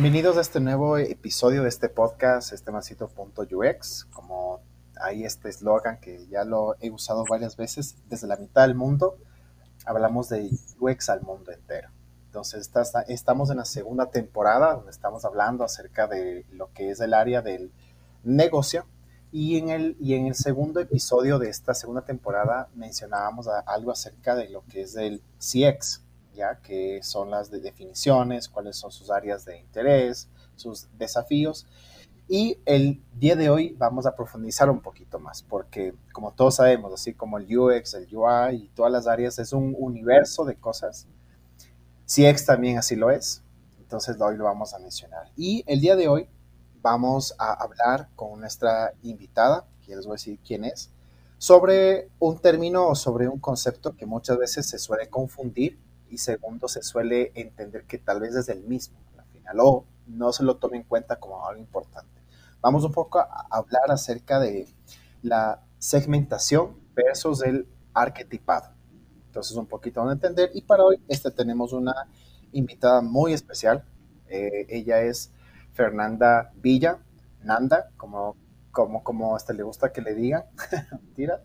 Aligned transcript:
Bienvenidos 0.00 0.38
a 0.38 0.40
este 0.40 0.60
nuevo 0.60 0.96
episodio 0.96 1.62
de 1.62 1.68
este 1.68 1.90
podcast, 1.90 2.54
este 2.54 2.72
masito.ux. 2.72 4.04
Como 4.14 4.62
hay 4.98 5.24
este 5.24 5.50
eslogan 5.50 6.00
que 6.00 6.26
ya 6.28 6.42
lo 6.44 6.74
he 6.80 6.90
usado 6.90 7.26
varias 7.28 7.58
veces, 7.58 7.96
desde 8.08 8.26
la 8.26 8.38
mitad 8.38 8.62
del 8.62 8.74
mundo, 8.74 9.18
hablamos 9.84 10.30
de 10.30 10.48
UX 10.78 11.10
al 11.10 11.20
mundo 11.20 11.52
entero. 11.52 11.90
Entonces, 12.24 12.70
estamos 13.08 13.50
en 13.50 13.58
la 13.58 13.66
segunda 13.66 14.06
temporada 14.06 14.72
donde 14.72 14.90
estamos 14.90 15.26
hablando 15.26 15.64
acerca 15.64 16.06
de 16.06 16.46
lo 16.50 16.72
que 16.72 16.88
es 16.88 17.00
el 17.00 17.12
área 17.12 17.42
del 17.42 17.70
negocio. 18.24 18.86
Y 19.32 19.58
en 19.58 19.68
el, 19.68 19.98
y 20.00 20.14
en 20.14 20.28
el 20.28 20.34
segundo 20.34 20.80
episodio 20.80 21.38
de 21.38 21.50
esta 21.50 21.74
segunda 21.74 22.06
temporada 22.06 22.70
mencionábamos 22.74 23.48
algo 23.66 23.90
acerca 23.90 24.34
de 24.34 24.48
lo 24.48 24.64
que 24.64 24.80
es 24.80 24.96
el 24.96 25.22
CX, 25.36 26.00
ya 26.40 26.56
que 26.62 27.02
son 27.02 27.30
las 27.30 27.50
de 27.50 27.60
definiciones, 27.60 28.48
cuáles 28.48 28.76
son 28.76 28.90
sus 28.90 29.10
áreas 29.10 29.44
de 29.44 29.58
interés, 29.58 30.28
sus 30.56 30.88
desafíos. 30.96 31.66
Y 32.28 32.58
el 32.64 33.02
día 33.14 33.36
de 33.36 33.50
hoy 33.50 33.74
vamos 33.76 34.06
a 34.06 34.14
profundizar 34.14 34.70
un 34.70 34.80
poquito 34.80 35.18
más, 35.18 35.42
porque 35.42 35.94
como 36.12 36.32
todos 36.32 36.56
sabemos, 36.56 36.92
así 36.94 37.12
como 37.12 37.36
el 37.36 37.58
UX, 37.58 37.94
el 37.94 38.08
UI 38.16 38.54
y 38.54 38.68
todas 38.74 38.90
las 38.90 39.06
áreas, 39.06 39.38
es 39.38 39.52
un 39.52 39.76
universo 39.78 40.44
de 40.44 40.54
cosas. 40.54 41.06
CX 42.06 42.46
también 42.46 42.78
así 42.78 42.96
lo 42.96 43.10
es, 43.10 43.42
entonces 43.78 44.16
hoy 44.18 44.36
lo 44.36 44.44
vamos 44.44 44.72
a 44.72 44.78
mencionar. 44.78 45.30
Y 45.36 45.62
el 45.66 45.80
día 45.80 45.94
de 45.94 46.08
hoy 46.08 46.28
vamos 46.80 47.34
a 47.38 47.52
hablar 47.52 48.08
con 48.16 48.40
nuestra 48.40 48.94
invitada, 49.02 49.66
que 49.84 49.94
les 49.94 50.06
voy 50.06 50.14
a 50.14 50.16
decir 50.16 50.38
quién 50.46 50.64
es, 50.64 50.90
sobre 51.36 52.08
un 52.18 52.38
término 52.38 52.88
o 52.88 52.94
sobre 52.94 53.28
un 53.28 53.40
concepto 53.40 53.94
que 53.96 54.06
muchas 54.06 54.38
veces 54.38 54.68
se 54.68 54.78
suele 54.78 55.08
confundir 55.08 55.78
y 56.10 56.18
segundo, 56.18 56.68
se 56.68 56.82
suele 56.82 57.32
entender 57.34 57.84
que 57.84 57.98
tal 57.98 58.20
vez 58.20 58.34
es 58.34 58.48
el 58.48 58.62
mismo 58.64 58.98
al 59.16 59.24
final 59.26 59.56
o 59.60 59.84
no 60.06 60.32
se 60.32 60.42
lo 60.42 60.56
tome 60.56 60.78
en 60.78 60.82
cuenta 60.82 61.16
como 61.16 61.46
algo 61.46 61.60
importante. 61.60 62.20
Vamos 62.60 62.84
un 62.84 62.92
poco 62.92 63.20
a 63.20 63.46
hablar 63.50 63.90
acerca 63.90 64.38
de 64.38 64.68
la 65.22 65.62
segmentación 65.78 66.76
versus 66.94 67.42
el 67.42 67.66
arquetipado. 67.94 68.70
Entonces, 69.26 69.56
un 69.56 69.66
poquito 69.66 70.02
a 70.02 70.12
entender. 70.12 70.50
Y 70.54 70.62
para 70.62 70.84
hoy, 70.84 71.00
este 71.08 71.30
tenemos 71.30 71.72
una 71.72 71.94
invitada 72.52 73.00
muy 73.00 73.32
especial. 73.32 73.84
Eh, 74.28 74.66
ella 74.68 75.00
es 75.02 75.30
Fernanda 75.72 76.52
Villa, 76.56 76.98
Nanda, 77.42 77.90
como, 77.96 78.36
como, 78.72 79.02
como 79.02 79.36
hasta 79.36 79.52
le 79.52 79.62
gusta 79.62 79.92
que 79.92 80.02
le 80.02 80.14
digan. 80.14 80.44
Mentira. 80.90 81.42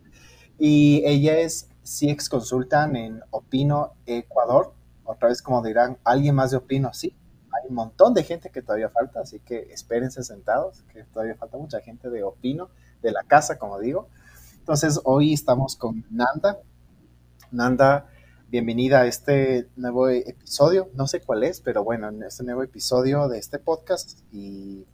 Y 0.57 1.03
ella 1.05 1.37
es 1.37 1.69
CX 1.85 2.29
Consultan 2.29 2.95
en 2.95 3.21
Opino 3.29 3.93
Ecuador. 4.05 4.73
Otra 5.03 5.29
vez, 5.29 5.41
como 5.41 5.61
dirán, 5.61 5.97
alguien 6.03 6.35
más 6.35 6.51
de 6.51 6.57
Opino, 6.57 6.93
sí. 6.93 7.15
Hay 7.53 7.69
un 7.69 7.75
montón 7.75 8.13
de 8.13 8.23
gente 8.23 8.49
que 8.49 8.61
todavía 8.61 8.89
falta, 8.89 9.21
así 9.21 9.39
que 9.39 9.71
espérense 9.71 10.23
sentados, 10.23 10.81
que 10.91 11.03
todavía 11.03 11.35
falta 11.35 11.57
mucha 11.57 11.79
gente 11.79 12.09
de 12.09 12.23
Opino, 12.23 12.69
de 13.01 13.11
la 13.11 13.23
casa, 13.23 13.59
como 13.59 13.79
digo. 13.79 14.09
Entonces, 14.57 14.99
hoy 15.03 15.33
estamos 15.33 15.75
con 15.75 16.03
Nanda. 16.09 16.57
Nanda, 17.51 18.07
bienvenida 18.49 19.01
a 19.01 19.05
este 19.05 19.69
nuevo 19.75 20.09
episodio. 20.09 20.89
No 20.95 21.07
sé 21.07 21.21
cuál 21.21 21.43
es, 21.43 21.61
pero 21.61 21.83
bueno, 21.83 22.09
en 22.09 22.23
este 22.23 22.43
nuevo 22.43 22.63
episodio 22.63 23.27
de 23.27 23.37
este 23.37 23.59
podcast 23.59 24.19
y 24.33 24.85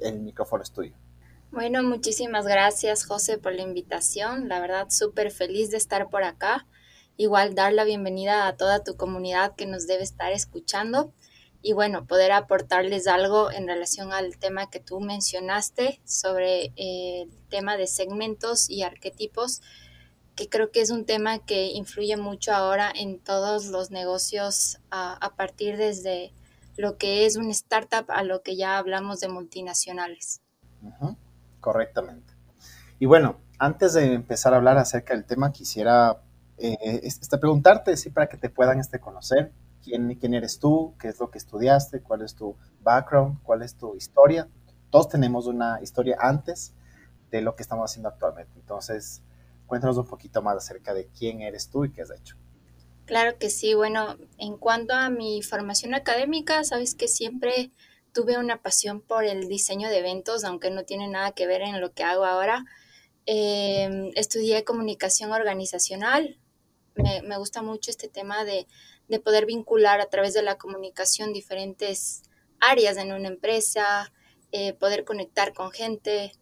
el 0.00 0.20
micrófono 0.20 0.62
es 0.62 0.72
tuyo. 0.72 0.94
Bueno, 1.54 1.84
muchísimas 1.84 2.46
gracias 2.46 3.06
José 3.06 3.38
por 3.38 3.54
la 3.54 3.62
invitación. 3.62 4.48
La 4.48 4.58
verdad, 4.58 4.88
súper 4.90 5.30
feliz 5.30 5.70
de 5.70 5.76
estar 5.76 6.10
por 6.10 6.24
acá. 6.24 6.66
Igual 7.16 7.54
dar 7.54 7.72
la 7.72 7.84
bienvenida 7.84 8.48
a 8.48 8.56
toda 8.56 8.82
tu 8.82 8.96
comunidad 8.96 9.54
que 9.54 9.64
nos 9.64 9.86
debe 9.86 10.02
estar 10.02 10.32
escuchando 10.32 11.14
y 11.62 11.72
bueno, 11.72 12.08
poder 12.08 12.32
aportarles 12.32 13.06
algo 13.06 13.52
en 13.52 13.68
relación 13.68 14.12
al 14.12 14.36
tema 14.36 14.68
que 14.68 14.80
tú 14.80 14.98
mencionaste 14.98 16.00
sobre 16.04 16.72
eh, 16.74 17.22
el 17.22 17.48
tema 17.50 17.76
de 17.76 17.86
segmentos 17.86 18.68
y 18.68 18.82
arquetipos, 18.82 19.62
que 20.34 20.48
creo 20.48 20.72
que 20.72 20.80
es 20.80 20.90
un 20.90 21.06
tema 21.06 21.38
que 21.38 21.66
influye 21.66 22.16
mucho 22.16 22.52
ahora 22.52 22.90
en 22.92 23.20
todos 23.20 23.66
los 23.66 23.92
negocios 23.92 24.80
a, 24.90 25.32
partir 25.36 25.76
desde 25.76 26.34
lo 26.76 26.98
que 26.98 27.26
es 27.26 27.36
un 27.36 27.48
startup 27.52 28.06
a 28.08 28.24
lo 28.24 28.42
que 28.42 28.56
ya 28.56 28.76
hablamos 28.76 29.20
de 29.20 29.28
multinacionales 29.28 30.40
correctamente. 31.64 32.34
Y 32.98 33.06
bueno, 33.06 33.40
antes 33.58 33.94
de 33.94 34.12
empezar 34.12 34.52
a 34.52 34.58
hablar 34.58 34.76
acerca 34.76 35.14
del 35.14 35.24
tema, 35.24 35.50
quisiera 35.50 36.20
eh, 36.58 37.00
este, 37.02 37.38
preguntarte, 37.38 37.96
sí, 37.96 38.10
para 38.10 38.28
que 38.28 38.36
te 38.36 38.50
puedan 38.50 38.80
este, 38.80 39.00
conocer, 39.00 39.50
¿quién, 39.82 40.14
quién 40.16 40.34
eres 40.34 40.58
tú, 40.58 40.94
qué 41.00 41.08
es 41.08 41.18
lo 41.18 41.30
que 41.30 41.38
estudiaste, 41.38 42.02
cuál 42.02 42.20
es 42.20 42.34
tu 42.34 42.54
background, 42.82 43.42
cuál 43.42 43.62
es 43.62 43.76
tu 43.76 43.96
historia. 43.96 44.46
Todos 44.90 45.08
tenemos 45.08 45.46
una 45.46 45.80
historia 45.80 46.18
antes 46.20 46.74
de 47.30 47.40
lo 47.40 47.56
que 47.56 47.62
estamos 47.62 47.90
haciendo 47.90 48.10
actualmente. 48.10 48.52
Entonces, 48.60 49.22
cuéntanos 49.66 49.96
un 49.96 50.06
poquito 50.06 50.42
más 50.42 50.58
acerca 50.58 50.92
de 50.92 51.08
quién 51.18 51.40
eres 51.40 51.70
tú 51.70 51.86
y 51.86 51.92
qué 51.92 52.02
has 52.02 52.10
hecho. 52.10 52.36
Claro 53.06 53.38
que 53.38 53.48
sí. 53.48 53.72
Bueno, 53.72 54.18
en 54.36 54.58
cuanto 54.58 54.92
a 54.92 55.08
mi 55.08 55.42
formación 55.42 55.94
académica, 55.94 56.62
sabes 56.62 56.94
que 56.94 57.08
siempre 57.08 57.72
tuve 58.14 58.38
una 58.38 58.62
pasión 58.62 59.02
por 59.02 59.24
el 59.24 59.48
diseño 59.48 59.90
de 59.90 59.98
eventos, 59.98 60.44
aunque 60.44 60.70
no 60.70 60.84
tiene 60.84 61.08
nada 61.08 61.32
que 61.32 61.46
ver 61.46 61.60
en 61.60 61.80
lo 61.80 61.92
que 61.92 62.04
hago 62.04 62.24
ahora. 62.24 62.64
Em, 63.26 64.12
estudié 64.14 64.64
comunicación 64.64 65.32
organizacional. 65.32 66.38
Me, 66.94 67.36
gusta 67.36 67.60
mucho 67.60 67.90
este 67.90 68.08
tema 68.08 68.44
de, 68.44 68.66
poder 69.22 69.46
vincular 69.46 70.00
a 70.00 70.08
través 70.08 70.32
de 70.32 70.42
la 70.42 70.56
comunicación 70.56 71.32
diferentes 71.32 72.22
áreas 72.60 72.96
en 72.96 73.12
una 73.12 73.28
empresa, 73.28 74.12
eh, 74.52 74.72
poder 74.74 75.04
conectar 75.04 75.52
con 75.52 75.72
gente. 75.72 76.32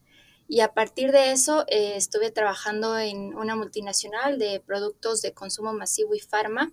Y 0.48 0.60
a 0.60 0.74
partir 0.74 1.10
de 1.10 1.32
eso 1.32 1.64
eh, 1.68 1.94
estuve 1.96 2.30
trabajando 2.30 2.98
en 2.98 3.34
una 3.34 3.56
multinacional 3.56 4.38
de 4.38 4.60
productos 4.60 5.22
de 5.22 5.32
consumo 5.32 5.72
masivo 5.72 6.14
y 6.14 6.20
farma 6.20 6.70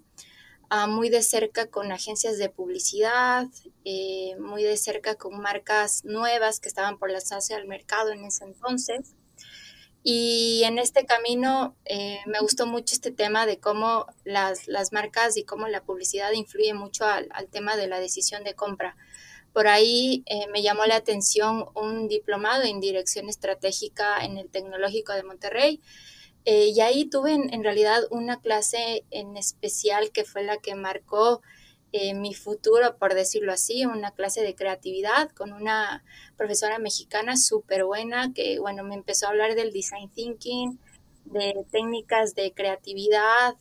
muy 0.88 1.10
de 1.10 1.24
cerca 1.24 1.68
con 1.68 1.92
agencias 1.92 2.38
de 2.38 2.50
publicidad, 2.50 3.48
eh, 3.86 4.36
muy 4.40 4.64
de 4.64 4.78
cerca 4.78 5.16
con 5.16 5.40
marcas 5.40 6.06
nuevas 6.06 6.60
que 6.60 6.70
estaban 6.70 6.98
por 7.00 7.12
lanzarse 7.12 7.56
al 7.56 7.68
mercado 7.68 8.12
en 8.12 8.24
ese 8.26 8.44
entonces. 8.44 9.16
Y 10.04 10.62
en 10.64 10.78
este 10.78 11.06
camino 11.06 11.76
eh, 11.86 12.20
me 12.26 12.40
gustó 12.40 12.66
mucho 12.66 12.96
este 12.96 13.12
tema 13.12 13.46
de 13.46 13.60
cómo 13.60 14.06
las, 14.24 14.68
marcas 14.92 15.36
y 15.38 15.44
cómo 15.44 15.68
la 15.68 15.84
publicidad 15.84 16.32
influye 16.32 16.74
mucho 16.74 17.06
al, 17.06 17.30
tema 17.52 17.76
de 17.76 17.88
la 17.88 18.00
decisión 18.00 18.44
de 18.44 18.54
compra. 18.54 18.96
Por 19.54 19.68
ahí 19.68 20.24
eh, 20.28 20.48
me 20.54 20.62
llamó 20.62 20.86
la 20.86 20.96
atención 20.96 21.66
un 21.76 22.08
diplomado 22.08 22.64
en 22.64 22.80
dirección 22.80 23.28
estratégica 23.28 24.24
en 24.24 24.38
el 24.38 24.50
Tecnológico 24.50 25.14
de 25.14 25.24
Monterrey, 25.24 25.82
eh, 26.46 26.68
y 26.74 26.82
ahí 26.82 27.06
tuve 27.06 27.34
en, 27.34 27.64
realidad 27.64 28.04
una 28.12 28.40
clase 28.40 29.06
en 29.12 29.38
especial 29.38 30.12
que 30.12 30.24
fue 30.24 30.44
la 30.44 30.58
que 30.58 30.76
marcó 30.76 31.42
eh, 31.92 32.14
mi 32.14 32.34
futuro, 32.34 32.98
por 32.98 33.14
decirlo 33.14 33.52
así, 33.52 33.86
una 33.86 34.12
clase 34.12 34.42
de 34.42 34.56
creatividad 34.56 35.30
con 35.32 35.54
una 35.54 36.04
profesora 36.38 36.80
mexicana 36.80 37.36
súper 37.36 37.84
buena 37.84 38.34
que, 38.34 38.60
bueno, 38.60 38.84
me 38.84 38.96
empezó 38.96 39.26
a 39.26 39.30
hablar 39.30 39.56
del 39.56 39.74
design 39.74 40.10
thinking, 40.10 40.80
de 41.26 41.66
técnicas 41.72 42.36
de 42.36 42.54
creatividad. 42.54 43.56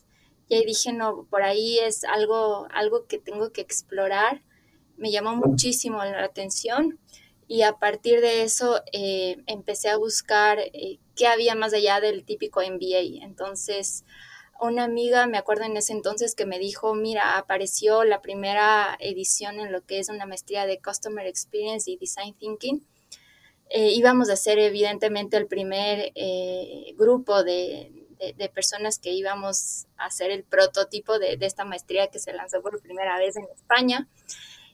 Y 0.49 0.57
ahí 0.57 0.65
dije, 0.65 0.93
no, 0.93 1.27
por 1.31 1.43
ahí 1.43 1.79
es 1.79 2.05
algo, 2.05 2.69
algo 2.73 3.07
que 3.07 3.19
tengo 3.19 3.51
que 3.53 3.61
explorar. 3.61 4.43
Me 4.97 5.11
llamó 5.11 5.37
muchísimo 5.37 6.05
la 6.05 6.25
atención 6.25 6.99
y 7.49 7.63
a 7.63 7.79
partir 7.79 8.21
de 8.21 8.43
eso 8.43 8.83
eh, 8.93 9.39
empecé 9.47 9.89
a 9.89 9.97
buscar 9.97 10.59
eh, 10.59 10.99
qué 11.19 11.27
había 11.27 11.55
más 11.57 11.75
allá 11.75 12.01
del 12.01 12.25
típico 12.25 12.61
MBA. 12.61 13.25
Entonces, 13.25 14.05
una 14.61 14.85
amiga, 14.85 15.27
me 15.27 15.37
acuerdo 15.37 15.65
en 15.65 15.77
ese 15.77 15.93
entonces, 15.93 16.35
que 16.35 16.47
me 16.47 16.59
dijo, 16.59 16.95
mira, 16.95 17.37
apareció 17.37 18.05
la 18.05 18.23
primera 18.23 18.97
edición 19.01 19.59
en 19.61 19.73
lo 19.73 19.85
que 19.85 19.99
es 19.99 20.09
una 20.09 20.27
maestría 20.27 20.65
de 20.65 20.81
Customer 20.81 21.27
Experience 21.27 21.91
y 21.91 21.97
Design 21.97 22.35
Thinking. 22.35 22.87
Eh, 23.69 23.91
íbamos 23.91 24.31
a 24.31 24.37
ser 24.37 24.59
evidentemente 24.61 25.37
el 25.37 25.47
primer 25.47 26.13
grupo 26.97 27.43
de, 27.45 27.93
personas 28.55 28.99
que 28.99 29.13
íbamos 29.13 29.87
a 29.97 30.07
hacer 30.07 30.31
el 30.31 30.43
prototipo 30.43 31.19
de, 31.19 31.37
de, 31.37 31.47
esta 31.47 31.65
maestría 31.65 32.09
que 32.09 32.19
se 32.19 32.33
lanzó 32.33 32.63
por 32.63 32.81
primera 32.81 33.19
vez 33.19 33.37
en 33.37 33.45
España. 33.55 34.09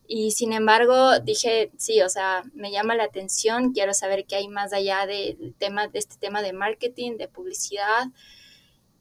Y 0.07 0.33
sin 0.33 0.53
embargo, 0.53 1.19
dije, 1.21 1.71
sí, 1.79 2.03
o 2.03 2.09
sea, 2.09 2.43
me 2.53 2.71
llama 2.71 2.95
la 2.95 3.05
atención, 3.05 3.73
quiero 3.73 3.95
saber 3.95 4.27
qué 4.27 4.37
hay 4.37 4.49
más 4.49 4.73
allá 4.73 5.07
del 5.07 5.55
tema, 5.59 5.89
de 5.89 5.99
este 5.99 6.17
tema 6.17 6.43
de 6.43 6.53
marketing, 6.53 7.17
de 7.17 7.29
publicidad, 7.29 8.09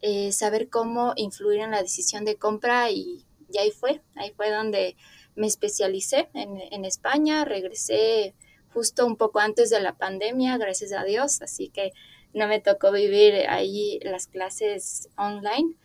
eh, 0.01 0.31
saber 0.31 0.69
cómo 0.69 1.13
influir 1.15 1.59
en 1.59 1.71
la 1.71 1.81
decisión 1.81 2.23
de 2.25 2.38
compra 2.38 2.89
y, 2.89 3.25
ahí 3.59 3.71
fue, 3.71 4.01
ahí 4.15 4.31
fue 4.31 4.50
donde 4.50 4.95
me 5.35 5.47
especialicé 5.47 6.29
en, 6.33 6.59
en 6.71 6.85
España, 6.85 7.45
regresé 7.45 8.33
justo 8.73 9.05
un 9.05 9.17
poco 9.17 9.39
antes 9.39 9.69
de 9.69 9.79
la 9.79 9.97
pandemia, 9.97 10.57
gracias 10.57 10.94
a 10.94 11.03
Dios, 11.03 11.41
así 11.41 11.69
que 11.69 11.91
no 12.33 12.47
me 12.47 12.59
tocó 12.59 12.91
vivir 12.91 13.45
ahí 13.47 14.00
las 14.03 14.27
clases 14.27 15.09
online 15.17 15.75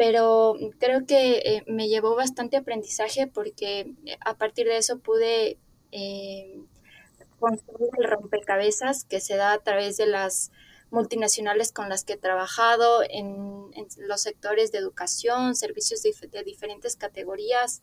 pero 0.00 0.56
creo 0.78 1.04
que 1.04 1.42
eh, 1.44 1.64
me 1.66 1.86
llevó 1.88 2.16
bastante 2.16 2.56
aprendizaje 2.56 3.26
porque 3.26 3.80
eh, 4.06 4.16
a 4.24 4.34
partir 4.34 4.66
de 4.66 4.78
eso 4.78 4.98
pude 4.98 5.58
eh, 5.92 6.58
construir 7.38 7.90
el 7.98 8.08
rompecabezas 8.08 9.04
que 9.04 9.20
se 9.20 9.36
da 9.36 9.52
a 9.52 9.58
través 9.58 9.98
de 9.98 10.06
las 10.06 10.52
multinacionales 10.90 11.70
con 11.70 11.90
las 11.90 12.04
que 12.04 12.14
he 12.14 12.16
trabajado 12.16 13.02
en, 13.10 13.70
los 13.98 14.22
sectores 14.22 14.72
de 14.72 14.78
educación, 14.78 15.54
servicios 15.54 16.02
de, 16.02 16.44
diferentes 16.44 16.96
categorías, 16.96 17.82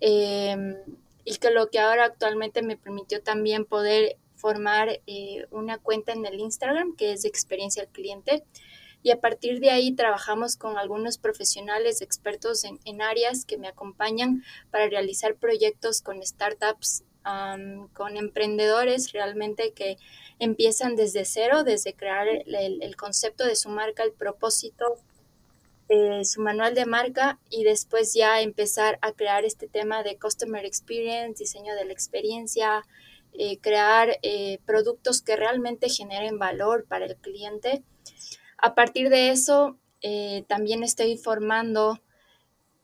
em, 0.00 0.78
y 1.22 1.36
que 1.36 1.50
lo 1.50 1.68
que 1.68 1.80
ahora 1.80 2.06
actualmente 2.06 2.62
me 2.62 2.78
permitió 2.78 3.22
también 3.22 3.66
poder 3.66 4.16
formar 4.36 5.02
una 5.50 5.76
cuenta 5.76 6.12
en 6.12 6.24
el 6.24 6.40
Instagram 6.40 6.96
que 6.96 7.12
es 7.12 7.22
de 7.22 7.28
experiencia 7.28 7.82
al 7.82 7.90
cliente. 7.90 8.42
Y 9.02 9.10
a 9.10 9.20
partir 9.20 9.60
de 9.60 9.70
ahí 9.70 9.92
trabajamos 9.92 10.56
con 10.56 10.78
algunos 10.78 11.18
profesionales 11.18 12.02
expertos 12.02 12.64
en, 12.64 12.78
en 12.84 13.02
áreas 13.02 13.44
que 13.44 13.58
me 13.58 13.68
acompañan 13.68 14.44
para 14.70 14.88
realizar 14.88 15.34
proyectos 15.34 16.02
con 16.02 16.22
startups 16.22 17.04
con 17.92 18.16
emprendedores 18.16 19.12
realmente 19.12 19.72
que 19.72 19.96
empiezan 20.38 20.96
desde 20.96 21.24
cero, 21.24 21.62
desde 21.64 21.94
crear 21.94 22.26
el, 22.28 22.96
concepto 22.96 23.44
de 23.44 23.56
su 23.56 23.68
marca, 23.68 24.02
el 24.02 24.12
propósito, 24.12 24.96
de 25.88 26.24
su 26.24 26.40
manual 26.40 26.74
de 26.74 26.86
marca 26.86 27.38
y 27.50 27.64
después 27.64 28.14
ya 28.14 28.40
empezar 28.40 28.98
a 29.02 29.12
crear 29.12 29.44
este 29.44 29.68
tema 29.68 30.02
de 30.02 30.16
Customer 30.16 30.64
Experience, 30.64 31.42
diseño 31.42 31.74
de 31.74 31.84
la 31.84 31.92
experiencia, 31.92 32.84
eh, 33.34 33.58
crear 33.58 34.18
eh, 34.22 34.58
productos 34.64 35.22
que 35.22 35.36
realmente 35.36 35.88
generen 35.88 36.38
valor 36.38 36.86
para 36.88 37.06
el 37.06 37.16
cliente. 37.16 37.82
A 38.64 38.76
partir 38.76 39.10
de 39.10 39.30
eso, 39.30 39.76
eh, 40.02 40.44
también 40.46 40.84
estoy 40.84 41.18
formando 41.18 42.00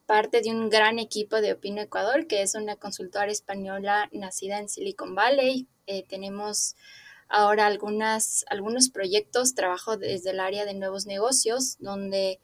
parte 0.06 0.40
de 0.40 0.50
un 0.50 0.70
gran 0.70 0.98
equipo 0.98 1.40
de 1.40 1.52
Opino 1.52 1.80
Ecuador, 1.80 2.26
que 2.26 2.42
es 2.42 2.56
una 2.56 2.74
consultora 2.74 3.30
española 3.30 4.08
nacida 4.10 4.58
en 4.58 4.68
Silicon 4.68 5.14
Valley. 5.14 5.68
Eh, 5.86 6.04
tenemos 6.08 6.74
ahora 7.28 7.66
algunas, 7.66 8.44
algunos 8.50 8.90
proyectos, 8.90 9.54
trabajo 9.54 9.96
desde 9.96 10.30
el 10.30 10.40
área 10.40 10.64
de 10.64 10.74
nuevos 10.74 11.06
negocios, 11.06 11.76
donde 11.78 12.40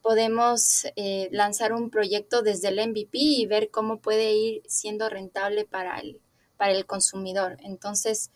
podemos 0.00 0.86
eh, 0.96 1.28
lanzar 1.32 1.74
un 1.74 1.90
proyecto 1.90 2.40
desde 2.40 2.68
el 2.68 2.88
MVP 2.88 3.18
y 3.18 3.44
ver 3.44 3.70
cómo 3.70 4.00
puede 4.00 4.32
ir 4.32 4.62
siendo 4.66 5.10
rentable 5.10 5.66
para 5.66 5.98
el, 5.98 6.18
para 6.56 6.72
el 6.72 6.86
consumidor. 6.86 7.58
Entonces, 7.60 8.30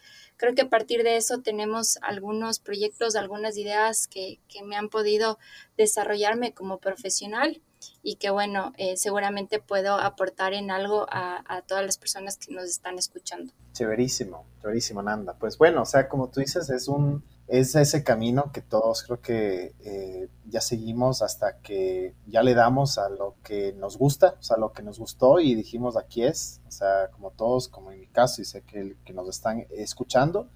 creo 0.44 0.54
que 0.54 0.62
a 0.62 0.68
partir 0.68 1.02
de 1.04 1.16
eso 1.16 1.38
tenemos 1.38 1.98
algunos 2.02 2.58
proyectos, 2.58 3.16
algunas 3.16 3.56
ideas 3.56 4.06
que, 4.06 4.40
que 4.46 4.62
me 4.62 4.76
han 4.76 4.90
podido 4.90 5.38
desarrollarme 5.78 6.52
como 6.52 6.78
profesional 6.78 7.62
y 8.02 8.16
que 8.16 8.28
bueno, 8.28 8.74
eh, 8.76 8.98
seguramente 8.98 9.58
puedo 9.58 9.94
aportar 9.94 10.52
en 10.52 10.70
algo 10.70 11.06
a, 11.10 11.62
todas 11.66 11.84
las 11.84 11.96
personas 11.96 12.36
que 12.36 12.52
nos 12.52 12.64
están 12.64 12.98
escuchando. 12.98 13.54
Chéverísimo, 13.72 14.44
chéverísimo, 14.60 15.02
Nanda. 15.02 15.34
Pues 15.38 15.56
bueno, 15.56 15.80
o 15.80 15.86
sea, 15.86 16.08
como 16.10 16.28
tú 16.28 16.40
dices, 16.40 16.68
es 16.68 16.88
un 16.88 17.24
es 17.46 17.74
ese 17.74 18.02
camino 18.04 18.50
que 18.52 18.62
todos 18.62 19.02
creo 19.02 19.20
que 19.20 19.74
eh, 19.84 20.28
ya 20.46 20.60
seguimos 20.60 21.20
hasta 21.20 21.58
que 21.58 22.14
ya 22.26 22.42
le 22.42 22.54
damos 22.54 22.96
a 22.98 23.08
lo 23.08 23.36
que 23.42 23.72
nos 23.74 23.98
gusta, 23.98 24.36
o 24.38 24.42
sea, 24.42 24.56
lo 24.56 24.72
que 24.72 24.82
nos 24.82 24.98
gustó 24.98 25.40
y 25.40 25.54
dijimos 25.54 25.96
aquí 25.96 26.22
es, 26.22 26.60
o 26.66 26.70
sea, 26.70 27.10
como 27.10 27.30
todos, 27.30 27.68
como 27.68 27.92
en 27.92 28.00
mi 28.00 28.06
caso, 28.06 28.40
y 28.40 28.44
sé 28.44 28.62
que, 28.62 28.96
que 29.04 29.12
nos 29.12 29.28
están 29.28 29.66
escuchando, 29.70 30.48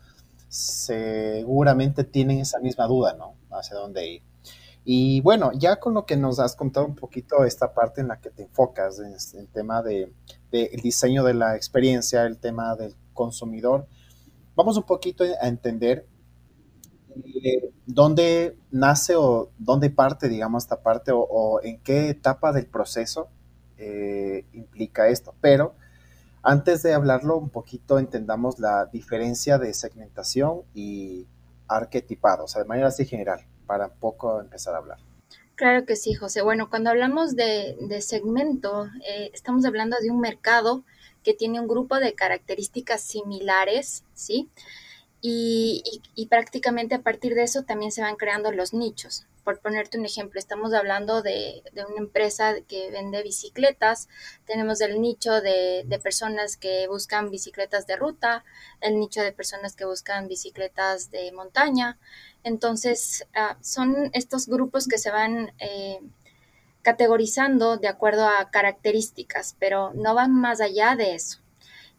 seguramente 0.49 2.05
tienen 2.05 2.41
esa 2.41 2.59
misma 2.59 2.87
duda, 2.87 3.13
¿no? 3.15 3.35
Hacia 3.51 3.77
dónde 3.77 4.09
ir. 4.09 4.23
Y 4.91 5.21
bueno, 5.21 5.53
ya 5.53 5.79
con 5.79 5.93
lo 5.93 6.07
que 6.07 6.17
nos 6.17 6.41
has 6.41 6.57
contado 6.57 6.87
un 6.87 6.95
poquito, 6.95 7.45
esta 7.45 7.75
parte 7.75 8.01
en 8.01 8.09
la 8.09 8.21
que 8.21 8.31
te 8.31 8.45
enfocas, 8.45 8.99
en 9.01 9.15
el 9.39 9.49
tema 9.49 9.83
del 9.83 10.15
de, 10.51 10.71
diseño 10.83 11.25
de 11.25 11.35
la 11.35 11.57
experiencia, 11.57 12.25
el 12.25 12.39
tema 12.39 12.75
del 12.75 12.95
consumidor, 13.13 13.87
vamos 14.57 14.79
un 14.79 14.85
poquito 14.85 15.25
a 15.25 15.47
entender 15.47 16.07
eh, 17.17 17.71
dónde 17.87 18.57
nace 18.71 19.17
o 19.17 19.51
dónde 19.59 19.91
parte, 19.91 20.29
digamos, 20.29 20.65
esta 20.65 20.83
parte 20.83 21.11
o, 21.15 21.61
en 21.63 21.79
qué 21.81 22.11
etapa 22.11 22.53
del 22.53 22.67
proceso 22.67 23.29
eh, 23.77 24.45
implica 24.53 25.09
esto. 25.09 25.35
Pero 25.41 25.75
antes 26.43 26.83
de 26.83 26.95
hablarlo 26.95 27.37
un 27.37 27.51
poquito, 27.51 27.99
entendamos 27.99 28.59
la 28.59 28.87
diferencia 28.87 29.59
de 29.59 29.75
segmentación 29.75 30.63
y 30.75 31.27
arquetipado, 31.67 32.45
o 32.45 32.49
sea, 32.49 32.63
de 32.63 32.69
manera 32.69 32.89
así 32.89 33.05
general 33.05 33.47
para 33.67 33.89
poco 33.89 34.41
empezar 34.41 34.75
a 34.75 34.79
hablar. 34.79 34.99
Claro 35.55 35.85
que 35.85 35.97
sí, 35.97 36.15
José. 36.15 36.41
Bueno, 36.41 36.71
cuando 36.71 36.91
hablamos 36.91 37.35
de, 37.35 37.77
segmento, 38.01 38.87
eh, 39.05 39.31
estamos 39.35 39.65
hablando 39.65 39.97
de 40.01 40.11
un 40.11 40.21
mercado 40.21 40.85
que 41.25 41.35
tiene 41.35 41.61
un 41.61 41.67
grupo 41.67 41.97
de 41.97 42.15
características 42.15 43.03
similares, 43.03 44.05
¿sí? 44.15 44.49
Y, 45.21 46.01
prácticamente 46.31 46.95
a 46.95 47.03
partir 47.03 47.35
de 47.35 47.43
eso 47.43 47.63
también 47.63 47.91
se 47.91 48.03
van 48.03 48.17
creando 48.17 48.53
los 48.53 48.73
nichos 48.73 49.27
por 49.49 49.61
ponerte 49.61 49.97
un 49.97 50.05
ejemplo, 50.05 50.39
estamos 50.39 50.75
hablando 50.75 51.23
de, 51.23 51.63
una 51.89 51.97
empresa 51.97 52.57
que 52.69 52.91
vende 52.91 53.23
bicicletas, 53.23 54.07
tenemos 54.45 54.83
el 54.83 55.01
nicho 55.01 55.41
de, 55.41 55.87
personas 56.03 56.59
que 56.59 56.87
buscan 56.87 57.31
bicicletas 57.31 57.87
de 57.87 57.97
ruta, 57.97 58.45
el 58.83 59.01
nicho 59.01 59.23
de 59.23 59.33
personas 59.33 59.75
que 59.75 59.87
buscan 59.87 60.29
bicicletas 60.29 61.11
de 61.11 61.33
montaña. 61.33 61.99
Entonces, 62.45 63.27
ah, 63.35 63.57
son 63.63 64.11
estos 64.13 64.49
grupos 64.49 64.87
que 64.87 64.99
se 64.99 65.11
van 65.11 65.51
eh, 65.61 66.01
categorizando 66.83 67.79
de 67.79 67.89
acuerdo 67.89 68.29
a 68.29 68.51
características, 68.51 69.57
pero 69.59 69.95
no 69.95 70.15
van 70.15 70.35
más 70.35 70.61
allá 70.61 70.95
de 70.95 71.15
eso. 71.15 71.39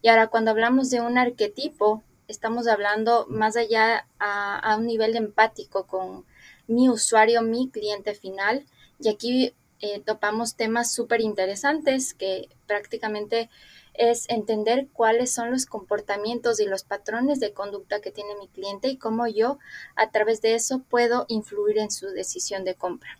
Y 0.02 0.08
ahora, 0.08 0.28
cuando 0.28 0.52
hablamos 0.52 0.88
de 0.88 1.00
un 1.00 1.18
arquetipo, 1.18 2.04
estamos 2.30 2.66
hablando 2.68 3.26
más 3.28 3.56
allá 3.56 4.06
a, 4.18 4.76
un 4.78 4.86
nivel 4.86 5.16
empático 5.16 5.86
con 5.86 6.24
mi 6.66 6.88
usuario, 6.88 7.42
mi 7.42 7.68
cliente 7.68 8.14
final. 8.14 8.64
Y 9.00 9.08
aquí 9.08 9.54
eh, 9.80 10.00
topamos 10.00 10.56
temas 10.56 10.92
súper 10.92 11.20
interesantes 11.20 12.14
que 12.14 12.48
prácticamente 12.66 13.50
es 13.94 14.28
entender 14.30 14.86
cuáles 14.92 15.32
son 15.32 15.50
los 15.50 15.66
comportamientos 15.66 16.60
y 16.60 16.66
los 16.66 16.84
patrones 16.84 17.40
de 17.40 17.52
conducta 17.52 18.00
que 18.00 18.12
tiene 18.12 18.36
mi 18.36 18.48
cliente 18.48 18.88
y 18.88 18.96
cómo 18.96 19.26
yo 19.26 19.58
a 19.96 20.10
través 20.10 20.40
de 20.40 20.54
eso 20.54 20.82
puedo 20.88 21.26
influir 21.28 21.78
en 21.78 21.90
su 21.90 22.08
decisión 22.08 22.64
de 22.64 22.74
compra. 22.74 23.19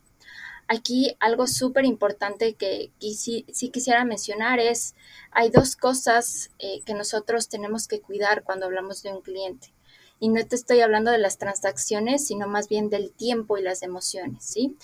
Aquí 0.73 1.17
algo 1.19 1.49
súper 1.49 1.85
importante 1.85 2.55
que 2.55 2.93
sí, 3.01 3.45
quisiera 3.73 4.05
mencionar 4.05 4.61
es, 4.61 4.95
hay 5.33 5.51
dos 5.51 5.75
cosas 5.75 6.53
eh, 6.61 6.83
que 6.87 6.95
nosotros 6.95 7.49
tenemos 7.49 7.89
que 7.89 8.01
cuidar 8.01 8.45
cuando 8.45 8.67
hablamos 8.67 9.03
de 9.03 9.13
un 9.13 9.21
cliente. 9.21 9.75
Y 10.21 10.29
no 10.29 10.47
te 10.47 10.55
estoy 10.55 10.81
hablando 10.81 11.11
de 11.11 11.19
las 11.19 11.39
transacciones, 11.39 12.25
sino 12.25 12.47
más 12.47 12.69
bien 12.69 12.89
del 12.89 13.11
tiempo 13.11 13.59
y 13.59 13.63
las 13.63 13.83
emociones, 13.83 14.45
¿sí? 14.45 14.77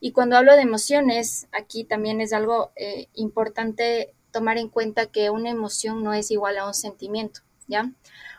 Y 0.00 0.12
cuando 0.12 0.38
hablo 0.38 0.54
de 0.54 0.62
emociones, 0.62 1.48
aquí 1.52 1.84
también 1.84 2.22
es 2.22 2.32
algo 2.32 2.72
eh, 2.74 3.08
importante 3.12 4.14
tomar 4.30 4.56
en 4.56 4.70
cuenta 4.70 5.04
que 5.04 5.28
una 5.28 5.50
emoción 5.50 6.02
no 6.02 6.14
es 6.14 6.30
igual 6.30 6.56
a 6.56 6.66
un 6.66 6.72
sentimiento, 6.72 7.42
¿ya? 7.66 7.92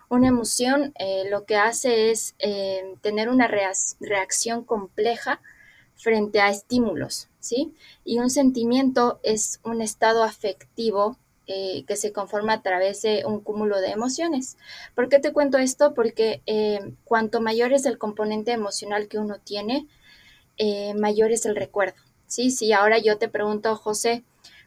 Una 0.10 0.30
emoción 0.30 0.94
eh, 0.98 1.30
lo 1.30 1.46
que 1.46 1.58
hace 1.58 2.10
es 2.10 2.34
tener 3.02 3.30
una 3.30 3.48
reacción 4.00 4.64
compleja 4.64 5.42
frente 5.98 6.40
a 6.40 6.50
estímulos, 6.50 7.28
¿sí? 7.40 7.74
Y 8.06 8.20
un 8.20 8.30
sentimiento 8.30 9.20
es 9.24 9.60
un 9.64 9.82
estado 9.82 10.24
afectivo 10.24 11.18
eh, 11.50 11.86
que 11.88 11.96
se 11.96 12.12
conforma 12.12 12.54
a 12.54 12.62
través 12.62 13.02
de 13.04 13.24
un 13.26 13.40
cúmulo 13.40 13.80
de 13.80 13.92
emociones. 13.92 14.58
¿Por 14.96 15.08
qué 15.08 15.20
te 15.20 15.32
cuento 15.32 15.58
esto? 15.58 15.94
Porque 15.94 16.42
eh, 16.46 16.94
cuanto 17.06 17.40
mayor 17.40 17.72
es 17.72 17.86
el 17.86 17.98
componente 17.98 18.52
emocional 18.52 19.08
que 19.08 19.18
uno 19.18 19.40
tiene, 19.40 19.88
eh, 20.58 20.94
mayor 20.96 21.32
es 21.32 21.46
el 21.46 21.56
recuerdo. 21.56 21.96
Sí, 22.26 22.52
sí, 22.52 22.74
ahora 22.74 22.98
yo 22.98 23.18
te 23.18 23.30
pregunto, 23.30 23.78
José, 23.78 24.26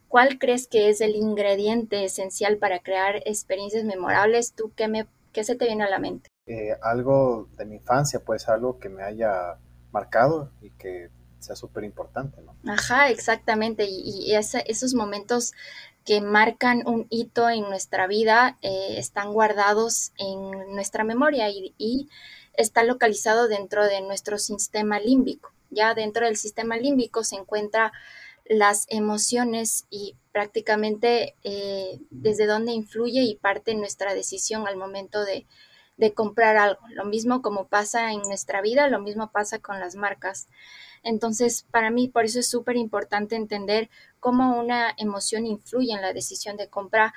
¿cuál 0.08 0.38
crees 0.38 0.66
que 0.66 0.88
es 0.88 1.02
el 1.02 1.16
ingrediente 1.16 2.02
esencial 2.02 2.56
para 2.56 2.78
crear 2.78 3.16
experiencias 3.26 3.84
memorables? 3.84 4.54
¿Tú 4.54 4.72
qué, 4.74 4.88
me, 4.88 5.06
qué 5.32 5.44
se 5.44 5.56
te 5.56 5.66
viene 5.66 5.84
a 5.84 5.90
la 5.90 5.98
mente? 5.98 6.30
algo 6.82 7.48
de 7.56 7.64
mi 7.64 7.76
infancia, 7.76 8.18
pues 8.24 8.48
algo 8.48 8.80
que 8.80 8.88
me 8.88 9.04
haya 9.04 9.58
marcado 9.92 10.50
y 10.60 10.70
que 10.70 11.10
sea 11.40 11.56
súper 11.56 11.84
importante, 11.84 12.40
¿no? 12.42 12.54
Ajá, 12.70 13.08
exactamente. 13.08 13.86
Y, 13.88 14.34
esos 14.34 14.94
momentos 14.94 15.52
que 16.04 16.20
marcan 16.20 16.82
un 16.86 17.06
hito 17.10 17.48
en 17.48 17.62
nuestra 17.62 18.06
vida 18.06 18.58
eh, 18.62 18.94
están 18.98 19.32
guardados 19.32 20.12
en 20.18 20.74
nuestra 20.74 21.04
memoria 21.04 21.48
y, 21.50 22.08
está 22.54 22.82
localizado 22.82 23.48
dentro 23.48 23.86
de 23.86 24.02
nuestro 24.02 24.36
sistema 24.36 25.00
límbico. 25.00 25.52
Ya 25.70 25.94
dentro 25.94 26.26
del 26.26 26.36
sistema 26.36 26.76
límbico 26.76 27.24
se 27.24 27.36
encuentran 27.36 27.90
las 28.44 28.86
emociones 28.88 29.86
y 29.88 30.16
prácticamente 30.32 31.36
eh, 31.42 32.00
desde 32.10 32.46
dónde 32.46 32.72
influye 32.72 33.22
y 33.22 33.36
parte 33.36 33.74
nuestra 33.74 34.12
decisión 34.12 34.66
al 34.66 34.76
momento 34.76 35.24
de 35.24 35.46
comprar 36.12 36.56
algo. 36.56 36.80
Lo 36.90 37.04
mismo 37.06 37.40
como 37.40 37.68
pasa 37.68 38.12
en 38.12 38.22
nuestra 38.22 38.60
vida, 38.60 38.88
lo 38.88 39.00
mismo 39.00 39.30
pasa 39.30 39.60
con 39.60 39.80
las 39.80 39.94
marcas. 39.94 40.48
Entonces, 41.02 41.66
para 41.70 41.90
mí, 41.90 42.08
por 42.08 42.24
eso 42.24 42.40
es 42.40 42.48
súper 42.48 42.76
importante 42.76 43.36
entender 43.36 43.90
cómo 44.18 44.58
una 44.58 44.94
emoción 44.96 45.46
influye 45.46 45.92
en 45.92 46.02
la 46.02 46.12
decisión 46.12 46.56
de 46.56 46.68
compra, 46.68 47.14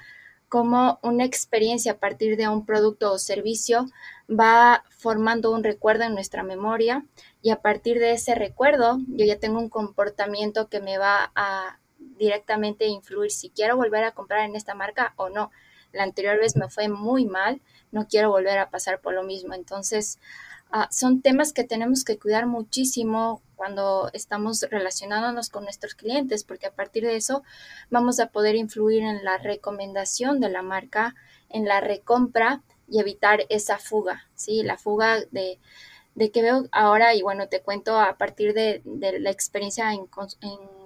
cómo 0.49 0.99
una 1.01 1.25
experiencia 1.25 1.93
a 1.93 1.97
partir 1.97 2.37
de 2.37 2.47
un 2.47 2.65
producto 2.65 3.11
o 3.11 3.17
servicio 3.17 3.87
va 4.29 4.83
formando 4.89 5.51
un 5.51 5.63
recuerdo 5.63 6.03
en 6.03 6.13
nuestra 6.13 6.43
memoria 6.43 7.05
y 7.41 7.49
a 7.49 7.61
partir 7.61 7.99
de 7.99 8.11
ese 8.11 8.35
recuerdo 8.35 8.99
yo 9.07 9.25
ya 9.25 9.39
tengo 9.39 9.59
un 9.59 9.69
comportamiento 9.69 10.69
que 10.69 10.79
me 10.79 10.99
va 10.99 11.31
a 11.35 11.79
directamente 11.97 12.85
influir 12.85 13.31
si 13.31 13.49
quiero 13.49 13.77
volver 13.77 14.03
a 14.03 14.11
comprar 14.11 14.45
en 14.47 14.55
esta 14.55 14.75
marca 14.75 15.13
o 15.17 15.29
no. 15.29 15.51
La 15.91 16.03
anterior 16.03 16.37
vez 16.39 16.55
me 16.55 16.69
fue 16.69 16.87
muy 16.87 17.25
mal, 17.25 17.61
no 17.91 18.07
quiero 18.07 18.29
volver 18.29 18.57
a 18.59 18.69
pasar 18.69 19.01
por 19.01 19.13
lo 19.13 19.23
mismo. 19.23 19.53
Entonces, 19.53 20.19
ah, 20.73 20.89
son 20.91 21.21
temas 21.21 21.53
que 21.53 21.63
tenemos 21.63 22.03
que 22.03 22.19
cuidar 22.19 22.45
muchísimo 22.45 23.41
cuando 23.55 24.09
estamos 24.11 24.61
relacionándonos 24.69 25.49
con 25.49 25.63
nuestros 25.63 25.95
clientes, 25.95 26.43
porque 26.43 26.67
a 26.67 26.75
partir 26.75 27.05
de 27.05 27.15
eso 27.15 27.43
vamos 27.89 28.19
a 28.19 28.27
poder 28.27 28.55
influir 28.55 29.03
en 29.03 29.23
la 29.23 29.37
recomendación 29.37 30.41
de 30.41 30.49
la 30.49 30.61
marca, 30.61 31.15
en 31.47 31.63
la 31.63 31.79
recompra 31.79 32.61
y 32.89 32.99
evitar 32.99 33.45
esa 33.47 33.77
fuga, 33.77 34.27
¿sí? 34.35 34.63
La 34.63 34.77
fuga 34.77 35.21
de, 35.31 35.59
de 36.15 36.31
que 36.31 36.41
veo 36.41 36.67
ahora, 36.71 37.15
y 37.15 37.21
bueno, 37.21 37.47
te 37.47 37.61
cuento 37.61 37.99
a 37.99 38.17
partir 38.17 38.53
de, 38.53 38.81
la 38.85 39.29
experiencia 39.31 39.93
en, 39.93 40.09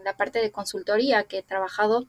la 0.04 0.16
parte 0.16 0.40
de 0.40 0.52
consultoría 0.52 1.24
que 1.24 1.40
he 1.40 1.44
trabajado, 1.44 2.06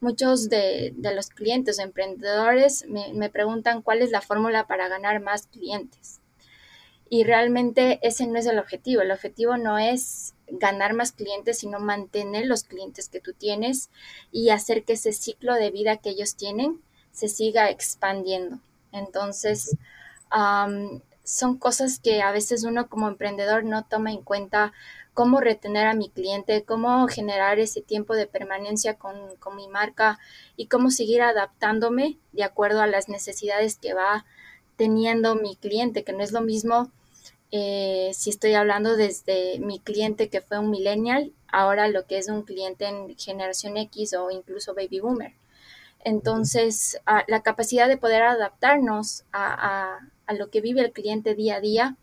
muchos 0.00 0.48
de, 0.48 0.94
los 0.96 1.28
clientes 1.28 1.78
emprendedores 1.78 2.86
me, 2.88 3.12
me, 3.12 3.30
preguntan 3.30 3.82
cuál 3.82 4.02
es 4.02 4.10
la 4.10 4.20
fórmula 4.20 4.66
para 4.66 4.88
ganar 4.88 5.20
más 5.20 5.46
clientes. 5.46 6.17
Y 7.10 7.24
realmente 7.24 7.98
ese 8.02 8.26
no 8.26 8.38
es 8.38 8.46
el 8.46 8.58
objetivo. 8.58 9.02
El 9.02 9.10
objetivo 9.10 9.56
no 9.56 9.78
es 9.78 10.34
ganar 10.46 10.94
más 10.94 11.12
clientes, 11.12 11.58
sino 11.58 11.80
mantener 11.80 12.46
los 12.46 12.64
clientes 12.64 13.08
que 13.08 13.20
tú 13.20 13.32
tienes 13.32 13.90
y 14.30 14.50
hacer 14.50 14.84
que 14.84 14.94
ese 14.94 15.12
ciclo 15.12 15.54
de 15.54 15.70
vida 15.70 15.96
que 15.96 16.10
ellos 16.10 16.36
tienen 16.36 16.80
se 17.12 17.28
siga 17.28 17.70
expandiendo. 17.70 18.58
Entonces, 18.92 19.76
son 21.24 21.58
cosas 21.58 21.98
que 21.98 22.22
a 22.22 22.32
veces 22.32 22.64
uno 22.64 22.88
como 22.88 23.08
emprendedor 23.08 23.64
no 23.64 23.84
toma 23.84 24.12
en 24.12 24.22
cuenta 24.22 24.72
cómo 25.18 25.40
retener 25.40 25.86
a 25.88 25.94
mi 25.94 26.10
cliente, 26.10 26.64
cómo 26.64 27.08
generar 27.08 27.58
ese 27.58 27.82
tiempo 27.82 28.14
de 28.14 28.28
permanencia 28.28 28.94
con, 28.94 29.16
mi 29.56 29.66
marca 29.66 30.20
y 30.56 30.68
cómo 30.68 30.90
seguir 30.90 31.22
adaptándome 31.22 32.18
de 32.32 32.44
acuerdo 32.44 32.82
a 32.82 32.86
las 32.86 33.08
necesidades 33.08 33.78
que 33.78 33.94
va 33.94 34.24
teniendo 34.78 35.34
mi 35.34 35.56
cliente, 35.56 36.04
que 36.04 36.14
no 36.14 36.22
es 36.22 36.32
lo 36.32 36.40
mismo 36.40 36.90
eh, 37.50 38.10
si 38.14 38.30
estoy 38.30 38.54
hablando 38.54 38.96
desde 38.96 39.58
mi 39.58 39.80
cliente 39.80 40.30
que 40.30 40.40
fue 40.40 40.58
un 40.58 40.70
millennial, 40.70 41.32
ahora 41.48 41.88
lo 41.88 42.06
que 42.06 42.16
es 42.16 42.28
un 42.28 42.42
cliente 42.42 42.86
en 42.86 43.16
generación 43.16 43.76
X 43.76 44.14
o 44.14 44.30
incluso 44.30 44.74
baby 44.74 45.00
boomer. 45.00 45.32
Entonces, 46.04 47.00
la 47.26 47.42
capacidad 47.42 47.88
de 47.88 47.96
poder 47.96 48.22
adaptarnos 48.22 49.24
a, 49.32 49.98
a 50.26 50.34
lo 50.34 50.48
que 50.48 50.60
vive 50.60 50.80
el 50.80 50.92
cliente 50.92 51.34
día 51.34 51.56
a 51.56 51.60
día 51.60 51.96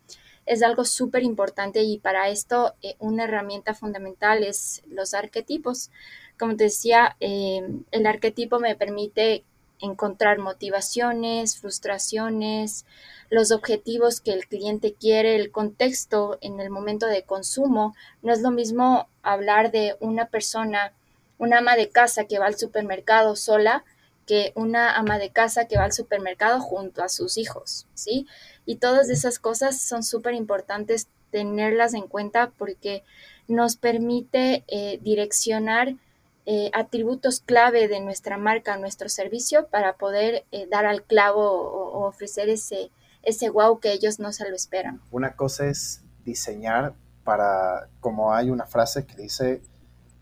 es 0.45 0.61
algo 0.63 0.85
súper 0.85 1.23
importante 1.23 1.83
y 1.83 1.97
para 1.99 2.29
esto 2.29 2.75
eh, 2.81 2.95
una 2.99 3.23
herramienta 3.23 3.73
fundamental 3.73 4.43
es 4.43 4.83
los 4.87 5.13
arquetipos. 5.13 5.89
Como 6.37 6.55
te 6.55 6.65
decía, 6.65 7.15
eh, 7.19 7.61
el 7.91 8.05
arquetipo 8.05 8.59
me 8.59 8.75
permite 8.75 9.43
encontrar 9.79 10.39
motivaciones, 10.39 11.59
frustraciones, 11.59 12.85
los 13.29 13.51
objetivos 13.51 14.21
que 14.21 14.33
el 14.33 14.47
cliente 14.47 14.93
quiere, 14.93 15.35
el 15.35 15.51
contexto 15.51 16.37
en 16.41 16.59
el 16.59 16.69
momento 16.69 17.07
de 17.07 17.23
consumo. 17.23 17.95
No 18.21 18.33
es 18.33 18.41
lo 18.41 18.51
mismo 18.51 19.07
hablar 19.23 19.71
de 19.71 19.95
una 19.99 20.27
persona, 20.27 20.93
una 21.37 21.59
ama 21.59 21.75
de 21.75 21.89
casa 21.89 22.25
que 22.25 22.39
va 22.39 22.47
al 22.47 22.57
supermercado 22.57 23.35
sola, 23.35 23.83
que 24.25 24.53
una 24.55 24.95
ama 24.95 25.19
de 25.19 25.29
casa 25.29 25.67
que 25.67 25.77
va 25.77 25.83
al 25.83 25.93
supermercado 25.93 26.59
junto 26.59 27.03
a 27.03 27.09
sus 27.09 27.37
hijos, 27.37 27.85
¿sí? 27.93 28.27
Y 28.65 28.77
todas 28.77 29.09
esas 29.09 29.37
cosas 29.37 29.79
son 29.79 30.03
súper 30.03 30.33
importantes 30.33 31.07
tenerlas 31.31 31.93
en 31.93 32.07
cuenta 32.07 32.51
porque 32.57 33.03
nos 33.47 33.75
permite 33.75 34.63
eh, 34.67 34.99
direccionar 35.03 35.95
eh, 36.45 36.69
atributos 36.73 37.39
clave 37.39 37.87
de 37.87 38.01
nuestra 38.01 38.37
marca, 38.37 38.77
nuestro 38.77 39.09
servicio, 39.09 39.67
para 39.67 39.97
poder 39.97 40.45
eh, 40.51 40.67
dar 40.69 40.85
al 40.85 41.03
clavo 41.03 41.41
o, 41.41 42.05
ofrecer 42.05 42.49
ese, 42.49 42.91
ese 43.23 43.49
wow 43.49 43.79
que 43.79 43.91
ellos 43.91 44.19
no 44.19 44.31
se 44.31 44.47
lo 44.47 44.55
esperan. 44.55 45.01
Una 45.11 45.35
cosa 45.35 45.67
es 45.67 46.03
diseñar 46.23 46.93
para, 47.23 47.89
como 47.99 48.33
hay 48.33 48.51
una 48.51 48.65
frase 48.65 49.05
que 49.05 49.15
dice, 49.15 49.61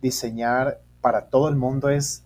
diseñar 0.02 0.80
para 1.02 1.28
todo 1.28 1.50
el 1.50 1.56
mundo 1.56 1.90
es 1.90 2.24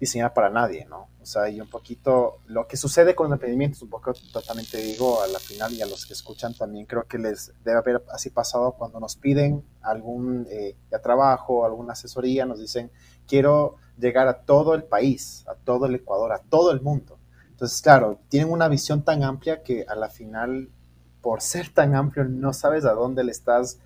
diseñar 0.00 0.34
para 0.34 0.50
nadie, 0.50 0.84
¿no? 0.86 1.08
O 1.26 1.28
sea, 1.28 1.48
y 1.48 1.60
un 1.60 1.68
poquito 1.68 2.38
lo 2.46 2.68
que 2.68 2.76
sucede 2.76 3.16
con 3.16 3.26
el 3.26 3.32
emprendimiento, 3.32 3.78
un 3.82 3.90
poco 3.90 4.14
totalmente 4.32 4.78
digo 4.78 5.20
a 5.20 5.26
la 5.26 5.40
final 5.40 5.72
y 5.72 5.82
a 5.82 5.86
los 5.86 6.06
que 6.06 6.12
escuchan 6.12 6.54
también 6.54 6.86
creo 6.86 7.02
que 7.08 7.18
les 7.18 7.52
debe 7.64 7.78
haber 7.78 8.04
así 8.12 8.30
pasado 8.30 8.76
cuando 8.78 9.00
nos 9.00 9.16
piden 9.16 9.64
algún 9.82 10.46
eh, 10.48 10.76
trabajo, 11.02 11.66
alguna 11.66 11.94
asesoría, 11.94 12.46
nos 12.46 12.60
dicen, 12.60 12.92
quiero 13.26 13.74
llegar 13.98 14.28
a 14.28 14.42
todo 14.42 14.74
el 14.74 14.84
país, 14.84 15.44
a 15.48 15.56
todo 15.56 15.86
el 15.86 15.96
Ecuador, 15.96 16.30
a 16.30 16.38
todo 16.38 16.70
el 16.70 16.80
mundo. 16.80 17.18
Entonces, 17.50 17.82
claro, 17.82 18.20
tienen 18.28 18.52
una 18.52 18.68
visión 18.68 19.02
tan 19.02 19.24
amplia 19.24 19.64
que 19.64 19.84
a 19.88 19.96
la 19.96 20.08
final, 20.08 20.70
por 21.22 21.40
ser 21.40 21.70
tan 21.70 21.96
amplio, 21.96 22.24
no 22.24 22.52
sabes 22.52 22.84
a 22.84 22.92
dónde 22.92 23.24
le 23.24 23.32
estás 23.32 23.80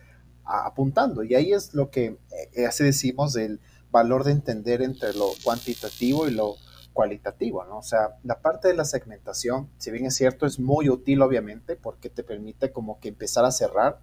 apuntando. 0.45 1.23
Y 1.23 1.35
ahí 1.35 1.55
es 1.55 1.73
lo 1.73 1.91
que 1.91 2.19
eh, 2.53 2.67
así 2.67 2.85
decimos 2.85 3.35
el 3.37 3.61
valor 3.91 4.25
de 4.25 4.33
entender 4.33 4.83
entre 4.83 5.15
lo 5.15 5.31
cuantitativo 5.43 6.29
y 6.29 6.33
lo 6.33 6.57
cualitativo, 6.93 7.65
¿no? 7.65 7.79
O 7.79 7.83
sea, 7.83 8.17
la 8.25 8.41
parte 8.41 8.69
de 8.69 8.75
la 8.75 8.85
segmentación, 8.85 9.69
si 9.79 9.91
bien 9.91 10.07
es 10.07 10.17
cierto, 10.17 10.47
es 10.47 10.59
muy 10.59 10.89
útil, 10.89 11.23
obviamente, 11.23 11.77
porque 11.77 12.11
te 12.11 12.25
permite 12.25 12.73
como 12.73 13.01
que 13.01 13.09
empezar 13.09 13.45
a 13.45 13.51
cerrar 13.51 13.99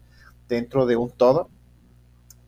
dentro 0.48 0.86
de 0.86 0.96
un 0.96 1.12
todo, 1.12 1.50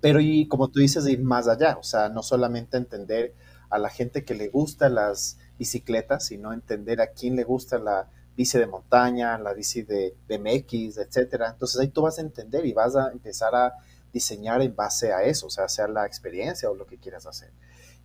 pero 0.02 0.22
y 0.22 0.48
como 0.48 0.70
tú 0.70 0.80
dices, 0.80 1.08
ir 1.08 1.22
más 1.22 1.48
allá, 1.48 1.78
o 1.78 1.84
sea, 1.84 2.10
no 2.10 2.24
solamente 2.24 2.78
entender 2.78 3.34
a 3.70 3.78
la 3.78 3.90
gente 3.90 4.24
que 4.24 4.34
le 4.34 4.48
gusta 4.48 4.90
las 4.90 5.38
bicicletas, 5.58 6.26
sino 6.26 6.54
entender 6.54 7.02
a 7.02 7.08
quién 7.08 7.36
le 7.36 7.44
gusta 7.44 7.78
la 7.78 8.08
bici 8.36 8.58
de 8.58 8.68
montaña, 8.68 9.38
la 9.38 9.54
bici 9.54 9.82
de 9.82 10.16
BMX, 10.28 10.98
etcétera. 10.98 11.50
Entonces 11.50 11.80
ahí 11.82 11.90
tú 11.90 12.04
vas 12.04 12.18
a 12.18 12.22
entender 12.22 12.66
y 12.66 12.74
vas 12.74 12.96
a 12.96 13.12
empezar 13.12 13.54
a 13.54 13.74
diseñar 14.14 14.62
en 14.62 14.76
base 14.76 15.12
a 15.12 15.24
eso, 15.24 15.48
o 15.48 15.50
sea, 15.50 15.68
sea 15.68 15.88
la 15.88 16.06
experiencia 16.06 16.70
o 16.70 16.76
lo 16.76 16.86
que 16.86 16.98
quieras 16.98 17.26
hacer. 17.26 17.52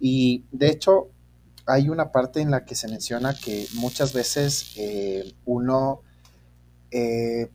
Y 0.00 0.44
de 0.50 0.68
hecho, 0.68 1.08
hay 1.66 1.88
una 1.88 2.12
parte 2.12 2.40
en 2.40 2.50
la 2.50 2.64
que 2.64 2.74
se 2.74 2.88
menciona 2.88 3.34
que 3.34 3.66
muchas 3.74 4.12
veces 4.12 4.72
eh, 4.76 5.34
uno 5.44 6.02
eh, 6.90 7.50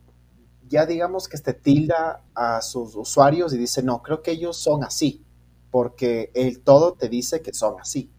ya 0.68 0.86
digamos 0.86 1.28
que 1.28 1.38
te 1.38 1.52
tilda 1.52 2.22
a 2.34 2.62
sus 2.62 2.94
usuarios 2.94 3.52
y 3.52 3.58
dice, 3.58 3.82
no, 3.82 4.02
creo 4.02 4.22
que 4.22 4.30
ellos 4.30 4.56
son 4.56 4.84
así, 4.84 5.24
porque 5.70 6.30
el 6.34 6.60
todo 6.60 6.92
te 6.92 7.08
dice 7.08 7.42
que 7.42 7.52
son 7.52 7.80
así. 7.80 8.10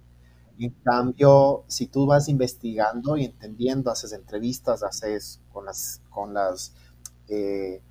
En 0.60 0.72
cambio, 0.84 1.64
si 1.68 1.88
tú 1.88 2.06
vas 2.06 2.28
investigando 2.28 3.16
y 3.18 3.26
entendiendo, 3.26 3.90
haces 3.90 4.12
entrevistas, 4.12 4.84
haces 4.84 5.40
con 5.52 5.66
las, 5.66 6.02
con 6.10 6.34
las 6.34 6.74
eh, 7.30 7.82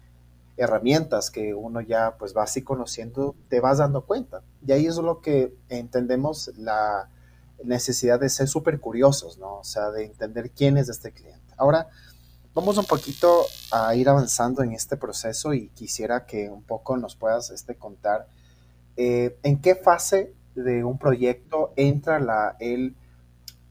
herramientas 0.59 1.31
que 1.31 1.55
uno 1.55 1.81
ya 1.81 2.17
pues 2.19 2.37
va 2.37 2.43
así 2.43 2.63
conociendo, 2.63 3.35
te 3.49 3.61
vas 3.61 3.79
dando 3.79 4.05
cuenta. 4.05 4.43
Y 4.65 4.73
ahí 4.73 4.87
es 4.87 4.97
lo 4.97 5.21
que 5.23 5.55
entendemos 5.71 6.53
la, 6.59 7.09
necesidad 7.65 8.21
de 8.21 8.29
ser 8.29 8.49
súper 8.49 8.81
curiosos, 8.81 9.39
¿no? 9.39 9.59
O 9.59 9.65
sea, 9.65 9.91
de 9.91 10.05
entender 10.05 10.51
quién 10.51 10.77
es 10.77 10.89
este 10.89 11.13
cliente. 11.13 11.55
Ahora, 11.57 11.89
vamos 12.55 12.79
un 12.79 12.85
poquito 12.85 13.45
a 13.71 13.95
ir 13.95 14.09
avanzando 14.09 14.63
en 14.63 14.73
este 14.73 14.97
proceso 14.97 15.55
y 15.55 15.69
quisiera 15.69 16.27
que 16.27 16.49
un 16.49 16.63
poco 16.63 16.97
nos 16.97 17.17
puedas 17.17 17.51
este, 17.51 17.77
contar 17.77 18.27
eh, 18.97 19.39
en 19.43 19.61
qué 19.61 19.75
fase 19.75 20.35
de 20.55 20.85
un 20.85 20.99
proyecto 20.99 21.73
entra 21.77 22.19
la, 22.19 22.57
el 22.59 22.97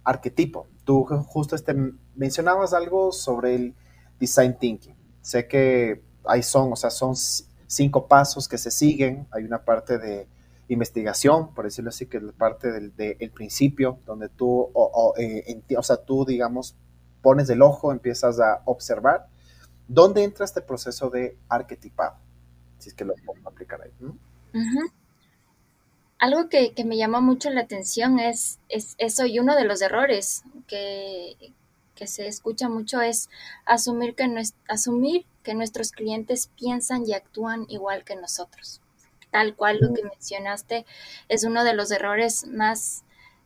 arquetipo. 0.03 0.67
Tú 0.85 1.05
justo 1.27 1.55
este, 1.55 1.75
mencionabas 2.15 2.73
algo 2.73 3.11
sobre 3.11 3.55
el 3.55 3.75
design 4.19 4.57
thinking. 4.57 4.95
Sé 5.21 5.47
que 5.47 6.01
ahí 6.25 6.41
son, 6.43 6.73
o 6.73 6.75
sea, 6.75 6.89
son 6.89 7.15
cinco 7.67 8.07
pasos 8.07 8.47
que 8.47 8.57
se 8.57 8.71
siguen. 8.71 9.27
Hay 9.31 9.43
una 9.43 9.63
parte 9.63 9.97
de 9.97 10.27
investigación, 10.69 11.53
por 11.53 11.65
decirlo 11.65 11.89
así, 11.89 12.05
que 12.05 12.17
es 12.17 12.23
parte 12.37 12.71
del 12.71 13.31
principio, 13.31 13.99
donde 14.05 14.29
tú, 14.29 14.69
o, 14.73 15.13
eh, 15.17 15.61
o, 15.75 15.83
sea, 15.83 15.97
tú, 15.97 16.25
digamos, 16.25 16.75
pones 17.21 17.49
el 17.49 17.61
ojo, 17.61 17.91
empiezas 17.91 18.39
a 18.39 18.61
observar. 18.65 19.27
¿Dónde 19.87 20.23
entra 20.23 20.45
este 20.45 20.61
proceso 20.61 21.09
de 21.09 21.37
arquetipado? 21.49 22.17
Si 22.77 22.89
es 22.89 22.95
que 22.95 23.03
lo 23.03 23.15
podemos 23.25 23.51
aplicar 23.51 23.81
ahí. 23.81 23.91
Algo 26.19 26.49
que, 26.49 26.73
me 26.85 26.97
llamó 26.97 27.21
mucho 27.21 27.49
la 27.49 27.61
atención 27.61 28.19
es, 28.19 28.59
es, 28.69 28.95
eso 28.99 29.25
y 29.25 29.39
uno 29.39 29.55
de 29.55 29.65
los 29.65 29.81
errores 29.81 30.43
que, 30.67 31.35
que 31.95 32.05
se 32.05 32.27
escucha 32.27 32.69
mucho 32.69 33.01
es 33.01 33.29
asumir 33.65 34.13
que, 34.13 34.31
asumir 34.67 35.25
que 35.43 35.55
nuestros 35.55 35.91
clientes 35.91 36.51
piensan 36.55 37.07
y 37.07 37.13
actúan 37.13 37.65
igual 37.69 38.03
que 38.03 38.15
nosotros 38.15 38.81
tal 39.31 39.55
cual 39.55 39.79
lo 39.81 39.93
que 39.93 40.03
mencionaste, 40.03 40.85
es 41.27 41.43
uno 41.43 41.63
de 41.63 41.73
los 41.73 41.91
errores 41.91 42.45
más 42.47 43.03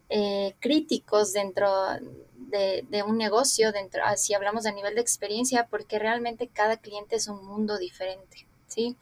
eh, 0.09 0.53
críticos 0.59 1.33
dentro 1.33 1.69
de, 2.35 2.85
de, 2.89 3.03
un 3.03 3.17
negocio, 3.17 3.71
dentro, 3.71 4.01
ah, 4.05 4.15
si 4.15 4.33
hablamos 4.33 4.65
a 4.65 4.71
nivel 4.71 4.95
de 4.95 5.01
experiencia, 5.01 5.67
porque 5.69 5.99
realmente 5.99 6.47
cada 6.47 6.77
cliente 6.77 7.15
es 7.15 7.27
un 7.27 7.45
mundo 7.45 7.77
diferente, 7.77 8.45
¿sí? 8.67 8.95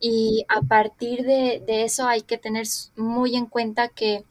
Y 0.00 0.46
a 0.48 0.62
partir 0.62 1.24
de, 1.24 1.62
de 1.66 1.84
eso 1.84 2.06
hay 2.06 2.22
que 2.22 2.38
tener 2.38 2.66
muy 2.96 3.36
en 3.36 3.46
cuenta 3.46 3.88
que 3.88 4.24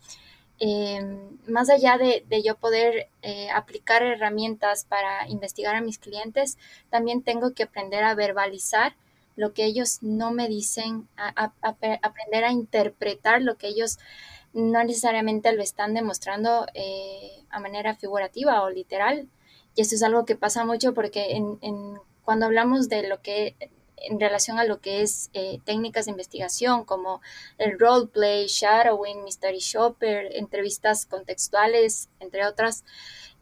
eh, 0.59 1.01
más 1.47 1.69
allá 1.69 1.97
de, 1.97 2.25
de 2.27 2.41
yo 2.41 2.55
poder 2.55 3.09
eh, 3.21 3.49
aplicar 3.51 4.01
herramientas 4.01 4.85
para 4.85 5.27
investigar 5.29 5.75
a 5.75 5.81
mis 5.81 5.99
clientes, 5.99 6.57
también 6.89 7.21
tengo 7.21 7.53
que 7.53 7.63
aprender 7.63 8.03
a 8.03 8.15
verbalizar 8.15 8.95
lo 9.37 9.53
que 9.53 9.63
ellos 9.63 9.99
no 10.01 10.31
me 10.31 10.49
dicen, 10.49 11.07
a, 11.15 11.53
a, 11.61 11.77
aprender 12.01 12.43
a 12.43 12.51
interpretar 12.51 13.41
lo 13.41 13.55
que 13.55 13.67
ellos 13.67 13.97
no 14.53 14.83
necesariamente 14.83 15.53
lo 15.53 15.61
están 15.61 15.93
demostrando 15.93 16.65
eh, 16.73 17.43
a 17.49 17.59
manera 17.59 17.95
figurativa 17.95 18.61
o 18.63 18.69
literal. 18.69 19.29
Y 19.75 19.81
eso 19.81 19.95
es 19.95 20.03
algo 20.03 20.25
que 20.25 20.35
pasa 20.35 20.65
mucho 20.65 20.93
porque 20.93 21.35
en, 21.35 21.59
en, 21.61 21.99
cuando 22.25 22.47
hablamos 22.47 22.89
de 22.89 23.07
lo 23.07 23.21
que 23.21 23.55
en 23.97 24.19
relación 24.19 24.59
a 24.59 24.63
lo 24.63 24.79
que 24.79 25.01
es 25.01 25.29
eh, 25.33 25.59
técnicas 25.65 26.05
de 26.05 26.11
investigación 26.11 26.83
como 26.85 27.21
el 27.57 27.77
roleplay, 27.79 28.47
shadowing, 28.47 29.23
mystery 29.23 29.59
shopper, 29.59 30.35
entrevistas 30.35 31.05
contextuales, 31.05 32.09
entre 32.19 32.45
otras, 32.45 32.83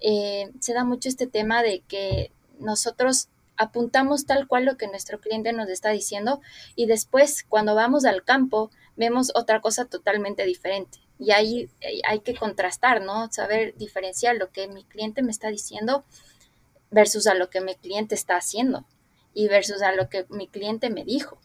eh, 0.02 0.52
se 0.60 0.74
da 0.74 0.84
mucho 0.84 1.10
este 1.10 1.28
tema 1.28 1.62
de 1.62 1.82
que 1.82 2.32
nosotros 2.60 3.30
apuntamos 3.58 4.26
tal 4.26 4.48
cual 4.48 4.66
lo 4.66 4.78
que 4.78 4.88
nuestro 4.88 5.20
cliente 5.20 5.54
nos 5.54 5.70
está 5.70 5.90
diciendo 5.90 6.42
y 6.76 6.86
después 6.86 7.44
cuando 7.48 7.76
vamos 7.76 8.06
al 8.06 8.24
campo 8.24 8.72
vemos 8.96 9.32
otra 9.36 9.62
cosa 9.62 9.86
totalmente 9.86 10.46
diferente. 10.46 11.00
Y 11.18 11.32
ahí 11.32 11.70
hay 12.08 12.20
que 12.20 12.36
contrastar, 12.36 13.02
¿no? 13.02 13.32
Saber 13.32 13.76
diferenciar 13.78 14.36
lo 14.36 14.52
que 14.52 14.68
mi 14.68 14.84
cliente 14.84 15.22
me 15.22 15.32
está 15.32 15.50
diciendo 15.50 16.04
versus 16.92 17.28
a 17.28 17.34
lo 17.34 17.50
que 17.50 17.62
mi 17.62 17.76
cliente 17.76 18.16
está 18.16 18.36
haciendo 18.38 18.86
y 19.34 19.48
versus 19.48 19.82
a 19.82 19.92
lo 19.94 20.10
que 20.10 20.26
mi 20.30 20.48
cliente 20.48 20.90
me 20.90 21.04
dijo. 21.04 21.38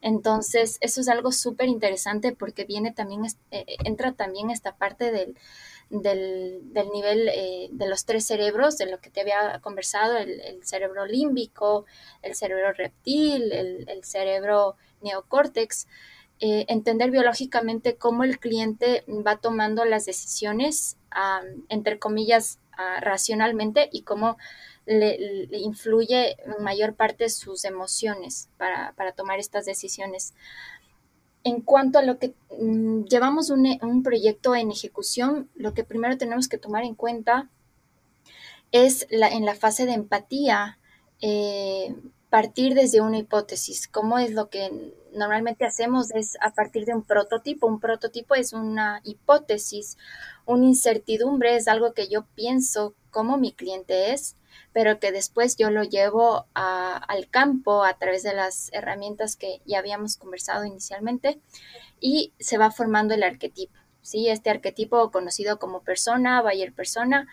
Entonces, 0.00 0.78
eso 0.80 1.00
es 1.00 1.08
algo 1.08 1.32
súper 1.32 1.68
interesante 1.68 2.32
porque 2.32 2.64
viene 2.64 2.92
también, 2.92 3.24
eh, 3.50 3.64
entra 3.84 4.12
también 4.12 4.50
esta 4.50 4.76
parte 4.76 5.10
del, 5.10 5.36
del, 5.90 6.62
nivel 6.92 7.28
eh, 7.28 7.68
de 7.70 7.88
los 7.88 8.04
tres 8.04 8.26
cerebros, 8.26 8.76
de 8.78 8.86
lo 8.86 9.00
que 9.00 9.10
te 9.10 9.22
había 9.22 9.58
conversado, 9.60 10.16
el, 10.16 10.60
cerebro 10.62 11.06
límbico, 11.06 11.86
el 12.22 12.34
cerebro 12.34 12.72
reptil, 12.72 13.52
el, 13.52 14.04
cerebro 14.04 14.76
neocórtex. 15.02 15.86
Eh, 16.38 16.66
entender 16.68 17.10
biológicamente 17.10 17.96
cómo 17.96 18.22
el 18.22 18.38
cliente 18.38 19.04
va 19.08 19.38
tomando 19.38 19.86
las 19.86 20.04
decisiones, 20.04 20.98
entre 21.70 21.98
comillas, 21.98 22.58
uh, 22.76 23.00
racionalmente 23.00 23.88
y 23.90 24.02
cómo 24.02 24.36
le, 24.86 25.48
influye 25.58 26.36
mayor 26.60 26.94
parte 26.94 27.28
sus 27.28 27.64
emociones 27.64 28.48
para, 28.56 28.92
para 28.96 29.12
tomar 29.12 29.38
estas 29.38 29.66
decisiones. 29.66 30.34
En 31.44 31.60
cuanto 31.60 31.98
a 31.98 32.02
lo 32.02 32.18
que 32.18 32.34
mmm, 32.58 33.04
llevamos 33.04 33.50
un, 33.50 33.66
un, 33.82 34.02
proyecto 34.02 34.54
en 34.54 34.70
ejecución, 34.70 35.50
lo 35.54 35.74
que 35.74 35.84
primero 35.84 36.16
tenemos 36.16 36.48
que 36.48 36.58
tomar 36.58 36.84
en 36.84 36.94
cuenta 36.94 37.50
es 38.72 39.06
la, 39.10 39.28
en 39.28 39.44
la 39.44 39.54
fase 39.54 39.86
de 39.86 39.92
empatía, 39.92 40.78
eh, 41.20 41.94
partir 42.30 42.74
desde 42.74 43.00
una 43.00 43.18
hipótesis. 43.18 43.88
¿Cómo 43.88 44.18
es 44.18 44.32
lo 44.32 44.50
que 44.50 44.92
normalmente 45.12 45.64
hacemos? 45.64 46.10
Es 46.10 46.36
a 46.40 46.52
partir 46.52 46.84
de 46.84 46.94
un 46.94 47.02
prototipo. 47.02 47.66
Un 47.66 47.80
prototipo 47.80 48.34
es 48.34 48.52
una 48.52 49.00
hipótesis, 49.04 49.96
una 50.44 50.66
incertidumbre, 50.66 51.56
es 51.56 51.68
algo 51.68 51.94
que 51.94 52.08
yo 52.08 52.26
pienso 52.34 52.94
cómo 53.10 53.38
mi 53.38 53.52
cliente 53.52 54.12
es 54.12 54.36
pero 54.72 54.98
que 55.00 55.12
después 55.12 55.56
yo 55.56 55.70
lo 55.70 55.82
llevo 55.82 56.46
al 56.54 57.28
campo 57.30 57.84
a 57.84 57.96
través 57.98 58.22
de 58.22 58.34
las 58.34 58.70
herramientas 58.72 59.36
que 59.36 59.60
ya 59.64 59.78
habíamos 59.78 60.16
conversado 60.16 60.64
inicialmente 60.64 61.40
y 62.00 62.32
se 62.38 62.58
va 62.58 62.70
formando 62.70 63.14
el 63.14 63.22
arquetipo. 63.22 63.74
¿sí? 64.02 64.28
Este 64.28 64.50
arquetipo 64.50 65.10
conocido 65.10 65.58
como 65.58 65.80
persona, 65.80 66.42
buyer 66.42 66.72
persona, 66.72 67.26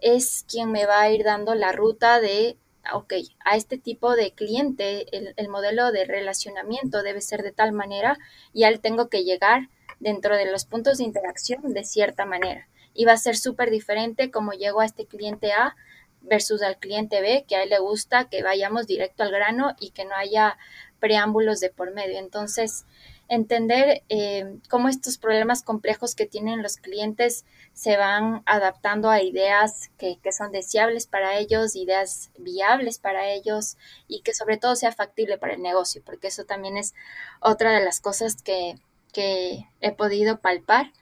es 0.00 0.44
quien 0.48 0.70
me 0.70 0.86
va 0.86 1.00
a 1.00 1.10
ir 1.10 1.24
dando 1.24 1.54
la 1.54 1.72
ruta 1.72 2.20
de, 2.20 2.56
ok, 2.92 3.14
a 3.44 3.56
este 3.56 3.78
tipo 3.78 4.14
de 4.14 4.32
cliente 4.32 5.06
el, 5.16 5.34
el 5.36 5.48
modelo 5.48 5.92
de 5.92 6.04
relacionamiento 6.04 7.02
debe 7.02 7.20
ser 7.20 7.42
de 7.42 7.52
tal 7.52 7.72
manera 7.72 8.18
y 8.52 8.64
al 8.64 8.80
tengo 8.80 9.08
que 9.08 9.24
llegar 9.24 9.68
dentro 10.00 10.36
de 10.36 10.50
los 10.50 10.64
puntos 10.64 10.98
de 10.98 11.04
interacción 11.04 11.72
de 11.72 11.84
cierta 11.84 12.26
manera. 12.26 12.68
Y 12.92 13.04
va 13.06 13.12
a 13.12 13.16
ser 13.16 13.36
súper 13.36 13.70
diferente 13.70 14.30
como 14.30 14.52
llego 14.52 14.80
a 14.80 14.84
este 14.84 15.06
cliente 15.06 15.52
A 15.52 15.74
versus 16.22 16.62
al 16.62 16.78
cliente 16.78 17.20
B, 17.20 17.44
que 17.46 17.56
a 17.56 17.62
él 17.62 17.70
le 17.70 17.78
gusta 17.78 18.28
que 18.28 18.42
vayamos 18.42 18.86
directo 18.86 19.22
al 19.22 19.30
grano 19.30 19.74
y 19.80 19.90
que 19.90 20.04
no 20.04 20.14
haya 20.14 20.56
preámbulos 21.00 21.60
de 21.60 21.70
por 21.70 21.92
medio. 21.92 22.18
Entonces, 22.18 22.84
entender 23.28 24.02
eh, 24.08 24.58
cómo 24.68 24.88
estos 24.88 25.18
problemas 25.18 25.62
complejos 25.62 26.14
que 26.14 26.26
tienen 26.26 26.62
los 26.62 26.76
clientes 26.76 27.44
se 27.72 27.96
van 27.96 28.42
adaptando 28.44 29.08
a 29.08 29.22
ideas 29.22 29.90
que, 29.98 30.18
que, 30.22 30.32
son 30.32 30.52
deseables 30.52 31.06
para 31.06 31.38
ellos, 31.38 31.74
ideas 31.74 32.30
viables 32.38 32.98
para 32.98 33.30
ellos 33.30 33.78
y 34.06 34.20
que 34.20 34.34
sobre 34.34 34.58
todo 34.58 34.76
sea 34.76 34.92
factible 34.92 35.38
para 35.38 35.54
el 35.54 35.62
negocio, 35.62 36.02
porque 36.04 36.28
eso 36.28 36.44
también 36.44 36.76
es 36.76 36.94
otra 37.40 37.72
de 37.72 37.84
las 37.84 38.00
cosas 38.00 38.42
que, 38.42 38.76
que 39.12 39.66
he 39.80 39.92
podido 39.92 40.40
palpar 40.40 40.92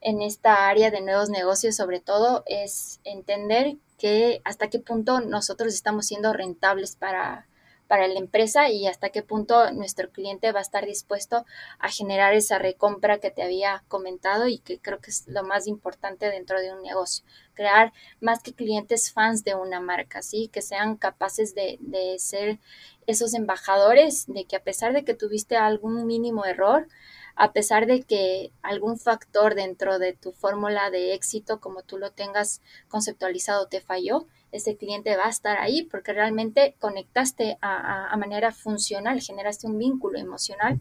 en 0.00 0.20
esta 0.20 0.68
área 0.68 0.90
de 0.90 1.00
nuevos 1.00 1.30
negocios, 1.30 1.76
sobre 1.76 2.00
todo, 2.00 2.42
es 2.46 3.00
entender 3.04 3.76
que 4.02 4.42
hasta 4.42 4.68
qué 4.68 4.80
punto 4.80 5.20
nosotros 5.20 5.72
estamos 5.72 6.06
siendo 6.06 6.32
rentables 6.32 6.96
para, 6.96 7.46
para 7.86 8.08
la 8.08 8.18
empresa 8.18 8.68
y 8.68 8.88
hasta 8.88 9.10
qué 9.10 9.22
punto 9.22 9.70
nuestro 9.70 10.10
cliente 10.10 10.50
va 10.50 10.58
a 10.58 10.62
estar 10.62 10.84
dispuesto 10.84 11.46
a 11.78 11.88
generar 11.88 12.34
esa 12.34 12.58
recompra 12.58 13.18
que 13.18 13.30
te 13.30 13.44
había 13.44 13.84
comentado 13.86 14.48
y 14.48 14.58
que 14.58 14.80
creo 14.80 14.98
que 14.98 15.12
es 15.12 15.28
lo 15.28 15.44
más 15.44 15.68
importante 15.68 16.26
dentro 16.30 16.60
de 16.60 16.72
un 16.72 16.82
negocio. 16.82 17.24
Crear 17.54 17.92
más 18.20 18.42
que 18.42 18.54
clientes 18.54 19.12
fans 19.12 19.44
de 19.44 19.54
una 19.54 19.78
marca. 19.78 20.18
Que 20.50 20.62
sean 20.62 20.96
capaces 20.96 21.54
de, 21.54 21.78
de 21.78 22.18
ser 22.18 22.58
esos 23.06 23.34
embajadores 23.34 24.24
de 24.26 24.46
que 24.46 24.56
a 24.56 24.64
pesar 24.64 24.94
de 24.94 25.04
que 25.04 25.14
tuviste 25.14 25.56
algún 25.56 26.06
mínimo 26.06 26.44
error, 26.44 26.88
a 27.36 27.52
pesar 27.52 27.86
de 27.86 28.02
que 28.02 28.52
algún 28.62 28.98
factor 28.98 29.54
dentro 29.54 29.98
de 29.98 30.12
tu 30.12 30.32
fórmula 30.32 30.90
de 30.90 31.14
éxito, 31.14 31.60
como 31.60 31.82
tú 31.82 31.98
lo 31.98 32.12
tengas 32.12 32.60
conceptualizado, 32.88 33.68
te 33.68 33.80
falló, 33.80 34.26
ese 34.52 34.76
cliente 34.76 35.16
va 35.16 35.26
a 35.26 35.30
estar 35.30 35.58
ahí 35.58 35.82
porque 35.84 36.12
realmente 36.12 36.76
conectaste 36.78 37.58
a, 37.62 38.14
manera 38.16 38.52
funcional, 38.52 39.20
generaste 39.20 39.66
un 39.66 39.78
vínculo 39.78 40.18
emocional 40.18 40.80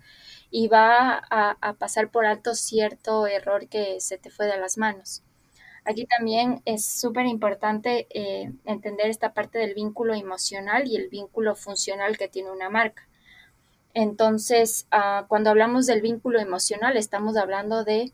y 0.49 0.67
va 0.67 1.17
a, 1.29 1.57
a, 1.61 1.73
pasar 1.73 2.11
por 2.11 2.25
alto 2.25 2.53
cierto 2.53 3.25
error 3.27 3.67
que 3.67 3.99
se 4.01 4.17
te 4.17 4.29
fue 4.29 4.45
de 4.45 4.57
las 4.57 4.77
manos. 4.77 5.23
Aquí 5.83 6.05
también 6.05 6.61
es 6.65 6.85
súper 6.85 7.25
importante 7.25 8.07
eh, 8.11 8.51
entender 8.65 9.07
esta 9.09 9.33
parte 9.33 9.57
del 9.57 9.73
vínculo 9.73 10.13
emocional 10.13 10.87
y 10.87 10.95
el 10.95 11.09
vínculo 11.09 11.55
funcional 11.55 12.17
que 12.17 12.27
tiene 12.27 12.51
una 12.51 12.69
marca. 12.69 13.07
Entonces, 13.93 14.87
uh, 14.91 15.27
cuando 15.27 15.49
hablamos 15.49 15.85
del 15.85 16.01
vínculo 16.01 16.39
emocional, 16.39 16.97
estamos 16.97 17.37
hablando 17.37 17.83
de 17.83 18.13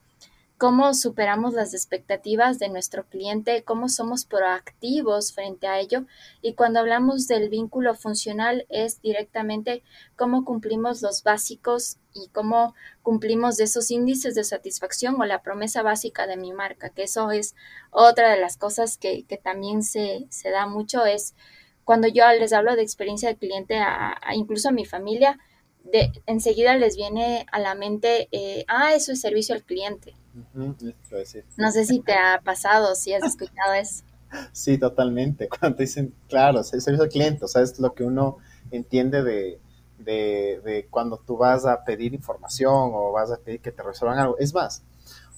cómo 0.57 0.95
superamos 0.95 1.53
las 1.53 1.75
expectativas 1.75 2.57
de 2.57 2.69
nuestro 2.69 3.05
cliente, 3.05 3.63
cómo 3.63 3.89
somos 3.89 4.25
proactivos 4.25 5.33
frente 5.33 5.67
a 5.67 5.79
ello. 5.79 6.05
Y 6.41 6.53
cuando 6.55 6.79
hablamos 6.79 7.27
del 7.27 7.49
vínculo 7.49 7.93
funcional 7.93 8.65
es 8.69 9.01
directamente 9.01 9.83
cómo 10.15 10.45
cumplimos 10.45 11.01
los 11.03 11.23
básicos 11.23 11.97
y 12.13 12.29
cómo 12.29 12.73
cumplimos 13.03 13.59
esos 13.59 13.91
índices 13.91 14.33
de 14.33 14.43
satisfacción 14.43 15.21
o 15.21 15.25
la 15.25 15.43
promesa 15.43 15.83
básica 15.83 16.25
de 16.25 16.37
mi 16.37 16.51
marca, 16.53 16.89
que 16.89 17.03
eso 17.03 17.29
es 17.29 17.55
otra 17.91 18.31
de 18.31 18.39
las 18.39 18.57
cosas 18.57 18.97
que, 18.97 19.25
también 19.43 19.83
se, 19.83 20.27
da 20.43 20.65
mucho, 20.65 21.05
es 21.05 21.35
cuando 21.85 22.07
yo 22.07 22.27
les 22.31 22.51
hablo 22.51 22.75
de 22.75 22.81
experiencia 22.81 23.29
de 23.29 23.37
cliente, 23.37 23.77
a 23.77 24.17
incluso 24.33 24.69
a 24.69 24.73
mi 24.73 24.85
familia, 24.85 25.39
de, 25.91 26.11
enseguida 26.25 26.75
les 26.75 26.95
viene 26.95 27.45
a 27.51 27.59
la 27.59 27.75
mente, 27.75 28.27
eh, 28.31 28.65
ah, 28.67 28.93
eso 28.93 29.11
es 29.11 29.21
servicio 29.21 29.55
al 29.55 29.63
cliente. 29.63 30.13
Uh 30.55 30.73
-huh, 30.73 30.95
no 31.57 31.71
sé 31.71 31.85
si 31.85 31.99
te 31.99 32.13
ha 32.13 32.41
pasado, 32.43 32.95
si 32.95 33.13
has 33.13 33.23
escuchado 33.23 33.73
eso. 33.79 34.03
Sí, 34.51 34.77
totalmente. 34.77 35.47
Cuando 35.47 35.77
dicen, 35.77 36.13
claro, 36.27 36.63
servicio 36.63 37.03
al 37.03 37.09
cliente, 37.09 37.45
o 37.45 37.47
sea, 37.47 37.61
es 37.61 37.79
lo 37.79 37.93
que 37.93 38.03
uno 38.03 38.37
entiende 38.71 39.23
de, 39.23 39.59
de, 39.99 40.61
de, 40.63 40.87
cuando 40.89 41.17
tú 41.17 41.37
vas 41.37 41.65
a 41.65 41.83
pedir 41.83 42.13
información 42.13 42.91
o 42.93 43.11
vas 43.11 43.31
a 43.31 43.37
pedir 43.37 43.61
que 43.61 43.71
te 43.71 43.83
resuelvan 43.83 44.19
algo. 44.19 44.37
Es 44.37 44.53
más, 44.53 44.83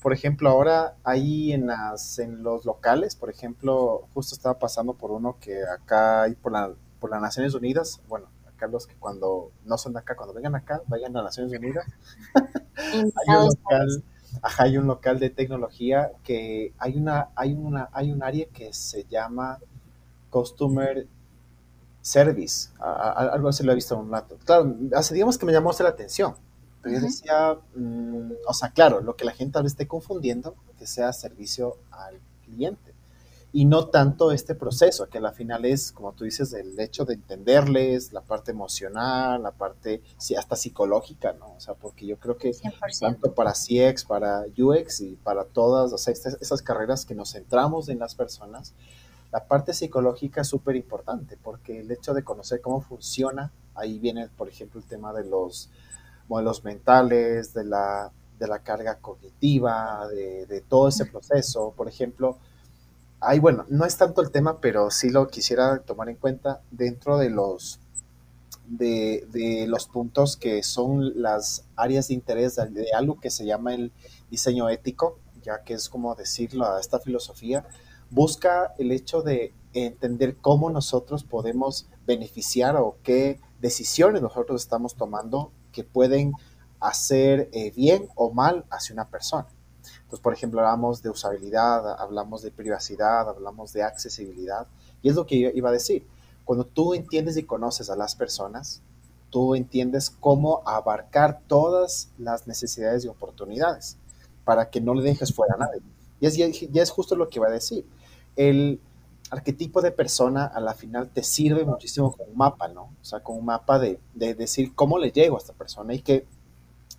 por 0.01 0.13
ejemplo, 0.13 0.49
ahora 0.49 0.95
ahí 1.03 1.51
en, 1.51 1.67
las, 1.67 2.19
en 2.19 2.41
los 2.43 2.65
locales, 2.65 3.15
por 3.15 3.29
ejemplo, 3.29 4.07
justo 4.13 4.35
estaba 4.35 4.57
pasando 4.57 4.93
por 4.93 5.11
uno 5.11 5.37
que 5.39 5.61
acá 5.63 6.23
hay 6.23 6.35
por, 6.35 6.51
la, 6.51 6.71
por 6.99 7.11
las 7.11 7.21
Naciones 7.21 7.53
Unidas, 7.53 8.01
bueno, 8.07 8.27
Carlos, 8.59 8.85
que 8.85 8.95
cuando 8.95 9.51
no 9.65 9.77
son 9.77 9.93
de 9.93 9.99
acá, 9.99 10.15
cuando 10.15 10.33
vengan 10.33 10.55
acá, 10.55 10.81
vayan 10.87 11.15
a 11.17 11.23
Naciones 11.23 11.57
Unidas. 11.57 11.85
hay, 12.75 13.35
un 13.35 13.45
local, 13.47 14.03
Ajá, 14.41 14.63
hay 14.63 14.77
un 14.77 14.87
local 14.87 15.19
de 15.19 15.29
tecnología 15.29 16.11
que 16.23 16.73
hay 16.77 16.97
una, 16.97 17.29
hay 17.35 17.53
una, 17.53 17.89
hay 17.91 18.11
un 18.11 18.21
área 18.21 18.45
que 18.47 18.73
se 18.73 19.05
llama 19.05 19.59
Customer 20.29 21.07
Service, 22.01 22.69
algo 22.79 23.49
así 23.49 23.63
lo 23.63 23.71
he 23.71 23.75
visto 23.75 23.95
en 23.95 24.01
un 24.01 24.11
rato. 24.11 24.37
Claro, 24.45 24.75
hace 24.93 25.13
digamos 25.13 25.37
que 25.37 25.45
me 25.45 25.51
llamó 25.51 25.71
la 25.79 25.89
atención, 25.89 26.35
pero 26.81 26.95
yo 26.95 27.01
decía, 27.01 27.57
mm, 27.75 28.31
o 28.47 28.53
sea, 28.53 28.71
claro, 28.71 29.01
lo 29.01 29.15
que 29.15 29.25
la 29.25 29.31
gente 29.31 29.53
tal 29.53 29.63
vez 29.63 29.73
esté 29.73 29.87
confundiendo, 29.87 30.55
que 30.77 30.87
sea 30.87 31.11
servicio 31.11 31.77
al 31.91 32.19
cliente 32.45 32.98
y 33.51 33.65
no 33.65 33.87
tanto 33.87 34.31
este 34.31 34.53
proceso, 34.53 35.09
que 35.09 35.17
al 35.17 35.33
final 35.33 35.65
es, 35.65 35.91
como 35.91 36.13
tú 36.13 36.23
dices, 36.23 36.53
el 36.53 36.79
hecho 36.79 37.03
de 37.05 37.15
entenderles, 37.15 38.13
la 38.13 38.21
parte 38.21 38.51
emocional, 38.51 39.41
la 39.41 39.51
parte 39.51 40.03
sí, 40.17 40.35
hasta 40.35 40.55
psicológica, 40.55 41.33
¿no? 41.33 41.55
O 41.55 41.59
sea, 41.59 41.73
porque 41.73 42.05
yo 42.05 42.19
creo 42.19 42.37
que 42.37 42.51
tanto 42.99 43.33
para 43.33 43.53
CX, 43.53 44.05
para 44.05 44.45
UX 44.55 45.01
y 45.01 45.15
para 45.15 45.45
todas, 45.45 45.91
o 45.93 45.97
sea, 45.97 46.13
esas 46.13 46.61
carreras 46.61 47.05
que 47.05 47.15
nos 47.15 47.31
centramos 47.31 47.89
en 47.89 47.97
las 47.97 48.13
personas, 48.13 48.73
la 49.31 49.43
parte 49.45 49.73
psicológica 49.73 50.41
es 50.41 50.47
súper 50.47 50.75
importante, 50.75 51.37
porque 51.41 51.79
el 51.79 51.89
hecho 51.91 52.13
de 52.13 52.23
conocer 52.23 52.61
cómo 52.61 52.81
funciona, 52.81 53.51
ahí 53.73 53.97
viene, 53.97 54.27
por 54.27 54.47
ejemplo, 54.47 54.79
el 54.79 54.85
tema 54.85 55.11
de 55.11 55.23
los 55.23 55.69
modelos 56.27 56.63
mentales, 56.63 57.55
de 57.55 57.63
la, 57.63 58.11
de 58.37 58.47
la 58.47 58.59
carga 58.59 58.99
cognitiva, 58.99 60.07
de, 60.07 60.45
de 60.45 60.61
todo 60.61 60.87
ese 60.87 61.07
proceso, 61.07 61.73
por 61.75 61.87
ejemplo, 61.87 62.37
Ay, 63.21 63.39
bueno, 63.39 63.65
no 63.69 63.85
es 63.85 63.97
tanto 63.97 64.21
el 64.21 64.31
tema, 64.31 64.61
pero 64.61 64.89
sí 64.91 65.09
lo 65.09 65.27
quisiera 65.27 65.79
tomar 65.79 66.09
en 66.09 66.15
cuenta 66.15 66.61
dentro 66.71 67.17
de 67.17 67.29
los 67.29 67.79
de, 68.69 69.65
los 69.67 69.87
puntos 69.87 70.37
que 70.37 70.63
son 70.63 71.21
las 71.21 71.65
áreas 71.75 72.07
de 72.07 72.13
interés 72.13 72.55
de, 72.55 72.93
algo 72.93 73.19
que 73.19 73.29
se 73.29 73.45
llama 73.45 73.73
el 73.73 73.91
diseño 74.29 74.69
ético, 74.69 75.19
ya 75.41 75.63
que 75.63 75.73
es 75.73 75.89
como 75.89 76.15
decirlo 76.15 76.65
a 76.65 76.79
esta 76.79 76.99
filosofía, 76.99 77.65
busca 78.09 78.73
el 78.77 78.91
hecho 78.91 79.21
de 79.21 79.53
entender 79.73 80.37
cómo 80.37 80.69
nosotros 80.69 81.23
podemos 81.23 81.87
beneficiar 82.05 82.75
o 82.77 82.97
qué 83.03 83.39
decisiones 83.59 84.21
nosotros 84.21 84.61
estamos 84.61 84.95
tomando 84.95 85.51
que 85.71 85.83
pueden 85.83 86.33
hacer 86.79 87.49
eh, 87.51 87.71
bien 87.71 88.07
o 88.15 88.31
mal 88.31 88.65
hacia 88.69 88.93
una 88.93 89.09
persona. 89.09 89.47
Entonces, 90.01 90.19
por 90.19 90.33
ejemplo, 90.33 90.59
hablamos 90.59 91.01
de 91.01 91.09
usabilidad, 91.09 92.01
hablamos 92.01 92.41
de 92.41 92.51
privacidad, 92.51 93.29
hablamos 93.29 93.73
de 93.73 93.83
accesibilidad. 93.83 94.67
Y 95.01 95.09
es 95.09 95.15
lo 95.15 95.25
que 95.25 95.51
iba 95.53 95.69
a 95.69 95.73
decir. 95.73 96.05
Cuando 96.45 96.65
tú 96.65 96.93
entiendes 96.93 97.37
y 97.37 97.43
conoces 97.43 97.89
a 97.89 97.95
las 97.95 98.15
personas, 98.15 98.81
tú 99.29 99.55
entiendes 99.55 100.09
cómo 100.09 100.63
abarcar 100.65 101.41
todas 101.47 102.09
las 102.17 102.47
necesidades 102.47 103.05
y 103.05 103.07
oportunidades 103.07 103.97
para 104.43 104.69
que 104.69 104.81
no 104.81 104.93
le 104.95 105.03
dejes 105.03 105.33
fuera 105.33 105.55
a 105.55 105.57
nadie. 105.57 105.81
Y 106.19 106.25
es, 106.25 106.35
ya 106.35 106.81
es 106.81 106.89
justo 106.89 107.15
lo 107.15 107.29
que 107.29 107.39
iba 107.39 107.47
a 107.47 107.51
decir. 107.51 107.85
El 108.35 108.79
arquetipo 109.29 109.81
de 109.81 109.91
persona 109.91 110.45
a 110.45 110.59
la 110.59 110.73
final 110.73 111.09
te 111.09 111.21
sirve 111.21 111.63
muchísimo 111.63 112.11
como 112.11 112.31
un 112.31 112.37
mapa, 112.37 112.67
¿no? 112.67 112.89
O 112.99 113.05
sea, 113.05 113.19
como 113.19 113.37
un 113.37 113.45
mapa 113.45 113.77
de, 113.77 113.99
de 114.15 114.33
decir 114.33 114.73
cómo 114.73 114.97
le 114.97 115.11
llego 115.11 115.35
a 115.35 115.39
esta 115.39 115.53
persona 115.53 115.93
y 115.93 116.01
que 116.01 116.25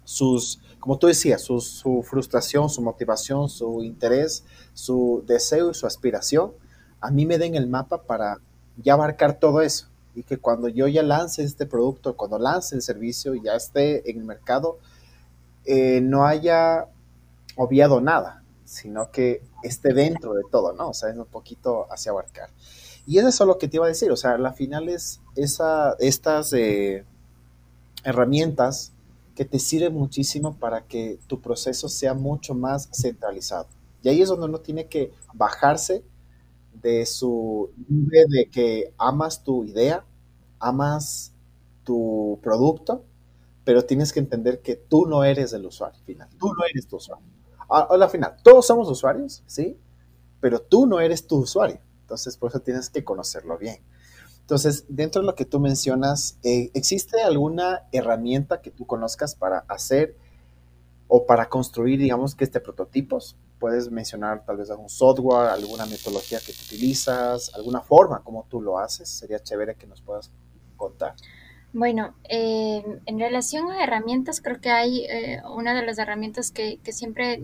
sus, 0.05 0.61
como 0.81 0.99
tú 0.99 1.07
decías, 1.07 1.43
su, 1.43 2.05
frustración, 2.09 2.71
su 2.71 2.81
motivación, 2.81 3.49
su 3.49 3.83
interés, 3.83 4.45
su 4.73 5.23
deseo 5.27 5.71
y 5.71 5.75
su 5.75 5.87
aspiración, 5.87 6.53
a 7.01 7.11
mí 7.11 7.27
me 7.27 7.39
den 7.39 7.55
el 7.55 7.67
mapa 7.67 8.03
para 8.03 8.39
ya 8.77 8.95
abarcar 8.95 9.39
todo 9.39 9.61
eso. 9.61 9.89
Y 10.15 10.23
que 10.23 10.39
cuando 10.39 10.69
yo 10.69 10.89
ya 10.89 11.03
lance 11.03 11.45
este 11.45 11.67
producto, 11.67 12.17
cuando 12.17 12.39
lance 12.39 12.75
el 12.75 12.83
servicio 12.83 13.35
y 13.35 13.43
ya 13.43 13.55
esté 13.55 14.11
en 14.11 14.19
el 14.19 14.25
mercado, 14.25 14.79
eh, 15.67 16.01
no 16.01 16.27
haya 16.27 16.87
obviado 17.57 18.01
nada, 18.01 18.43
sino 18.65 19.11
que 19.11 19.43
esté 19.63 19.93
dentro 19.93 20.33
de 20.35 20.43
todo, 20.51 20.73
¿no? 20.73 20.89
O 20.91 20.95
sea, 20.95 21.11
es 21.11 21.17
un 21.17 21.27
poquito 21.27 21.87
hacia 21.93 22.11
abarcar. 22.11 22.49
Y 23.07 23.19
es 23.19 23.25
eso 23.25 23.45
lo 23.45 23.59
que 23.59 23.69
te 23.69 23.77
iba 23.77 23.85
a 23.85 23.89
decir, 23.89 24.11
o 24.11 24.17
sea, 24.17 24.39
la 24.39 24.53
final 24.53 24.89
es 24.89 25.21
esa, 25.37 25.95
estas 25.99 26.53
eh, 26.55 27.05
herramientas 28.05 28.93
que 29.35 29.45
te 29.45 29.59
sirve 29.59 29.91
muchísimo 29.91 30.57
para 30.57 30.87
que 30.87 31.19
tu 31.27 31.41
proceso 31.41 31.89
sea 31.89 32.15
mucho 32.15 32.55
más 32.55 32.89
centralizado. 32.93 33.67
Y 34.03 34.09
ahí 34.09 34.23
es 34.23 34.29
donde 34.29 34.47
uno 34.47 34.61
tiene 34.61 34.87
que 34.87 35.13
bajarse 35.35 36.05
de 36.83 37.05
su 37.07 37.71
de 37.77 38.49
que 38.51 38.95
amas 38.99 39.43
tu 39.45 39.65
idea, 39.65 40.05
amas 40.59 41.33
tu 41.85 42.39
producto, 42.43 43.05
pero 43.65 43.85
tienes 43.85 44.13
que 44.13 44.21
entender 44.21 44.63
que 44.63 44.77
tú 44.77 45.07
no 45.07 45.25
eres 45.25 45.53
el 45.53 45.67
usuario 45.67 46.01
final, 46.05 46.29
tú 46.39 46.49
no 46.49 46.65
eres 46.65 46.87
tu 46.87 46.97
usuario. 46.97 47.27
Al 47.69 48.11
final, 48.11 48.37
todos 48.43 48.67
somos 48.67 48.89
usuarios, 48.89 49.43
¿sí? 49.47 49.79
Pero 50.41 50.61
tú 50.61 50.87
no 50.87 50.99
eres 50.99 51.27
tu 51.27 51.37
usuario. 51.39 51.79
Entonces, 52.01 52.37
por 52.37 52.51
eso 52.51 52.61
tienes 52.61 52.91
que 52.91 53.05
conocerlo 53.05 53.57
bien. 53.59 53.79
Entonces, 54.51 54.85
dentro 54.89 55.23
de 55.23 55.27
lo 55.29 55.37
que 55.37 55.45
tú 55.45 55.61
mencionas, 55.61 56.37
eh, 56.43 56.73
¿existe 56.75 57.23
alguna 57.23 57.85
herramienta 57.93 58.61
que 58.61 58.73
tú 58.73 58.85
conozcas 58.85 59.37
para 59.37 59.59
hacer 59.69 60.17
o 61.07 61.25
para 61.25 61.49
construir, 61.49 62.01
digamos, 62.01 62.35
que 62.35 62.43
este 62.43 62.59
prototipos? 62.59 63.37
Puedes 63.61 63.93
mencionar 63.93 64.45
tal 64.45 64.57
vez 64.57 64.69
algún 64.69 64.89
software, 64.89 65.51
alguna 65.51 65.87
metodología 65.87 66.41
que 66.41 66.53
tú 66.53 66.63
utilizas, 66.67 67.55
alguna 67.55 67.81
forma 67.81 68.25
como 68.25 68.45
tú 68.51 68.61
lo 68.61 68.81
haces. 68.81 69.09
Sería 69.09 69.39
chévere 69.41 69.77
que 69.77 69.87
nos 69.87 70.03
puedas 70.03 70.33
contar. 70.77 71.15
Bueno, 71.73 72.17
eh, 72.29 72.83
en 73.07 73.21
relación 73.21 73.71
a 73.71 73.85
herramientas, 73.85 74.41
creo 74.41 74.61
que 74.61 74.71
hay 74.71 75.05
eh, 75.05 75.43
una 75.49 75.75
de 75.75 75.87
las 75.87 75.97
herramientas 75.99 76.51
que, 76.51 76.81
que 76.83 76.93
siempre 76.93 77.41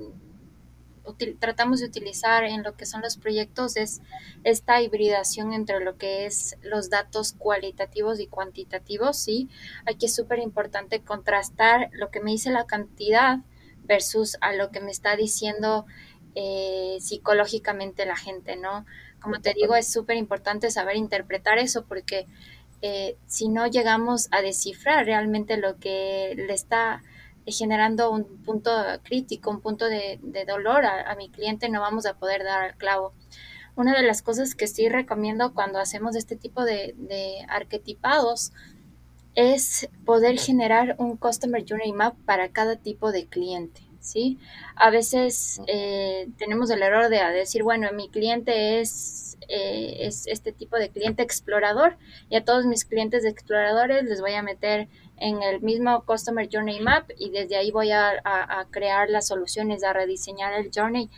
tratamos 1.39 1.81
de 1.81 1.87
utilizar 1.87 2.45
en 2.45 2.63
lo 2.63 2.77
que 2.77 2.87
son 2.87 3.03
los 3.03 3.17
proyectos 3.17 3.77
es 3.77 4.01
esta 4.45 4.81
hibridación 4.81 5.53
entre 5.53 5.85
lo 5.85 5.97
que 5.97 6.27
es 6.27 6.57
los 6.63 6.91
datos 6.91 7.33
cualitativos 7.33 8.21
y 8.21 8.27
cuantitativos, 8.27 9.17
¿sí? 9.17 9.49
Aquí 9.87 10.07
es 10.07 10.15
súper 10.15 10.39
importante 10.39 11.03
contrastar 11.03 11.91
lo 11.93 12.11
que 12.11 12.21
me 12.21 12.33
dice 12.33 12.51
la 12.51 12.67
cantidad 12.67 13.39
versus 13.85 14.37
a 14.41 14.53
lo 14.53 14.71
que 14.71 14.81
me 14.81 14.91
está 14.91 15.17
diciendo 15.17 15.87
eh, 16.35 16.99
psicológicamente 17.01 18.05
la 18.05 18.17
gente, 18.17 18.57
¿no? 18.57 18.85
Como 19.21 19.41
te 19.41 19.55
digo, 19.55 19.75
es 19.75 19.91
súper 19.91 20.17
importante 20.17 20.71
saber 20.71 20.97
interpretar 20.97 21.59
eso 21.59 21.85
porque 21.87 22.27
eh, 22.83 23.17
si 23.27 23.49
no 23.49 23.67
llegamos 23.67 24.29
a 24.31 24.43
descifrar 24.43 25.07
realmente 25.07 25.57
lo 25.57 25.79
que 25.79 26.35
le 26.37 26.53
está 26.53 27.03
generando 27.47 28.11
un 28.11 28.25
punto 28.43 28.71
crítico, 29.05 29.51
un 29.51 29.61
punto 29.61 29.87
de, 29.87 30.19
dolor 30.47 30.85
a, 30.85 31.15
mi 31.17 31.31
cliente, 31.31 31.69
no 31.69 31.81
vamos 31.81 32.07
a 32.07 32.15
poder 32.15 32.43
dar 32.45 32.63
al 32.63 32.77
clavo. 32.77 33.13
Una 33.77 33.95
de 33.95 34.03
las 34.03 34.23
cosas 34.23 34.55
que 34.55 34.67
sí 34.67 34.89
recomiendo 34.89 35.55
cuando 35.55 35.79
hacemos 35.79 36.17
este 36.17 36.37
tipo 36.37 36.65
de, 36.65 36.95
arquetipados 37.49 38.53
es 39.35 39.89
poder 40.05 40.39
generar 40.39 40.97
un 40.99 41.17
Customer 41.17 41.65
Journey 41.67 41.93
Map 41.93 42.17
para 42.25 42.51
cada 42.51 42.77
tipo 42.77 43.13
de 43.13 43.27
cliente. 43.27 43.83
¿sí? 44.01 44.39
A 44.77 44.91
veces 44.91 45.61
eh, 45.67 46.29
tenemos 46.39 46.71
el 46.71 46.83
error 46.83 47.11
de 47.11 47.19
decir, 47.33 47.63
bueno, 47.63 47.89
mi 47.93 48.09
cliente 48.09 48.81
es, 48.81 49.37
eh, 49.49 49.99
es 50.01 50.27
este 50.27 50.53
tipo 50.53 50.77
de 50.77 50.91
cliente 50.91 51.23
explorador 51.23 51.99
y 52.31 52.37
a 52.37 52.45
todos 52.45 52.67
mis 52.67 52.85
clientes 52.85 53.25
exploradores 53.25 54.05
les 54.05 54.21
voy 54.21 54.35
a 54.35 54.43
meter 54.43 54.89
en 55.19 55.43
el 55.43 55.61
mismo 55.63 56.05
Customer 56.05 56.49
Journey 56.51 56.81
Map 56.81 57.11
y 57.17 57.31
desde 57.31 57.57
ahí 57.57 57.71
voy 57.71 57.91
a, 57.91 58.23
crear 58.71 59.09
las 59.09 59.29
soluciones, 59.29 59.85
a 59.85 59.93
rediseñar 59.93 60.53
el 60.55 60.71
journey. 60.75 61.11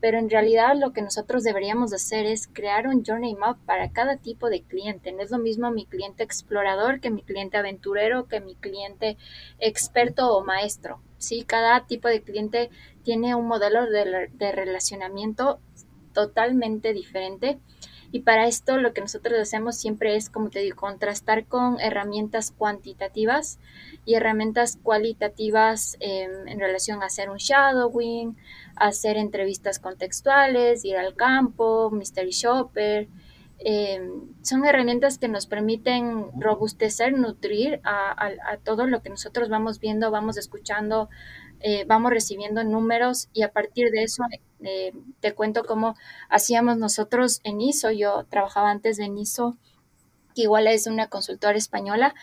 Pero 0.00 0.18
en 0.18 0.30
realidad 0.30 0.74
lo 0.74 0.92
que 0.92 1.02
nosotros 1.02 1.42
deberíamos 1.44 1.92
hacer 1.92 2.24
es 2.24 2.48
crear 2.50 2.88
un 2.88 3.04
journey 3.04 3.34
map 3.34 3.58
para 3.66 3.92
cada 3.92 4.16
tipo 4.16 4.48
de 4.48 4.62
cliente. 4.62 5.12
No 5.12 5.22
es 5.22 5.30
lo 5.30 5.38
mismo 5.38 5.70
mi 5.70 5.84
cliente 5.84 6.22
explorador 6.22 7.00
que 7.00 7.10
mi 7.10 7.22
cliente 7.22 7.58
aventurero, 7.58 8.26
que 8.26 8.40
mi 8.40 8.54
cliente 8.54 9.18
experto 9.58 10.34
o 10.34 10.42
maestro. 10.42 11.02
¿sí? 11.18 11.44
Cada 11.44 11.86
tipo 11.86 12.08
de 12.08 12.22
cliente 12.22 12.70
tiene 13.02 13.34
un 13.34 13.46
modelo 13.46 13.84
de, 13.84 14.30
de 14.32 14.52
relacionamiento 14.52 15.60
totalmente 16.14 16.94
diferente 16.94 17.58
y 18.12 18.20
para 18.20 18.46
esto 18.46 18.78
lo 18.78 18.92
que 18.92 19.00
nosotros 19.00 19.38
hacemos 19.38 19.76
siempre 19.76 20.16
es, 20.16 20.30
como 20.30 20.50
te 20.50 20.60
digo, 20.60 20.76
contrastar 20.76 21.46
con 21.46 21.80
herramientas 21.80 22.50
cuantitativas 22.50 23.58
y 24.04 24.14
herramientas 24.14 24.78
cualitativas 24.82 25.96
em, 26.00 26.48
en 26.48 26.60
relación 26.60 27.02
a 27.02 27.06
hacer 27.06 27.30
un 27.30 27.38
shadowing, 27.38 28.36
hacer 28.76 29.16
entrevistas 29.16 29.78
contextuales, 29.78 30.84
ir 30.84 30.96
al 30.96 31.14
campo, 31.14 31.90
mystery 31.90 32.30
shopper. 32.30 33.08
Em, 33.58 34.34
son 34.42 34.64
herramientas 34.66 35.18
que 35.18 35.28
nos 35.28 35.46
permiten 35.46 36.26
robustecer, 36.38 37.12
nutrir 37.14 37.80
a, 37.84 38.58
todo 38.64 38.86
lo 38.86 39.02
que 39.02 39.10
nosotros 39.10 39.48
vamos 39.48 39.80
viendo, 39.80 40.10
vamos 40.10 40.36
escuchando, 40.36 41.08
eh, 41.60 41.84
vamos 41.86 42.12
recibiendo 42.12 42.62
números 42.64 43.28
y 43.32 43.42
a 43.42 43.52
partir 43.52 43.90
de 43.90 44.02
eso 44.02 44.22
eh, 44.62 44.92
te 45.20 45.34
cuento 45.34 45.64
cómo 45.64 45.96
hacíamos 46.28 46.76
nosotros 46.76 47.40
en 47.44 47.60
ISO. 47.60 47.90
Yo 47.90 48.24
trabajaba 48.24 48.70
antes 48.70 48.98
en 48.98 49.18
ISO, 49.18 49.56
que 50.34 50.42
igual 50.42 50.66
es 50.66 50.86
una 50.86 51.08
consultora 51.08 51.56
española. 51.56 52.14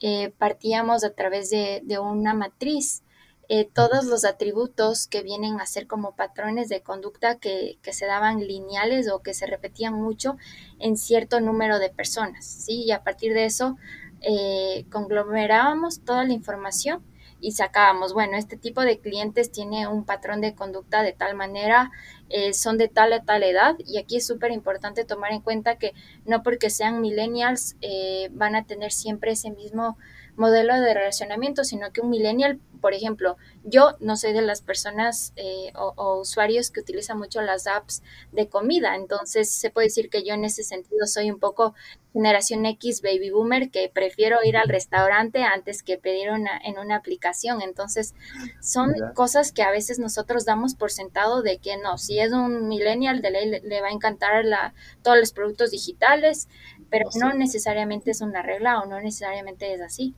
Eh, 0.00 0.32
partíamos 0.36 1.04
a 1.04 1.14
través 1.14 1.50
de, 1.50 1.82
una 2.00 2.34
matriz 2.34 3.02
eh, 3.48 3.68
todos 3.72 4.06
los 4.06 4.24
atributos 4.24 5.06
que 5.06 5.22
vienen 5.22 5.60
a 5.60 5.66
ser 5.66 5.86
como 5.86 6.16
patrones 6.16 6.68
de 6.68 6.80
conducta 6.80 7.38
que, 7.38 7.78
que, 7.82 7.92
se 7.92 8.06
daban 8.06 8.40
lineales 8.40 9.10
o 9.10 9.20
que 9.20 9.34
se 9.34 9.46
repetían 9.46 9.94
mucho 9.94 10.36
en 10.78 10.96
cierto 10.96 11.40
número 11.40 11.78
de 11.78 11.90
personas, 11.90 12.46
¿sí? 12.46 12.84
Y 12.84 12.92
a 12.92 13.04
partir 13.04 13.34
de 13.34 13.44
eso 13.44 13.76
eh, 14.22 14.86
conglomerábamos 14.90 16.04
toda 16.04 16.24
la 16.24 16.32
información 16.32 17.02
y 17.42 17.52
sacábamos, 17.52 18.14
bueno, 18.14 18.36
este 18.38 18.56
tipo 18.56 18.82
de 18.82 19.00
clientes 19.00 19.50
tiene 19.50 19.88
un 19.88 20.04
patrón 20.04 20.40
de 20.40 20.54
conducta 20.54 21.02
de 21.02 21.12
tal 21.12 21.34
manera, 21.34 21.90
eh, 22.28 22.54
son 22.54 22.78
de 22.78 22.88
tal 22.88 23.12
a 23.12 23.24
tal 23.24 23.42
edad 23.42 23.74
y 23.84 23.98
aquí 23.98 24.16
es 24.16 24.26
súper 24.26 24.52
importante 24.52 25.04
tomar 25.04 25.32
en 25.32 25.40
cuenta 25.40 25.76
que 25.76 25.92
no 26.24 26.42
porque 26.44 26.70
sean 26.70 27.00
millennials 27.00 27.76
eh, 27.82 28.28
van 28.30 28.54
a 28.54 28.64
tener 28.64 28.92
siempre 28.92 29.32
ese 29.32 29.50
mismo 29.50 29.98
modelo 30.36 30.80
de 30.80 30.94
relacionamiento, 30.94 31.64
sino 31.64 31.92
que 31.92 32.00
un 32.00 32.10
millennial, 32.10 32.58
por 32.80 32.94
ejemplo, 32.94 33.36
yo 33.64 33.96
no 34.00 34.16
soy 34.16 34.32
de 34.32 34.42
las 34.42 34.62
personas 34.62 35.32
eh, 35.36 35.72
o, 35.74 36.20
usuarios 36.20 36.70
que 36.70 36.80
utilizan 36.80 37.18
mucho 37.18 37.42
las 37.42 37.66
apps 37.66 38.02
de 38.32 38.48
comida, 38.48 38.96
entonces 38.96 39.50
se 39.50 39.70
puede 39.70 39.88
decir 39.88 40.08
que 40.08 40.24
yo 40.24 40.34
en 40.34 40.44
ese 40.44 40.62
sentido 40.62 41.06
soy 41.06 41.30
un 41.30 41.38
poco 41.38 41.74
generación 42.12 42.66
X 42.66 43.02
baby 43.02 43.30
boomer 43.30 43.70
que 43.70 43.88
prefiero 43.88 44.38
ir 44.44 44.56
al 44.56 44.68
restaurante 44.68 45.42
antes 45.44 45.82
que 45.82 45.96
pedir 45.96 46.30
una, 46.30 46.58
en 46.58 46.78
una 46.78 46.96
aplicación, 46.96 47.62
entonces 47.62 48.14
son 48.60 48.92
cosas 49.14 49.52
que 49.52 49.62
a 49.62 49.70
veces 49.70 49.98
nosotros 49.98 50.44
damos 50.44 50.74
por 50.74 50.90
sentado 50.90 51.42
de 51.42 51.58
que 51.58 51.76
no, 51.76 51.98
si 51.98 52.18
es 52.18 52.32
un 52.32 52.68
millennial 52.68 53.22
de 53.22 53.30
ley 53.30 53.60
le, 53.62 53.80
va 53.80 53.88
a 53.88 53.92
encantar 53.92 54.44
la, 54.44 54.74
todos 55.02 55.18
los 55.18 55.32
productos 55.32 55.70
digitales, 55.70 56.48
pero 56.90 57.08
no 57.18 57.32
necesariamente 57.32 58.10
es 58.10 58.20
una 58.20 58.42
regla 58.42 58.80
o 58.80 58.86
no 58.86 59.00
necesariamente 59.00 59.72
es 59.72 59.80
así. 59.80 60.14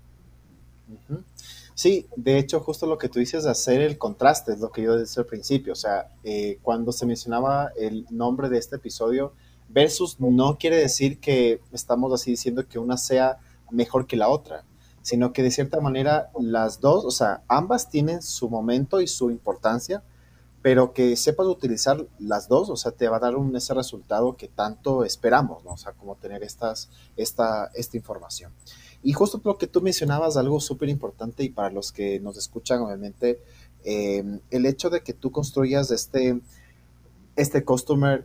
Sí, 1.75 2.07
de 2.15 2.39
hecho, 2.39 2.61
justo 2.61 2.87
lo 2.87 2.99
que 2.99 3.09
tú 3.09 3.19
dices, 3.19 3.47
hacer 3.47 3.81
el 3.81 3.99
contraste, 3.99 4.53
es 4.53 4.61
lo 4.61 4.71
que 4.71 4.83
yo 4.83 4.97
decía 4.97 5.23
al 5.23 5.27
principio. 5.27 5.73
O 5.73 5.77
sea, 5.77 6.09
eh, 6.23 6.59
cuando 6.63 6.93
se 6.93 7.05
mencionaba 7.05 7.73
el 7.77 8.07
nombre 8.11 8.49
de 8.49 8.59
este 8.59 8.77
episodio, 8.77 9.33
versus 9.69 10.21
no 10.21 10.57
quiere 10.57 10.77
decir 10.77 11.19
que 11.19 11.61
estamos 11.73 12.13
así 12.13 12.31
diciendo 12.31 12.67
que 12.69 12.79
una 12.79 12.97
sea 12.97 13.39
mejor 13.71 14.07
que 14.07 14.17
la 14.17 14.29
otra, 14.29 14.65
sino 15.03 15.33
que 15.33 15.43
de 15.43 15.51
cierta 15.51 15.81
manera 15.81 16.31
las 16.39 16.81
dos, 16.81 17.05
o 17.05 17.11
sea, 17.11 17.43
ambas 17.49 17.91
tienen 17.91 18.23
su 18.23 18.49
momento 18.49 19.01
y 19.01 19.09
su 19.09 19.31
importancia, 19.31 20.03
pero 20.63 20.95
que 20.95 21.17
sepas 21.17 21.47
utilizar 21.47 22.07
las 22.19 22.49
dos, 22.49 22.71
o 22.71 22.77
sea, 22.77 22.93
te 22.93 23.09
va 23.09 23.19
a 23.19 23.21
dar 23.21 23.37
un, 23.37 23.55
ese 23.55 23.75
resultado 23.75 24.37
que 24.37 24.49
tanto 24.49 25.05
esperamos, 25.05 25.63
¿no? 25.63 25.73
O 25.73 25.77
sea, 25.77 25.93
como 25.93 26.15
tener 26.15 26.43
estas, 26.43 26.89
esta, 27.17 27.71
esta 27.75 27.97
información. 27.99 28.53
Y 29.05 29.13
justo 29.13 29.39
lo 29.45 29.59
que 29.59 29.67
tú 29.67 29.83
mencionabas, 29.83 30.39
algo 30.39 30.59
súper 30.61 30.89
importante 30.89 31.45
y 31.45 31.51
para 31.51 31.71
los 31.71 31.93
que 31.93 32.19
nos 32.21 32.39
escuchan, 32.39 32.81
obviamente, 32.81 33.39
em, 33.85 34.41
el 34.51 34.65
hecho 34.65 34.89
de 34.89 35.03
que 35.03 35.13
tú 35.13 35.31
construyas 35.31 35.91
este, 35.91 36.41
este 37.37 37.65
Customer 37.65 38.25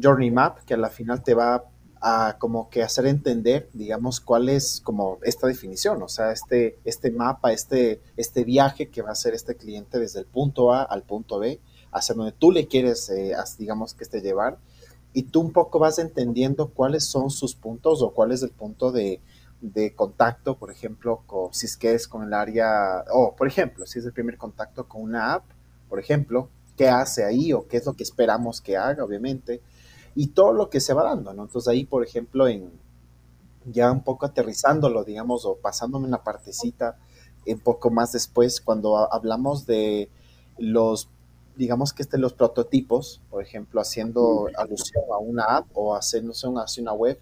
Journey 0.00 0.30
Map, 0.30 0.58
que 0.66 0.74
a 0.74 0.76
la 0.76 0.90
final 0.90 1.22
te 1.22 1.32
va 1.32 1.64
a 2.02 2.36
como 2.38 2.68
que 2.68 2.82
hacer 2.82 3.06
entender, 3.06 3.70
digamos, 3.72 4.20
cuál 4.20 4.50
es 4.50 4.82
como 4.84 5.18
esta 5.22 5.46
definición, 5.46 6.02
o 6.02 6.08
sea, 6.08 6.32
este, 6.32 6.78
este 6.84 7.10
mapa, 7.10 7.54
este, 7.54 8.02
este 8.18 8.44
viaje 8.44 8.90
que 8.90 9.00
va 9.00 9.08
a 9.08 9.12
hacer 9.12 9.32
este 9.32 9.54
cliente 9.54 9.98
desde 9.98 10.20
el 10.20 10.26
punto 10.26 10.74
A 10.74 10.82
al 10.82 11.02
punto 11.02 11.38
B, 11.38 11.60
hacia 11.92 12.14
donde 12.14 12.32
tú 12.32 12.52
le 12.52 12.66
quieres, 12.66 13.08
eh, 13.08 13.34
digamos, 13.58 13.94
que 13.94 14.04
esté 14.04 14.20
llevar, 14.20 14.58
y 15.14 15.22
tú 15.22 15.40
un 15.40 15.52
poco 15.52 15.78
vas 15.78 15.98
entendiendo 15.98 16.68
cuáles 16.68 17.04
son 17.04 17.30
sus 17.30 17.54
puntos 17.54 18.02
o 18.02 18.10
cuál 18.10 18.32
es 18.32 18.42
el 18.42 18.50
punto 18.50 18.92
de, 18.92 19.22
de 19.72 19.94
contacto, 19.94 20.58
por 20.58 20.70
ejemplo, 20.70 21.22
con, 21.26 21.54
si 21.54 21.64
es 21.64 21.76
que 21.78 21.94
es 21.94 22.06
con 22.06 22.22
el 22.22 22.34
área, 22.34 23.02
o 23.12 23.34
por 23.34 23.46
ejemplo, 23.46 23.86
si 23.86 23.98
es 23.98 24.04
el 24.04 24.12
primer 24.12 24.36
contacto 24.36 24.86
con 24.86 25.02
una 25.02 25.32
app, 25.34 25.44
por 25.88 25.98
ejemplo, 25.98 26.50
qué 26.76 26.88
hace 26.88 27.24
ahí 27.24 27.52
o 27.54 27.66
qué 27.66 27.78
es 27.78 27.86
lo 27.86 27.94
que 27.94 28.02
esperamos 28.02 28.60
que 28.60 28.76
haga, 28.76 29.02
obviamente, 29.02 29.62
y 30.14 30.28
todo 30.28 30.52
lo 30.52 30.68
que 30.68 30.80
se 30.80 30.92
va 30.92 31.04
dando, 31.04 31.32
¿no? 31.32 31.44
Entonces 31.44 31.68
ahí, 31.68 31.84
por 31.86 32.04
ejemplo, 32.04 32.46
en 32.46 32.70
ya 33.64 33.90
un 33.90 34.04
poco 34.04 34.26
aterrizándolo, 34.26 35.02
digamos, 35.02 35.46
o 35.46 35.56
pasándome 35.56 36.06
una 36.06 36.22
partecita 36.22 36.98
un 37.46 37.60
poco 37.60 37.90
más 37.90 38.12
después, 38.12 38.60
cuando 38.60 39.10
hablamos 39.12 39.64
de 39.64 40.10
los, 40.58 41.08
digamos 41.56 41.94
que 41.94 42.02
este, 42.02 42.18
los 42.18 42.34
prototipos, 42.34 43.22
por 43.30 43.42
ejemplo, 43.42 43.80
haciendo 43.80 44.48
alusión 44.58 45.04
a 45.10 45.18
una 45.18 45.44
app 45.44 45.66
o 45.72 45.94
hacia 45.94 46.20
una 46.20 46.92
web, 46.92 47.18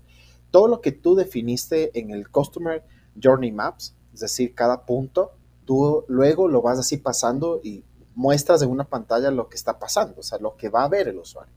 todo 0.53 0.69
lo 0.69 0.81
que 0.81 0.93
tú 0.93 1.17
definiste 1.17 1.99
en 1.99 2.11
el 2.11 2.31
Customer 2.31 2.85
Journey 3.21 3.51
Maps, 3.51 3.97
es 4.15 4.21
decir, 4.21 4.55
cada 4.55 4.85
punto, 4.87 5.33
tú 5.65 6.05
luego 6.07 6.47
lo 6.47 6.62
vas 6.62 6.79
así 6.79 6.99
pasando 6.99 7.61
y 7.65 7.83
muestras 8.15 8.62
en 8.62 8.71
una 8.71 8.85
pantalla 8.85 9.31
lo 9.31 9.49
que 9.49 9.57
está 9.57 9.79
pasando, 9.79 10.21
o 10.21 10.23
sea, 10.23 10.38
lo 10.38 10.57
que 10.57 10.69
va 10.69 10.85
a 10.85 10.88
ver 10.88 11.09
el 11.09 11.19
usuario. 11.19 11.55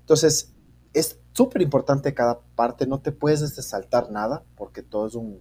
Entonces, 0.00 0.52
es 0.92 1.18
súper 1.32 1.62
importante 1.62 2.12
cada 2.12 2.40
parte, 2.56 2.86
no 2.86 3.00
te 3.00 3.12
puedes 3.12 3.54
saltar 3.64 4.10
nada 4.10 4.42
porque 4.56 4.82
todo 4.82 5.06
es 5.06 5.14
un, 5.14 5.40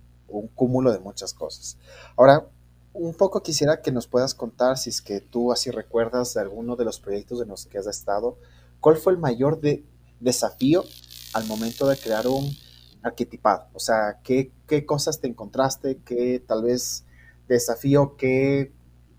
cúmulo 0.55 0.91
de 0.91 0.99
muchas 0.99 1.33
cosas. 1.33 1.77
Ahora, 2.15 2.47
un 2.93 3.13
poco 3.13 3.43
quisiera 3.43 3.81
que 3.81 3.91
nos 3.91 4.07
puedas 4.07 4.33
contar, 4.33 4.77
si 4.77 4.89
es 4.89 5.01
que 5.01 5.19
tú 5.19 5.51
así 5.51 5.69
recuerdas 5.69 6.33
de 6.33 6.41
alguno 6.41 6.75
de 6.75 6.85
los 6.85 6.99
proyectos 6.99 7.41
en 7.41 7.49
los 7.49 7.65
que 7.65 7.77
has 7.77 7.85
estado, 7.85 8.37
¿cuál 8.79 8.97
fue 8.97 9.13
el 9.13 9.19
mayor 9.19 9.59
de, 9.61 9.83
desafío 10.19 10.85
al 11.33 11.45
momento 11.45 11.87
de 11.87 11.97
crear 11.97 12.27
un 12.27 12.55
arquetipado? 13.03 13.67
O 13.73 13.79
sea, 13.79 14.19
¿qué, 14.23 14.51
¿qué, 14.67 14.85
cosas 14.85 15.19
te 15.19 15.27
encontraste? 15.27 15.99
¿Qué 16.05 16.43
tal 16.45 16.63
vez 16.63 17.05
desafío? 17.47 18.15
¿Qué 18.17 18.71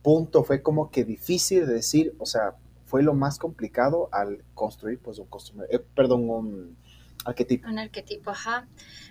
punto 0.02 0.44
fue 0.44 0.62
como 0.62 0.90
que 0.90 1.04
difícil 1.04 1.66
de 1.66 1.74
decir? 1.74 2.14
O 2.18 2.26
sea, 2.26 2.56
fue 2.84 3.02
lo 3.02 3.14
más 3.14 3.38
complicado 3.38 4.08
al 4.12 4.44
construir 4.54 4.98
pues 4.98 5.18
un 5.18 5.26
customer, 5.26 5.68
eh, 5.70 5.78
perdón, 5.78 6.28
un 6.28 6.76
arquetipo. 7.24 7.68
Un 7.68 7.78
arquetipo, 7.78 8.30
ajá. 8.30 8.68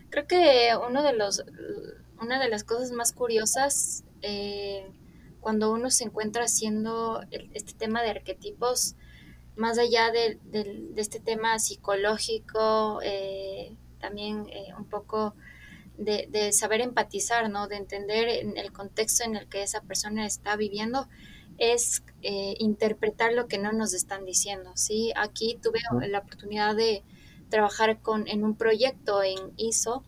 Creo 0.10 0.28
que 0.28 0.70
uno 0.88 1.04
de 1.04 1.14
los, 1.14 1.44
una 2.22 2.40
de 2.40 2.50
las 2.50 2.64
cosas 2.64 2.92
más 2.92 3.14
curiosas 3.14 4.04
eh, 4.22 4.92
cuando 5.44 5.74
uno 5.74 5.90
se 5.92 6.06
encuentra 6.06 6.46
haciendo 6.46 7.22
este 7.32 7.74
tema 7.74 8.02
de 8.02 8.12
arquetipos, 8.12 8.96
más 9.56 9.78
allá 9.78 10.12
de, 10.12 10.40
este 10.96 11.20
tema 11.20 11.60
psicológico, 11.60 13.02
eh, 13.04 13.76
también 14.04 14.50
eh, 14.50 14.74
un 14.78 14.84
poco 14.84 15.34
de, 15.98 16.52
saber 16.52 16.82
empatizar, 16.82 17.50
¿no? 17.50 17.70
De 17.70 17.78
entender 17.78 18.28
en 18.28 18.58
el 18.58 18.74
contexto 18.74 19.24
en 19.24 19.38
el 19.38 19.48
que 19.48 19.64
esa 19.64 19.80
persona 19.82 20.26
está 20.26 20.58
viviendo, 20.58 21.08
es 21.58 22.04
eh, 22.22 22.56
interpretar 22.60 23.32
lo 23.32 23.48
que 23.48 23.58
no 23.58 23.72
nos 23.72 23.94
están 23.94 24.26
diciendo, 24.26 24.74
¿sí? 24.76 25.14
Aquí 25.16 25.58
tuve 25.62 25.80
la 26.10 26.20
oportunidad 26.20 26.76
de 26.76 27.02
trabajar 27.50 28.02
con, 28.02 28.28
en 28.28 28.44
un 28.44 28.56
proyecto 28.56 29.24
en 29.24 29.54
ISO 29.56 30.04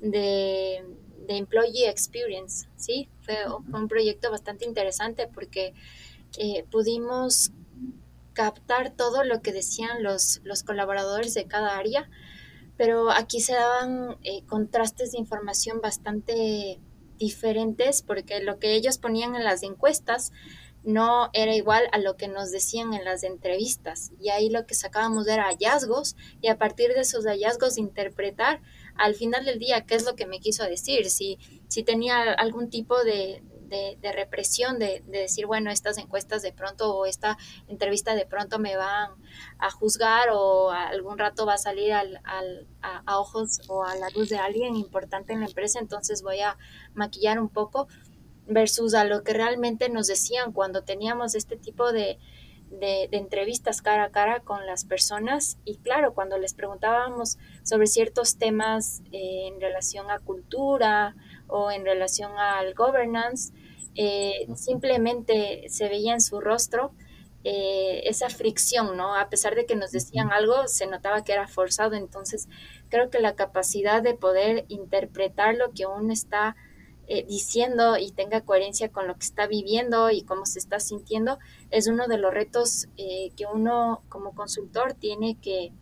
de, 0.00 0.84
de 1.26 1.36
Employee 1.36 1.88
Experience, 1.88 2.68
¿sí? 2.76 3.08
Fue, 3.22 3.36
un 3.50 3.88
proyecto 3.88 4.30
bastante 4.30 4.64
interesante 4.64 5.26
porque 5.26 5.74
eh, 6.38 6.64
pudimos 6.70 7.50
captar 8.32 8.90
todo 8.90 9.24
lo 9.24 9.42
que 9.42 9.52
decían 9.52 10.04
los, 10.04 10.40
los 10.44 10.62
colaboradores 10.62 11.34
de 11.34 11.46
cada 11.46 11.76
área 11.76 12.08
pero 12.80 13.10
aquí 13.10 13.42
se 13.42 13.52
daban 13.52 14.16
eh, 14.22 14.42
contrastes 14.46 15.12
de 15.12 15.18
información 15.18 15.82
bastante 15.82 16.80
diferentes 17.18 18.00
porque 18.00 18.40
lo 18.40 18.58
que 18.58 18.72
ellos 18.72 18.96
ponían 18.96 19.34
en 19.34 19.44
las 19.44 19.62
encuestas 19.62 20.32
no 20.82 21.28
era 21.34 21.54
igual 21.54 21.84
a 21.92 21.98
lo 21.98 22.16
que 22.16 22.26
nos 22.26 22.50
decían 22.50 22.94
en 22.94 23.04
las 23.04 23.22
entrevistas. 23.22 24.12
Y 24.18 24.30
ahí 24.30 24.48
lo 24.48 24.66
que 24.66 24.74
sacábamos 24.74 25.28
era 25.28 25.44
hallazgos 25.44 26.16
y 26.40 26.48
a 26.48 26.56
partir 26.56 26.94
de 26.94 27.00
esos 27.00 27.26
hallazgos 27.26 27.76
interpretar 27.76 28.62
al 28.96 29.14
final 29.14 29.44
del 29.44 29.58
día 29.58 29.84
qué 29.84 29.96
es 29.96 30.06
lo 30.06 30.16
que 30.16 30.24
me 30.24 30.40
quiso 30.40 30.64
decir, 30.64 31.10
si, 31.10 31.38
si 31.68 31.82
tenía 31.82 32.32
algún 32.32 32.70
tipo 32.70 32.98
de, 33.04 33.42
de, 33.70 34.12
represión, 34.12 34.78
de, 34.78 35.02
decir, 35.06 35.46
bueno, 35.46 35.70
estas 35.70 35.98
encuestas 35.98 36.42
de 36.42 36.52
pronto 36.52 36.94
o 36.96 37.06
esta 37.06 37.38
entrevista 37.68 38.14
de 38.14 38.26
pronto 38.26 38.58
me 38.58 38.76
van 38.76 39.10
a 39.58 39.70
juzgar 39.70 40.28
o 40.32 40.70
algún 40.70 41.18
rato 41.18 41.46
va 41.46 41.54
a 41.54 41.58
salir 41.58 41.92
al, 41.92 42.20
al, 42.24 42.66
a, 42.82 43.18
ojos 43.18 43.60
o 43.68 43.84
a 43.84 43.94
la 43.94 44.10
luz 44.10 44.28
de 44.28 44.38
alguien 44.38 44.76
importante 44.76 45.32
en 45.32 45.40
la 45.40 45.46
empresa, 45.46 45.78
entonces 45.78 46.22
voy 46.22 46.40
a 46.40 46.58
maquillar 46.94 47.40
un 47.40 47.48
poco 47.48 47.88
versus 48.46 48.94
a 48.94 49.04
lo 49.04 49.22
que 49.22 49.32
realmente 49.32 49.88
nos 49.88 50.08
decían 50.08 50.52
cuando 50.52 50.82
teníamos 50.82 51.36
este 51.36 51.56
tipo 51.56 51.92
de, 51.92 52.18
de, 52.70 53.08
entrevistas 53.12 53.82
cara 53.82 54.04
a 54.04 54.10
cara 54.10 54.40
con 54.40 54.66
las 54.66 54.84
personas. 54.84 55.58
Y 55.64 55.76
claro, 55.78 56.14
cuando 56.14 56.38
les 56.38 56.54
preguntábamos 56.54 57.38
sobre 57.62 57.86
ciertos 57.86 58.38
temas 58.38 59.02
eh, 59.12 59.48
en 59.48 59.60
relación 59.60 60.10
a 60.10 60.18
cultura 60.18 61.16
o 61.48 61.70
en 61.70 61.84
relación 61.84 62.32
al 62.38 62.74
governance, 62.74 63.52
eh, 63.94 64.46
simplemente 64.54 65.64
se 65.68 65.88
veía 65.88 66.12
en 66.12 66.20
su 66.20 66.40
rostro 66.40 66.92
eh, 67.42 68.02
esa 68.04 68.28
fricción, 68.28 68.98
¿no? 68.98 69.16
A 69.16 69.30
pesar 69.30 69.54
de 69.54 69.64
que 69.64 69.74
nos 69.74 69.92
decían 69.92 70.30
algo, 70.30 70.68
se 70.68 70.86
notaba 70.86 71.24
que 71.24 71.32
era 71.32 71.48
forzado. 71.48 71.94
Entonces, 71.94 72.48
creo 72.90 73.08
que 73.08 73.18
la 73.18 73.34
capacidad 73.34 74.02
de 74.02 74.14
poder 74.14 74.66
interpretar 74.68 75.56
lo 75.56 75.72
que 75.72 75.86
uno 75.86 76.12
está 76.12 76.54
eh, 77.06 77.24
diciendo 77.26 77.96
y 77.96 78.12
tenga 78.12 78.42
coherencia 78.42 78.90
con 78.90 79.08
lo 79.08 79.14
que 79.14 79.24
está 79.24 79.46
viviendo 79.46 80.10
y 80.10 80.22
cómo 80.22 80.44
se 80.44 80.58
está 80.58 80.80
sintiendo, 80.80 81.38
es 81.70 81.88
uno 81.88 82.08
de 82.08 82.18
los 82.18 82.32
retos 82.32 82.88
eh, 82.98 83.30
que 83.36 83.46
uno 83.46 84.02
como 84.10 84.34
consultor 84.34 84.92
tiene 84.92 85.38
que, 85.40 85.72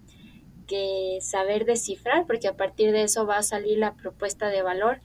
que 0.69 1.19
saber 1.21 1.65
descifrar, 1.65 2.25
porque 2.25 2.47
a 2.47 2.57
partir 2.57 2.93
de 2.93 3.03
eso 3.03 3.27
va 3.27 3.39
a 3.39 3.43
salir 3.43 3.79
la 3.79 3.95
propuesta 3.95 4.49
de 4.49 4.63
valor. 4.63 5.01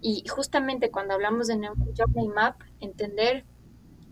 Y 0.00 0.26
justamente 0.28 0.90
cuando 0.90 1.14
hablamos 1.14 1.46
de 1.46 1.56
Journey 1.96 2.28
Map, 2.28 2.60
entender 2.80 3.44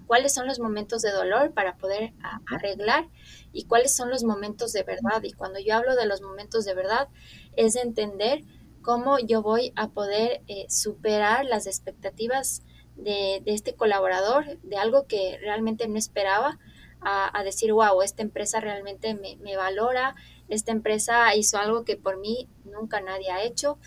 cuáles 0.07 0.35
son 0.35 0.47
los 0.47 0.59
momentos 0.59 1.03
de 1.03 1.13
dolor 1.13 1.53
para 1.53 1.77
poder 1.77 2.13
arreglar 2.51 3.09
y 3.53 3.65
cuáles 3.65 3.95
son 3.95 4.11
los 4.11 4.25
momentos 4.25 4.73
de 4.73 4.83
verdad. 4.83 5.23
Y 5.23 5.33
cuando 5.33 5.61
yo 5.61 5.77
hablo 5.77 5.95
de 5.95 6.07
los 6.07 6.21
momentos 6.21 6.65
de 6.65 6.75
verdad, 6.75 7.09
es 7.57 7.77
entender 7.77 8.43
cómo 8.83 9.19
yo 9.19 9.43
voy 9.43 9.73
a 9.77 9.89
poder 9.89 10.43
eh, 10.49 10.67
superar 10.69 11.45
las 11.45 11.67
expectativas 11.67 12.63
de, 12.97 13.43
este 13.47 13.75
colaborador, 13.75 14.59
de 14.63 14.77
algo 14.77 15.07
que 15.07 15.39
realmente 15.41 15.87
no 15.89 15.99
esperaba, 15.99 16.59
a, 17.01 17.45
decir, 17.45 17.73
wow, 17.73 18.03
esta 18.03 18.23
empresa 18.23 18.59
realmente 18.59 19.15
me, 19.15 19.37
me, 19.37 19.57
valora, 19.57 20.17
esta 20.49 20.73
empresa 20.73 21.33
hizo 21.37 21.57
algo 21.57 21.85
que 21.85 21.97
por 21.97 22.19
mí 22.19 22.49
nunca 22.65 23.01
nadie 23.01 23.31
ha 23.31 23.45
hecho. 23.45 23.79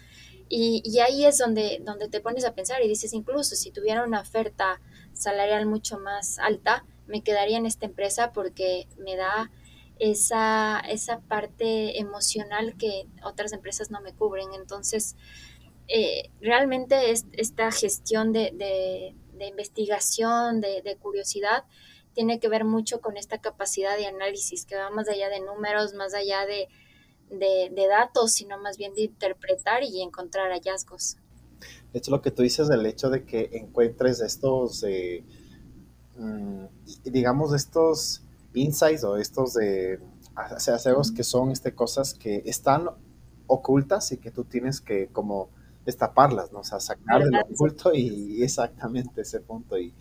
Y, 0.54 0.82
y, 0.84 1.00
ahí 1.00 1.26
es 1.26 1.38
donde, 1.38 1.80
donde 1.82 2.10
te 2.10 2.20
pones 2.20 2.44
a 2.44 2.54
pensar 2.54 2.84
y 2.84 2.90
dices, 2.90 3.14
incluso 3.14 3.56
si 3.56 3.72
tuviera 3.72 4.04
una 4.04 4.20
oferta 4.20 4.82
salarial 5.14 5.66
mucho 5.66 5.98
más 5.98 6.40
alta, 6.40 6.84
me 7.08 7.24
quedaría 7.24 7.58
en 7.58 7.66
esta 7.66 7.86
empresa 7.86 8.34
porque 8.34 8.90
me 8.98 9.16
da 9.16 9.50
esa, 9.98 10.82
esa 10.90 11.22
parte 11.22 12.02
emocional 12.02 12.76
que 12.78 13.08
otras 13.24 13.54
empresas 13.54 13.92
no 13.92 14.02
me 14.02 14.14
cubren. 14.14 14.54
Entonces, 14.54 15.16
eh, 15.88 16.30
realmente 16.42 17.12
es, 17.12 17.28
esta 17.32 17.72
gestión 17.72 18.34
de, 18.34 18.52
de, 18.54 19.46
investigación, 19.48 20.60
de, 20.60 20.82
de, 20.82 20.98
curiosidad, 20.98 21.64
tiene 22.14 22.42
que 22.42 22.50
ver 22.50 22.66
mucho 22.66 23.00
con 23.00 23.16
esta 23.16 23.38
capacidad 23.38 23.96
de 23.96 24.06
análisis 24.06 24.66
que 24.66 24.76
va 24.76 24.90
más 24.90 25.08
allá 25.08 25.30
de 25.30 25.40
números, 25.40 25.94
más 25.94 26.14
allá 26.14 26.46
de, 26.46 26.68
de 27.32 27.88
datos, 27.90 28.34
sino 28.34 28.58
más 28.60 28.78
bien 28.78 28.94
de 28.94 29.04
interpretar 29.04 29.84
y 29.84 30.02
encontrar 30.02 30.52
hallazgos. 30.52 31.18
De 31.92 32.00
hecho, 32.00 32.12
lo 32.12 32.22
que 32.22 32.32
tú 32.32 32.42
dices 32.44 32.68
del 32.68 32.86
hecho 32.86 33.10
de 33.10 33.26
que 33.26 33.50
encuentres 33.54 34.22
estos, 34.22 34.84
eh, 34.84 35.24
mm, 36.18 36.66
digamos, 37.04 37.54
estos 37.54 38.24
insights 38.54 39.04
o 39.04 39.18
estos 39.18 39.54
de 39.54 40.00
hacemos 40.36 41.12
que 41.12 41.24
son 41.24 41.52
este, 41.52 41.76
cosas 41.76 42.14
que 42.14 42.42
están 42.46 42.90
ocultas 43.48 44.14
y 44.14 44.18
que 44.18 44.32
tú 44.32 44.46
tienes 44.46 44.80
que 44.80 45.08
como 45.08 45.50
destaparlas, 45.86 46.54
¿no? 46.54 46.60
O 46.60 46.64
sea, 46.64 46.80
sacar 46.80 47.24
del 47.24 47.36
oculto 47.36 47.94
y, 47.94 48.42
exactamente 48.42 49.22
ese 49.22 49.42
punto. 49.42 49.78
Y, 49.78 49.94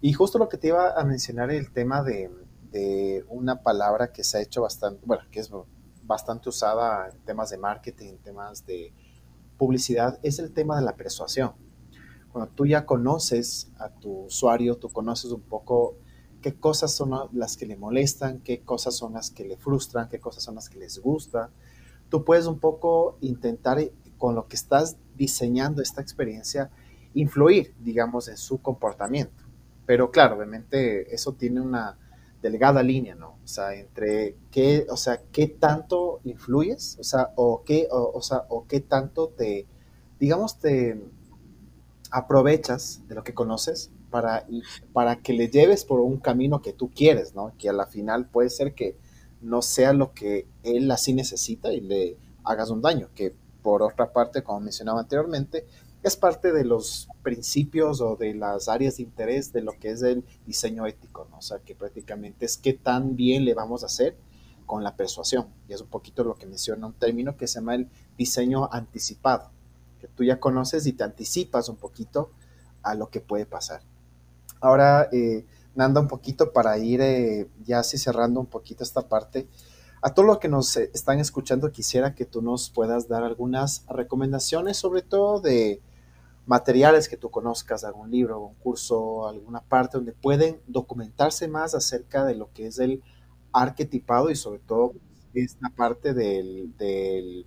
y, 0.00 0.12
justo 0.12 0.38
lo 0.38 0.48
que 0.48 0.56
te 0.56 0.68
iba 0.68 0.92
a 0.92 1.04
mencionar 1.04 1.50
el 1.50 1.72
tema 1.72 2.04
de, 2.04 2.30
de, 2.70 3.24
una 3.28 3.62
palabra 3.62 4.12
que 4.12 4.22
se 4.22 4.38
ha 4.38 4.40
hecho 4.40 4.62
bastante, 4.62 5.02
bueno, 5.04 5.24
que 5.32 5.40
es 5.40 5.50
bastante 6.04 6.48
usada 6.48 7.08
en 7.08 7.18
temas 7.20 7.50
de 7.50 7.58
marketing, 7.58 8.08
en 8.08 8.18
temas 8.18 8.66
de 8.66 8.92
publicidad 9.56 10.18
es 10.22 10.38
el 10.38 10.52
tema 10.52 10.76
de 10.76 10.82
la 10.82 10.96
persuasión. 10.96 11.52
Cuando 12.32 12.50
tú 12.52 12.66
ya 12.66 12.86
conoces 12.86 13.70
a 13.78 13.90
tu 13.90 14.24
usuario, 14.24 14.76
tú 14.76 14.88
conoces 14.88 15.30
un 15.30 15.42
poco 15.42 15.96
qué 16.40 16.54
cosas 16.54 16.92
son 16.92 17.12
las 17.32 17.56
que 17.56 17.66
le 17.66 17.76
molestan, 17.76 18.40
qué 18.40 18.62
cosas 18.62 18.96
son 18.96 19.12
las 19.12 19.30
que 19.30 19.44
le 19.44 19.56
frustran, 19.56 20.08
qué 20.08 20.18
cosas 20.18 20.42
son 20.42 20.56
las 20.56 20.68
que 20.68 20.78
les 20.78 20.98
gusta, 20.98 21.50
tú 22.08 22.24
puedes 22.24 22.46
un 22.46 22.58
poco 22.58 23.16
intentar 23.20 23.78
con 24.18 24.34
lo 24.34 24.48
que 24.48 24.56
estás 24.56 24.96
diseñando 25.16 25.82
esta 25.82 26.00
experiencia 26.00 26.70
influir, 27.14 27.74
digamos, 27.80 28.28
en 28.28 28.36
su 28.36 28.60
comportamiento. 28.60 29.44
Pero 29.86 30.10
claro, 30.10 30.36
obviamente 30.36 31.14
eso 31.14 31.32
tiene 31.34 31.60
una 31.60 31.98
delgada 32.42 32.82
línea, 32.82 33.14
¿no? 33.14 33.38
O 33.42 33.46
sea, 33.46 33.74
entre 33.74 34.36
qué, 34.50 34.86
o 34.90 34.96
sea, 34.96 35.22
qué 35.30 35.46
tanto 35.46 36.20
influyes, 36.24 36.98
o 37.00 37.04
sea, 37.04 37.30
o 37.36 37.62
qué, 37.64 37.88
o, 37.90 38.20
sea, 38.20 38.44
o 38.48 38.66
qué 38.66 38.80
tanto 38.80 39.28
te, 39.28 39.66
digamos, 40.18 40.58
te 40.58 41.00
aprovechas 42.10 43.02
de 43.08 43.14
lo 43.14 43.22
que 43.24 43.32
conoces 43.32 43.90
para, 44.10 44.44
para 44.92 45.16
que 45.16 45.32
le 45.32 45.48
lleves 45.48 45.84
por 45.84 46.00
un 46.00 46.18
camino 46.18 46.60
que 46.60 46.72
tú 46.72 46.90
quieres, 46.90 47.34
¿no? 47.34 47.54
Que 47.56 47.68
a 47.68 47.72
la 47.72 47.86
final 47.86 48.26
puede 48.26 48.50
ser 48.50 48.74
que 48.74 48.96
no 49.40 49.62
sea 49.62 49.92
lo 49.92 50.12
que 50.12 50.46
él 50.62 50.90
así 50.90 51.12
necesita 51.12 51.72
y 51.72 51.80
le 51.80 52.16
hagas 52.44 52.70
un 52.70 52.82
daño, 52.82 53.08
que 53.14 53.34
por 53.62 53.82
otra 53.82 54.12
parte, 54.12 54.42
como 54.42 54.60
mencionaba 54.60 55.00
anteriormente, 55.00 55.64
es 56.02 56.16
parte 56.16 56.52
de 56.52 56.64
los 56.64 57.08
principios 57.22 58.00
o 58.00 58.16
de 58.16 58.34
las 58.34 58.68
áreas 58.68 58.96
de 58.96 59.04
interés 59.04 59.52
de 59.52 59.62
lo 59.62 59.72
que 59.78 59.90
es 59.90 60.02
el 60.02 60.24
diseño 60.46 60.86
ético, 60.86 61.26
¿no? 61.30 61.38
O 61.38 61.42
sea, 61.42 61.60
que 61.60 61.74
prácticamente 61.74 62.44
es 62.44 62.56
qué 62.56 62.72
tan 62.72 63.14
bien 63.14 63.44
le 63.44 63.54
vamos 63.54 63.82
a 63.82 63.86
hacer 63.86 64.16
con 64.66 64.82
la 64.82 64.96
persuasión. 64.96 65.46
Y 65.68 65.74
es 65.74 65.80
un 65.80 65.88
poquito 65.88 66.24
lo 66.24 66.34
que 66.34 66.46
menciona 66.46 66.86
un 66.86 66.94
término 66.94 67.36
que 67.36 67.46
se 67.46 67.60
llama 67.60 67.76
el 67.76 67.88
diseño 68.18 68.68
anticipado, 68.72 69.50
que 70.00 70.08
tú 70.08 70.24
ya 70.24 70.40
conoces 70.40 70.86
y 70.86 70.92
te 70.92 71.04
anticipas 71.04 71.68
un 71.68 71.76
poquito 71.76 72.30
a 72.82 72.94
lo 72.94 73.08
que 73.08 73.20
puede 73.20 73.46
pasar. 73.46 73.82
Ahora, 74.60 75.08
eh, 75.12 75.44
Nanda, 75.74 76.00
un 76.00 76.08
poquito 76.08 76.52
para 76.52 76.76
ir 76.78 77.00
eh, 77.00 77.48
ya 77.64 77.78
así 77.78 77.96
cerrando 77.96 78.40
un 78.40 78.46
poquito 78.46 78.82
esta 78.82 79.08
parte. 79.08 79.48
A 80.02 80.14
todos 80.14 80.26
los 80.26 80.38
que 80.38 80.48
nos 80.48 80.76
eh, 80.76 80.90
están 80.92 81.20
escuchando, 81.20 81.70
quisiera 81.70 82.14
que 82.14 82.24
tú 82.24 82.42
nos 82.42 82.70
puedas 82.70 83.08
dar 83.08 83.22
algunas 83.22 83.84
recomendaciones, 83.88 84.76
sobre 84.76 85.02
todo 85.02 85.40
de 85.40 85.80
materiales 86.46 87.08
que 87.08 87.16
tú 87.16 87.30
conozcas, 87.30 87.84
algún 87.84 88.10
libro, 88.10 88.40
un 88.40 88.54
curso, 88.54 89.28
alguna 89.28 89.60
parte 89.60 89.96
donde 89.96 90.12
pueden 90.12 90.60
documentarse 90.66 91.48
más 91.48 91.74
acerca 91.74 92.24
de 92.24 92.34
lo 92.34 92.52
que 92.52 92.66
es 92.66 92.78
el 92.78 93.02
arquetipado 93.52 94.30
y 94.30 94.36
sobre 94.36 94.60
todo 94.60 94.94
esta 95.34 95.68
parte 95.70 96.14
del, 96.14 96.76
del 96.76 97.46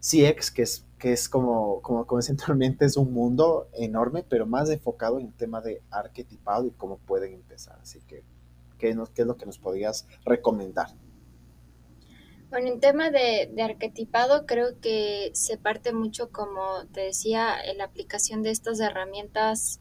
CX, 0.00 0.50
que 0.50 0.62
es, 0.62 0.84
que 0.98 1.12
es 1.12 1.28
como, 1.28 1.80
como, 1.80 2.06
como 2.06 2.20
centralmente 2.22 2.84
es 2.86 2.96
un 2.96 3.12
mundo 3.12 3.68
enorme, 3.72 4.24
pero 4.28 4.46
más 4.46 4.68
enfocado 4.70 5.18
en 5.18 5.26
el 5.26 5.34
tema 5.34 5.60
de 5.60 5.82
arquetipado 5.90 6.66
y 6.66 6.70
cómo 6.72 6.98
pueden 6.98 7.34
empezar. 7.34 7.78
Así 7.80 8.00
que, 8.00 8.24
¿qué, 8.78 8.96
qué 9.14 9.22
es 9.22 9.26
lo 9.26 9.36
que 9.36 9.46
nos 9.46 9.58
podrías 9.58 10.06
recomendar? 10.24 10.88
Bueno, 12.54 12.68
en 12.68 12.78
tema 12.78 13.10
de, 13.10 13.50
arquetipado 13.60 14.46
creo 14.46 14.78
que 14.80 15.32
se 15.34 15.58
parte 15.58 15.92
mucho, 15.92 16.30
como 16.30 16.86
te 16.92 17.00
decía, 17.00 17.56
en 17.60 17.78
la 17.78 17.84
aplicación 17.86 18.44
de 18.44 18.52
estas 18.52 18.78
herramientas 18.78 19.80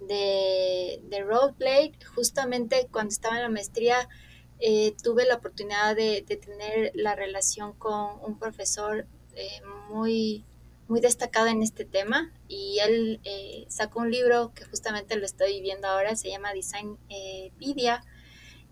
de, 0.00 1.00
de 1.04 1.22
roleplay. 1.22 1.92
Justamente 2.16 2.88
cuando 2.90 3.12
estaba 3.12 3.36
en 3.36 3.42
la 3.42 3.48
maestría 3.48 4.08
eh, 4.58 4.96
tuve 5.00 5.26
la 5.26 5.36
oportunidad 5.36 5.94
de, 5.94 6.22
tener 6.22 6.90
la 6.96 7.14
relación 7.14 7.74
con 7.74 8.18
un 8.26 8.36
profesor 8.36 9.06
eh, 9.36 9.62
muy, 9.88 10.44
muy 10.88 11.00
destacado 11.00 11.46
en 11.46 11.62
este 11.62 11.84
tema 11.84 12.32
y 12.48 12.80
él 12.80 13.20
eh, 13.22 13.64
sacó 13.68 14.00
un 14.00 14.10
libro 14.10 14.52
que 14.56 14.64
justamente 14.64 15.14
lo 15.14 15.24
estoy 15.24 15.60
viendo 15.60 15.86
ahora, 15.86 16.16
se 16.16 16.30
llama 16.30 16.52
Design 16.52 16.98
Pedia 17.60 18.02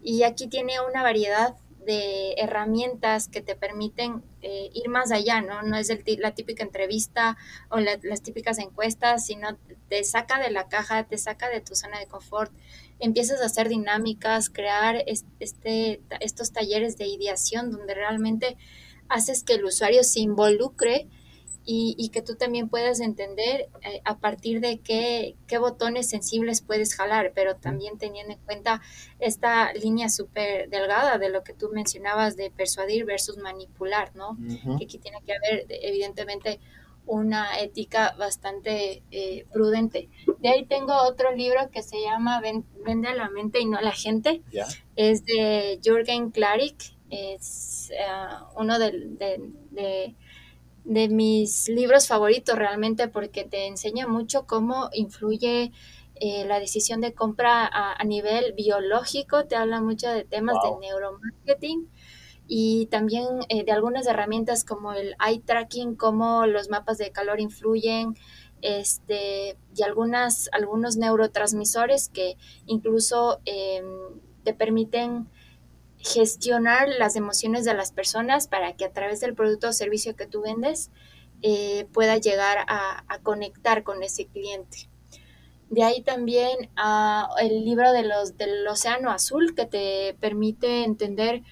y 0.02 0.24
aquí 0.24 0.48
tiene 0.48 0.80
una 0.80 1.04
variedad 1.04 1.54
de 1.86 2.34
herramientas 2.36 3.28
que 3.28 3.40
te 3.40 3.54
permiten 3.54 4.22
eh, 4.42 4.70
ir 4.74 4.88
más 4.88 5.12
allá, 5.12 5.40
¿no? 5.40 5.62
No 5.62 5.76
es 5.76 5.88
el, 5.88 6.02
la 6.18 6.34
típica 6.34 6.64
entrevista 6.64 7.36
o 7.70 7.78
las 7.78 8.22
típicas 8.22 8.58
encuestas, 8.58 9.24
sino 9.24 9.56
te 9.88 10.02
saca 10.04 10.38
de 10.40 10.50
la 10.50 10.68
caja, 10.68 11.04
te 11.04 11.16
saca 11.16 11.48
de 11.48 11.60
tu 11.60 11.74
zona 11.74 11.98
de 11.98 12.06
confort, 12.06 12.52
empiezas 12.98 13.40
a 13.40 13.46
hacer 13.46 13.68
dinámicas, 13.68 14.50
crear 14.50 15.04
este, 15.06 16.00
estos 16.20 16.52
talleres 16.52 16.98
de 16.98 17.06
ideación 17.06 17.70
donde 17.70 17.94
realmente 17.94 18.56
haces 19.08 19.44
que 19.44 19.54
el 19.54 19.64
usuario 19.64 20.02
se 20.02 20.20
involucre 20.20 21.06
y, 21.68 22.10
que 22.10 22.22
tú 22.22 22.36
también 22.36 22.68
puedas 22.68 23.00
entender 23.00 23.68
eh, 23.82 24.00
a 24.04 24.18
partir 24.18 24.60
de 24.60 24.78
qué, 24.78 25.34
qué, 25.48 25.58
botones 25.58 26.08
sensibles 26.08 26.62
puedes 26.62 26.94
jalar, 26.94 27.32
pero 27.34 27.56
también 27.56 27.98
teniendo 27.98 28.34
en 28.34 28.38
cuenta 28.38 28.80
esta 29.18 29.72
línea 29.72 30.08
súper 30.08 30.70
delgada 30.70 31.18
de 31.18 31.28
lo 31.28 31.42
que 31.42 31.54
tú 31.54 31.70
mencionabas 31.72 32.36
de 32.36 32.52
persuadir 32.52 33.04
versus 33.04 33.38
manipular, 33.38 34.14
¿no? 34.14 34.38
Que 34.78 34.84
aquí 34.84 34.98
tiene 34.98 35.18
que 35.26 35.32
haber 35.32 35.66
evidentemente 35.68 36.60
una 37.04 37.58
ética 37.58 38.14
bastante 38.16 39.02
eh, 39.10 39.46
prudente. 39.52 40.08
De 40.38 40.48
ahí 40.48 40.66
tengo 40.66 40.94
otro 41.02 41.34
libro 41.34 41.68
que 41.72 41.82
se 41.82 42.00
llama 42.00 42.40
Vende 42.40 43.08
a 43.08 43.14
la 43.14 43.28
mente 43.28 43.60
y 43.60 43.66
no 43.66 43.76
a 43.76 43.82
la 43.82 43.92
gente. 43.92 44.42
Es 44.94 45.24
de 45.24 45.80
Jürgen 45.82 46.30
Klarik. 46.30 46.94
Es 47.10 47.90
eh, 47.90 48.04
uno 48.56 48.78
de 48.78 48.90
de 49.70 50.14
mis 50.86 51.68
libros 51.68 52.06
favoritos 52.06 52.56
realmente 52.56 53.08
porque 53.08 53.44
te 53.44 53.66
enseña 53.66 54.06
mucho 54.06 54.46
cómo 54.46 54.88
influye 54.92 55.72
eh, 56.14 56.44
la 56.46 56.60
decisión 56.60 57.00
de 57.00 57.12
compra 57.12 57.68
a, 57.70 58.02
nivel 58.04 58.54
biológico, 58.54 59.44
te 59.44 59.56
habla 59.56 59.82
mucho 59.82 60.08
de 60.08 60.24
temas 60.24 60.56
de 60.62 60.70
neuromarketing 60.80 61.90
y 62.48 62.86
también 62.86 63.26
eh, 63.48 63.64
de 63.64 63.72
algunas 63.72 64.06
herramientas 64.06 64.64
como 64.64 64.92
el 64.92 65.14
eye 65.26 65.42
tracking, 65.44 65.94
cómo 65.96 66.46
los 66.46 66.70
mapas 66.70 66.96
de 66.96 67.10
calor 67.10 67.40
influyen 67.40 68.14
este, 68.62 69.58
y 69.76 69.82
algunas, 69.82 70.48
algunos 70.52 70.96
neurotransmisores 70.96 72.08
que 72.08 72.38
incluso 72.64 73.40
em, 73.44 73.84
te 74.42 74.54
permiten 74.54 75.28
gestionar 76.12 76.88
las 76.88 77.16
emociones 77.16 77.64
de 77.64 77.74
las 77.74 77.92
personas 77.92 78.46
para 78.46 78.74
que 78.74 78.84
a 78.84 78.92
través 78.92 79.20
del 79.20 79.34
producto 79.34 79.68
o 79.68 79.72
servicio 79.72 80.14
que 80.14 80.26
tú 80.26 80.42
vendes 80.42 80.90
eh, 81.42 81.86
pueda 81.92 82.16
llegar 82.16 82.64
a, 82.68 83.02
conectar 83.22 83.82
con 83.82 84.02
ese 84.02 84.26
cliente. 84.26 84.88
De 85.68 85.82
ahí 85.82 86.02
también 86.02 86.70
uh, 86.76 87.36
el 87.40 87.64
libro 87.64 87.92
de 87.92 88.04
los, 88.04 88.36
del 88.36 88.66
Océano 88.68 89.10
Azul 89.10 89.54
que 89.54 89.66
te 89.66 90.16
permite 90.20 90.84
entender 90.84 91.42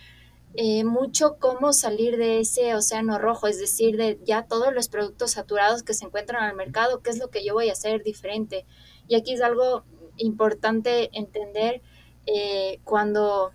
eh, 0.57 0.85
mucho 0.85 1.37
cómo 1.41 1.73
salir 1.73 2.17
de 2.17 2.39
ese 2.39 2.77
océano 2.77 3.19
rojo, 3.19 3.49
es 3.49 3.59
decir, 3.59 3.97
de 3.97 4.21
ya 4.25 4.47
todos 4.47 4.73
los 4.73 4.89
productos 4.89 5.33
saturados 5.33 5.83
que 5.83 5.95
se 5.95 6.05
encuentran 6.05 6.45
al 6.45 6.55
mercado, 6.55 7.01
qué 7.03 7.11
es 7.11 7.19
lo 7.19 7.29
que 7.29 7.45
yo 7.45 7.55
voy 7.55 7.71
a 7.71 7.73
hacer 7.73 8.05
diferente. 8.05 8.65
Y 9.09 9.17
aquí 9.17 9.33
es 9.33 9.43
algo 9.43 9.85
importante 10.17 11.11
entender 11.13 11.83
eh, 12.27 12.79
cuando 12.85 13.53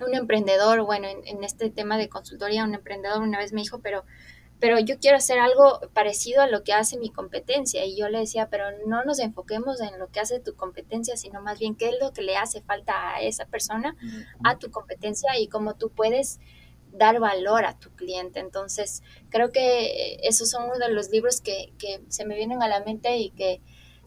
un 0.00 0.14
emprendedor, 0.14 0.82
bueno, 0.82 1.08
en, 1.08 1.44
este 1.44 1.70
tema 1.70 1.98
de 1.98 2.08
consultoría, 2.08 2.64
un 2.64 2.74
emprendedor 2.74 3.22
una 3.22 3.38
vez 3.38 3.52
me 3.52 3.60
dijo, 3.60 3.80
pero, 3.80 4.04
pero 4.58 4.78
yo 4.78 4.98
quiero 4.98 5.16
hacer 5.16 5.38
algo 5.38 5.80
parecido 5.92 6.42
a 6.42 6.46
lo 6.46 6.62
que 6.62 6.72
hace 6.72 6.98
mi 6.98 7.10
competencia. 7.10 7.84
Y 7.84 7.96
yo 7.96 8.08
le 8.08 8.18
decía, 8.18 8.48
pero 8.50 8.64
no 8.86 9.04
nos 9.04 9.18
enfoquemos 9.18 9.80
en 9.80 9.98
lo 9.98 10.08
que 10.08 10.20
hace 10.20 10.40
tu 10.40 10.54
competencia, 10.54 11.16
sino 11.16 11.40
más 11.40 11.58
bien 11.58 11.74
qué 11.74 11.88
es 11.88 11.96
lo 12.00 12.12
que 12.12 12.22
le 12.22 12.36
hace 12.36 12.60
falta 12.62 13.14
a 13.14 13.20
esa 13.22 13.46
persona, 13.46 13.96
a 14.44 14.58
tu 14.58 14.70
competencia 14.70 15.38
y 15.38 15.48
cómo 15.48 15.74
tú 15.74 15.90
puedes 15.90 16.40
dar 16.92 17.20
valor 17.20 17.64
a 17.64 17.78
tu 17.78 17.90
cliente. 17.90 18.40
Entonces, 18.40 19.02
creo 19.28 19.52
que 19.52 20.18
esos 20.22 20.50
son 20.50 20.64
uno 20.64 20.78
de 20.78 20.92
los 20.92 21.10
libros 21.10 21.40
que, 21.40 21.72
que 21.78 22.00
se 22.08 22.24
me 22.24 22.36
vienen 22.36 22.62
a 22.62 22.68
la 22.68 22.80
mente 22.84 23.16
y 23.16 23.30
que 23.30 23.60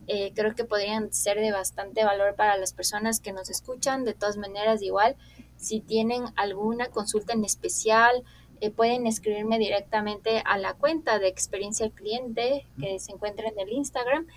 eh, 0.07 0.33
creo 0.35 0.53
que 0.53 0.65
podrían 0.65 1.13
ser 1.13 1.39
de 1.39 1.51
bastante 1.51 2.03
valor 2.03 2.35
para 2.35 2.57
las 2.57 2.73
personas 2.73 3.19
que 3.19 3.31
nos 3.31 3.49
escuchan. 3.49 4.03
De 4.03 4.13
todas 4.13 4.37
maneras, 4.37 4.81
igual, 4.81 5.15
si 5.63 5.79
tienen 5.79 6.23
alguna 6.35 6.87
consulta 6.87 7.33
en 7.33 7.45
especial, 7.45 8.23
eh, 8.59 8.69
pueden 8.69 9.07
escribirme 9.07 9.59
directamente 9.59 10.41
a 10.45 10.57
la 10.57 10.73
cuenta 10.73 11.19
de 11.19 11.27
experiencia 11.27 11.85
al 11.85 11.91
cliente 11.91 12.67
que 12.79 12.99
se 12.99 13.11
encuentra 13.11 13.47
en 13.47 13.59
el 13.59 13.69
Instagram. 13.69 14.27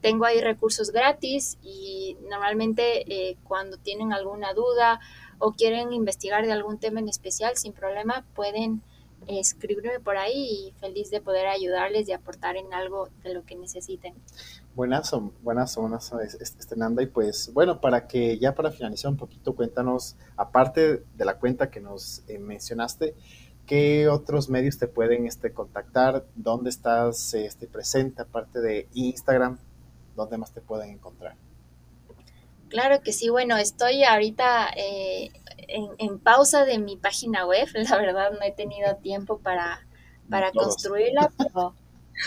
tengo 0.00 0.24
ahí 0.24 0.40
recursos 0.40 0.90
gratis 0.90 1.58
y 1.62 2.16
normalmente 2.30 2.82
eh, 3.12 3.36
cuando 3.44 3.76
tienen 3.76 4.12
alguna 4.12 4.54
duda 4.54 5.00
o 5.38 5.52
quieren 5.52 5.92
investigar 5.92 6.46
de 6.46 6.52
algún 6.52 6.78
tema 6.78 7.00
en 7.00 7.08
especial, 7.08 7.56
sin 7.56 7.72
problema, 7.72 8.24
pueden 8.34 8.82
escribirme 9.26 10.00
por 10.00 10.16
ahí 10.16 10.68
y 10.68 10.72
feliz 10.80 11.10
de 11.10 11.20
poder 11.20 11.46
ayudarles 11.46 12.08
y 12.08 12.12
aportar 12.12 12.56
en 12.56 12.72
algo 12.72 13.08
de 13.22 13.34
lo 13.34 13.44
que 13.44 13.56
necesiten. 13.56 14.14
Buenazo, 14.78 15.32
buenazo, 15.42 15.80
buenazo, 15.80 16.20
este 16.20 16.76
Nanda. 16.76 17.02
Y 17.02 17.06
pues, 17.06 17.52
bueno, 17.52 17.80
para 17.80 18.06
que 18.06 18.38
ya 18.38 18.54
para 18.54 18.70
finalizar 18.70 19.10
un 19.10 19.16
poquito, 19.16 19.56
cuéntanos, 19.56 20.14
aparte 20.36 21.02
de 21.16 21.24
la 21.24 21.36
cuenta 21.36 21.68
que 21.68 21.80
nos 21.80 22.22
eh, 22.28 22.38
mencionaste, 22.38 23.16
¿qué 23.66 24.06
otros 24.06 24.48
medios 24.48 24.78
te 24.78 24.86
pueden 24.86 25.26
este, 25.26 25.52
contactar? 25.52 26.26
¿Dónde 26.36 26.70
estás 26.70 27.34
este, 27.34 27.66
presente, 27.66 28.22
aparte 28.22 28.60
de 28.60 28.86
Instagram? 28.94 29.58
¿Dónde 30.14 30.38
más 30.38 30.52
te 30.52 30.60
pueden 30.60 30.90
encontrar? 30.90 31.34
Claro 32.68 33.00
que 33.02 33.12
sí, 33.12 33.30
bueno, 33.30 33.56
estoy 33.56 34.04
ahorita 34.04 34.70
eh, 34.76 35.32
en, 35.56 36.20
pausa 36.20 36.64
de 36.64 36.78
mi 36.78 36.96
página 36.96 37.44
web, 37.46 37.66
la 37.74 37.96
verdad 37.96 38.30
no 38.30 38.42
he 38.42 38.52
tenido 38.52 38.94
tiempo 38.98 39.40
para, 39.40 39.84
para 40.30 40.52
construirla, 40.52 41.32
pero, 41.36 41.74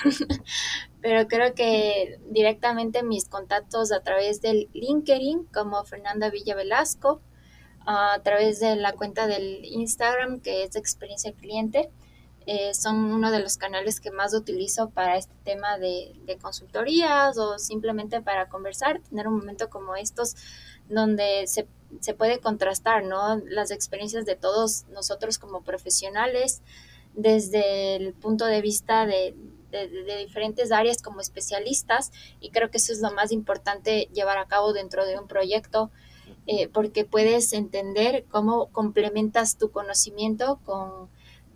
pero 1.02 1.28
creo 1.28 1.54
que 1.54 2.20
directamente 2.30 3.04
mis 3.04 3.28
contactos 3.28 3.92
a 3.92 4.02
través 4.02 4.42
del 4.42 4.70
LinkedIn 4.74 5.46
como 5.46 5.84
Fernanda 5.84 6.30
Villa 6.30 6.56
Velasco, 6.56 7.22
a 7.86 8.20
través 8.24 8.60
de 8.60 8.76
la 8.76 8.94
cuenta 8.94 9.26
del 9.28 9.66
Instagram 9.66 10.40
que 10.40 10.64
es 10.64 10.76
experiencia 10.76 11.34
cliente, 11.34 11.90
eh, 12.46 12.74
son 12.74 13.12
uno 13.12 13.32
de 13.32 13.40
los 13.40 13.58
canales 13.58 14.00
que 14.00 14.12
más 14.12 14.34
utilizo 14.34 14.90
para 14.90 15.18
este 15.18 15.34
tema 15.44 15.78
de, 15.78 16.14
de, 16.26 16.38
consultorías 16.38 17.38
o 17.38 17.60
simplemente 17.60 18.22
para 18.22 18.50
conversar, 18.50 19.00
tener 19.02 19.28
un 19.28 19.38
momento 19.38 19.70
como 19.70 19.96
estos 19.96 20.36
donde 20.90 21.46
se, 21.46 21.68
se 22.00 22.14
puede 22.16 22.40
contrastar 22.40 23.04
¿no? 23.04 23.38
las 23.48 23.70
experiencias 23.70 24.26
de 24.26 24.36
todos 24.36 24.86
nosotros 24.90 25.38
como 25.38 25.62
profesionales 25.62 26.62
desde 27.14 27.96
el 27.96 28.14
punto 28.14 28.46
de 28.46 28.62
vista 28.62 29.06
de, 29.06 29.36
de, 29.72 30.18
diferentes 30.18 30.72
áreas 30.72 31.02
como 31.02 31.22
especialistas 31.22 32.12
y 32.40 32.52
creo 32.52 32.70
que 32.70 32.78
eso 32.78 32.94
es 32.94 33.02
lo 33.02 33.12
más 33.12 33.32
importante 33.32 34.10
llevar 34.14 34.38
a 34.38 34.48
cabo 34.48 34.74
dentro 34.74 35.06
de 35.06 35.18
un 35.18 35.28
proyecto 35.28 35.92
eh, 36.48 36.68
porque 36.68 37.06
puedes 37.06 37.54
entender 37.54 38.26
cómo 38.30 38.68
complementas 38.72 39.58
tu 39.58 39.72
conocimiento 39.72 40.60
con 40.66 41.10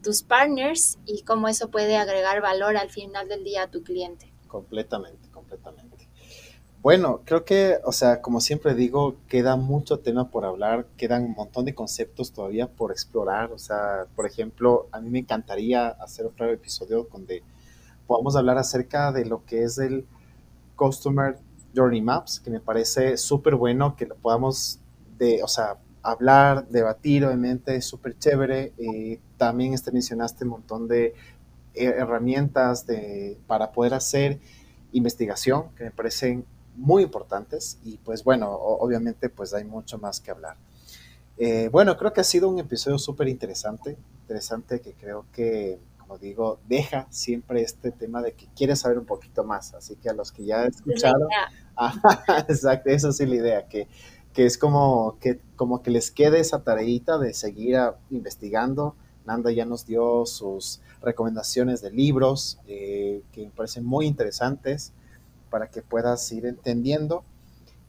tus 0.03 0.21
partners 0.21 0.99
y 1.05 1.23
cómo 1.23 1.47
eso 1.47 1.69
puede 1.69 1.97
agregar 1.97 2.41
valor 2.41 2.77
al 2.77 2.89
final 2.89 3.27
del 3.27 3.43
día 3.43 3.63
a 3.63 3.67
tu 3.71 3.83
cliente. 3.83 4.31
Completamente, 4.47 5.29
completamente. 5.31 5.95
Bueno, 6.85 7.21
creo 7.25 7.45
que, 7.45 7.79
o 7.83 7.91
sea, 7.91 8.21
como 8.21 8.39
siempre 8.39 8.75
digo, 8.75 9.15
queda 9.27 9.55
mucho 9.55 9.97
tema 9.97 10.29
por 10.29 10.45
hablar, 10.45 10.85
quedan 10.97 11.23
un 11.23 11.31
montón 11.31 11.65
de 11.65 11.73
conceptos 11.73 12.31
todavía 12.31 12.67
por 12.67 12.91
explorar. 12.91 13.51
O 13.51 13.57
sea, 13.57 14.05
por 14.15 14.27
ejemplo, 14.27 14.87
a 14.91 15.01
mí 15.01 15.09
me 15.09 15.17
encantaría 15.17 15.87
hacer 15.87 16.27
otro 16.27 16.47
episodio 16.51 17.07
donde 17.11 17.41
podamos 18.07 18.35
hablar 18.35 18.57
acerca 18.57 19.11
de 19.11 19.25
lo 19.25 19.45
que 19.45 19.63
es 19.63 19.77
el 19.77 20.05
Customer 20.75 21.37
Journey 21.75 22.01
Maps, 22.01 22.39
que 22.39 22.49
me 22.49 22.59
parece 22.59 23.17
súper 23.17 23.55
bueno 23.55 23.95
que 23.95 24.05
lo 24.05 24.15
podamos, 24.15 24.79
de, 25.17 25.43
o 25.43 25.47
sea, 25.47 25.77
hablar, 26.01 26.67
debatir, 26.69 27.25
obviamente, 27.25 27.75
es 27.75 27.85
súper 27.85 28.17
chévere. 28.17 28.73
Eh, 28.77 29.19
también 29.37 29.73
este, 29.73 29.91
mencionaste 29.91 30.43
un 30.43 30.51
montón 30.51 30.87
de 30.87 31.13
herramientas 31.73 32.85
de, 32.85 33.37
para 33.47 33.71
poder 33.71 33.93
hacer 33.93 34.39
investigación 34.93 35.69
que 35.75 35.85
me 35.85 35.91
parecen 35.91 36.45
muy 36.77 37.03
importantes 37.03 37.79
y 37.83 37.97
pues 37.97 38.23
bueno, 38.23 38.51
obviamente 38.51 39.29
pues 39.29 39.53
hay 39.53 39.65
mucho 39.65 39.97
más 39.97 40.19
que 40.19 40.31
hablar. 40.31 40.55
Eh, 41.37 41.69
bueno, 41.71 41.97
creo 41.97 42.13
que 42.13 42.21
ha 42.21 42.25
sido 42.25 42.47
un 42.47 42.59
episodio 42.59 42.97
súper 42.97 43.27
interesante, 43.27 43.97
interesante 44.21 44.79
que 44.79 44.93
creo 44.93 45.25
que 45.33 45.79
como 46.05 46.19
digo, 46.19 46.59
deja 46.67 47.07
siempre 47.09 47.61
este 47.61 47.91
tema 47.91 48.21
de 48.21 48.33
que 48.33 48.47
quieres 48.55 48.79
saber 48.79 48.99
un 48.99 49.05
poquito 49.05 49.43
más. 49.43 49.73
Así 49.73 49.95
que 49.95 50.09
a 50.09 50.13
los 50.13 50.31
que 50.31 50.45
ya 50.45 50.65
escucharon, 50.65 51.27
exacto, 52.47 52.89
eso 52.89 53.11
sí 53.11 53.25
la 53.25 53.35
idea, 53.35 53.67
que, 53.67 53.87
que, 54.33 54.45
es 54.45 54.57
como 54.57 55.17
que, 55.19 55.39
como 55.55 55.81
que 55.81 55.91
les 55.91 56.11
quede 56.11 56.39
esa 56.39 56.63
tareita 56.63 57.17
de 57.17 57.33
seguir 57.33 57.77
investigando. 58.11 58.95
Nanda 59.25 59.51
ya 59.51 59.65
nos 59.65 59.87
dio 59.87 60.25
sus 60.27 60.81
recomendaciones 61.01 61.81
de 61.81 61.91
libros 61.91 62.59
eh, 62.67 63.23
que 63.31 63.45
me 63.45 63.49
parecen 63.49 63.83
muy 63.83 64.05
interesantes 64.05 64.93
para 65.49 65.69
que 65.69 65.81
puedas 65.81 66.31
ir 66.31 66.45
entendiendo. 66.45 67.23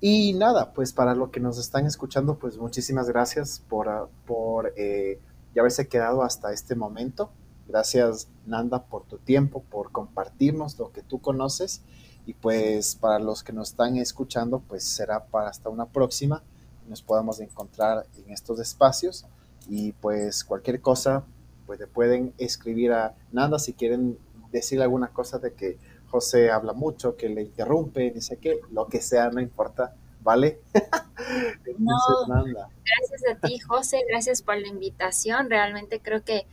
Y 0.00 0.32
nada, 0.34 0.72
pues 0.72 0.92
para 0.92 1.14
lo 1.14 1.30
que 1.30 1.40
nos 1.40 1.58
están 1.58 1.86
escuchando, 1.86 2.38
pues 2.38 2.56
muchísimas 2.56 3.08
gracias 3.08 3.62
por, 3.68 4.08
por 4.26 4.72
eh, 4.76 5.18
haberse 5.58 5.88
quedado 5.88 6.22
hasta 6.22 6.52
este 6.52 6.74
momento. 6.74 7.30
Gracias, 7.68 8.28
Nanda, 8.46 8.84
por 8.84 9.04
tu 9.04 9.18
tiempo, 9.18 9.62
por 9.70 9.90
compartirnos 9.92 10.78
lo 10.78 10.92
que 10.92 11.02
tú 11.02 11.20
conoces. 11.20 11.82
Y 12.26 12.34
pues 12.34 12.96
para 12.96 13.18
los 13.18 13.42
que 13.42 13.52
nos 13.52 13.70
están 13.70 13.96
escuchando, 13.96 14.60
pues 14.60 14.84
será 14.84 15.26
para 15.26 15.50
hasta 15.50 15.68
una 15.68 15.86
próxima. 15.86 16.42
Nos 16.88 17.02
podamos 17.02 17.40
encontrar 17.40 18.06
en 18.16 18.32
estos 18.32 18.58
espacios. 18.60 19.26
Y 19.68 19.92
pues 19.92 20.44
cualquier 20.44 20.80
cosa, 20.80 21.24
pues 21.66 21.80
le 21.80 21.86
pueden 21.86 22.32
escribir 22.38 22.92
a 22.92 23.14
Nanda 23.32 23.58
si 23.58 23.72
quieren 23.72 24.18
decir 24.52 24.80
alguna 24.80 25.08
cosa 25.08 25.38
de 25.38 25.52
que 25.52 25.78
José 26.08 26.50
habla 26.50 26.72
mucho, 26.72 27.16
que 27.16 27.28
le 27.28 27.42
interrumpe, 27.42 28.10
dice 28.10 28.38
que 28.38 28.60
lo 28.70 28.86
que 28.86 29.00
sea, 29.00 29.28
no 29.30 29.40
importa, 29.40 29.94
¿vale? 30.22 30.60
no, 31.78 31.96
gracias 32.26 33.22
a 33.30 33.40
ti, 33.40 33.58
José, 33.58 34.02
gracias 34.08 34.42
por 34.42 34.56
la 34.56 34.68
invitación. 34.68 35.50
Realmente 35.50 36.00
creo 36.00 36.22
que 36.22 36.46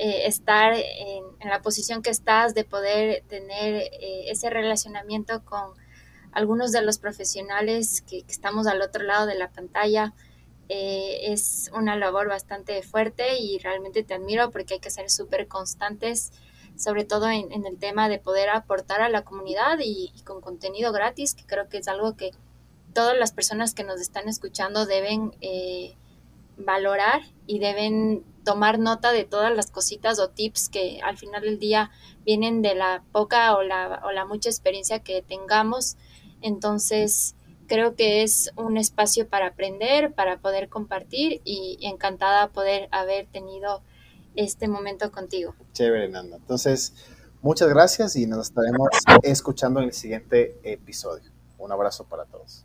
eh, 0.00 0.28
estar 0.28 0.74
en, 0.74 1.24
la 1.40 1.60
posición 1.60 2.02
que 2.02 2.10
estás, 2.10 2.54
de 2.54 2.62
poder 2.62 3.24
tener 3.26 3.74
eh, 3.74 4.30
ese 4.30 4.48
relacionamiento 4.48 5.44
con 5.44 5.72
algunos 6.30 6.70
de 6.70 6.82
los 6.82 6.98
profesionales 6.98 8.02
que, 8.02 8.24
estamos 8.28 8.68
al 8.68 8.80
otro 8.80 9.02
lado 9.02 9.26
de 9.26 9.34
la 9.34 9.50
pantalla, 9.50 10.14
eh, 10.68 11.32
es 11.32 11.68
una 11.74 11.96
labor 11.96 12.28
bastante 12.28 12.80
fuerte 12.82 13.38
y 13.40 13.58
realmente 13.58 14.04
te 14.04 14.14
admiro 14.14 14.52
porque 14.52 14.74
hay 14.74 14.80
que 14.80 14.90
ser 14.90 15.10
súper 15.10 15.48
constantes, 15.48 16.30
sobre 16.76 17.04
todo 17.04 17.28
en, 17.28 17.66
el 17.66 17.76
tema 17.76 18.08
de 18.08 18.20
poder 18.20 18.50
aportar 18.50 19.00
a 19.00 19.08
la 19.08 19.24
comunidad 19.24 19.80
y, 19.82 20.12
con 20.24 20.40
contenido 20.40 20.92
gratis, 20.92 21.34
que 21.34 21.44
creo 21.44 21.68
que 21.68 21.78
es 21.78 21.88
algo 21.88 22.16
que 22.16 22.30
todas 22.94 23.18
las 23.18 23.32
personas 23.32 23.74
que 23.74 23.82
nos 23.82 24.00
están 24.00 24.28
escuchando 24.28 24.86
deben 24.86 25.32
valorar 26.56 27.22
y 27.48 27.58
deben 27.58 28.24
tomar 28.48 28.78
nota 28.78 29.12
de 29.12 29.24
todas 29.24 29.54
las 29.54 29.70
cositas 29.70 30.18
o 30.18 30.30
tips 30.30 30.70
que 30.70 31.00
al 31.04 31.18
final 31.18 31.42
del 31.42 31.58
día 31.58 31.90
vienen 32.24 32.62
de 32.62 32.74
la 32.74 33.04
poca 33.12 33.54
o 33.54 33.62
la, 33.62 34.00
o 34.06 34.10
la 34.10 34.24
mucha 34.24 34.48
experiencia 34.48 35.00
que 35.00 35.20
tengamos. 35.20 35.98
Entonces, 36.40 37.34
creo 37.66 37.94
que 37.94 38.22
es 38.22 38.50
un 38.56 38.78
espacio 38.78 39.28
para 39.28 39.48
aprender, 39.48 40.14
para 40.14 40.38
poder 40.38 40.70
compartir 40.70 41.42
y 41.44 41.78
encantada 41.82 42.48
poder 42.48 42.88
haber 42.90 43.26
tenido 43.26 43.82
este 44.34 44.66
momento 44.66 45.12
contigo. 45.12 45.54
Chévere, 45.74 46.08
Nanda. 46.08 46.38
Entonces, 46.38 46.94
muchas 47.42 47.68
gracias 47.68 48.16
y 48.16 48.26
nos 48.26 48.46
estaremos 48.46 48.88
escuchando 49.24 49.80
en 49.80 49.88
el 49.88 49.92
siguiente 49.92 50.58
episodio. 50.62 51.30
Un 51.58 51.70
abrazo 51.70 52.04
para 52.04 52.24
todos. 52.24 52.64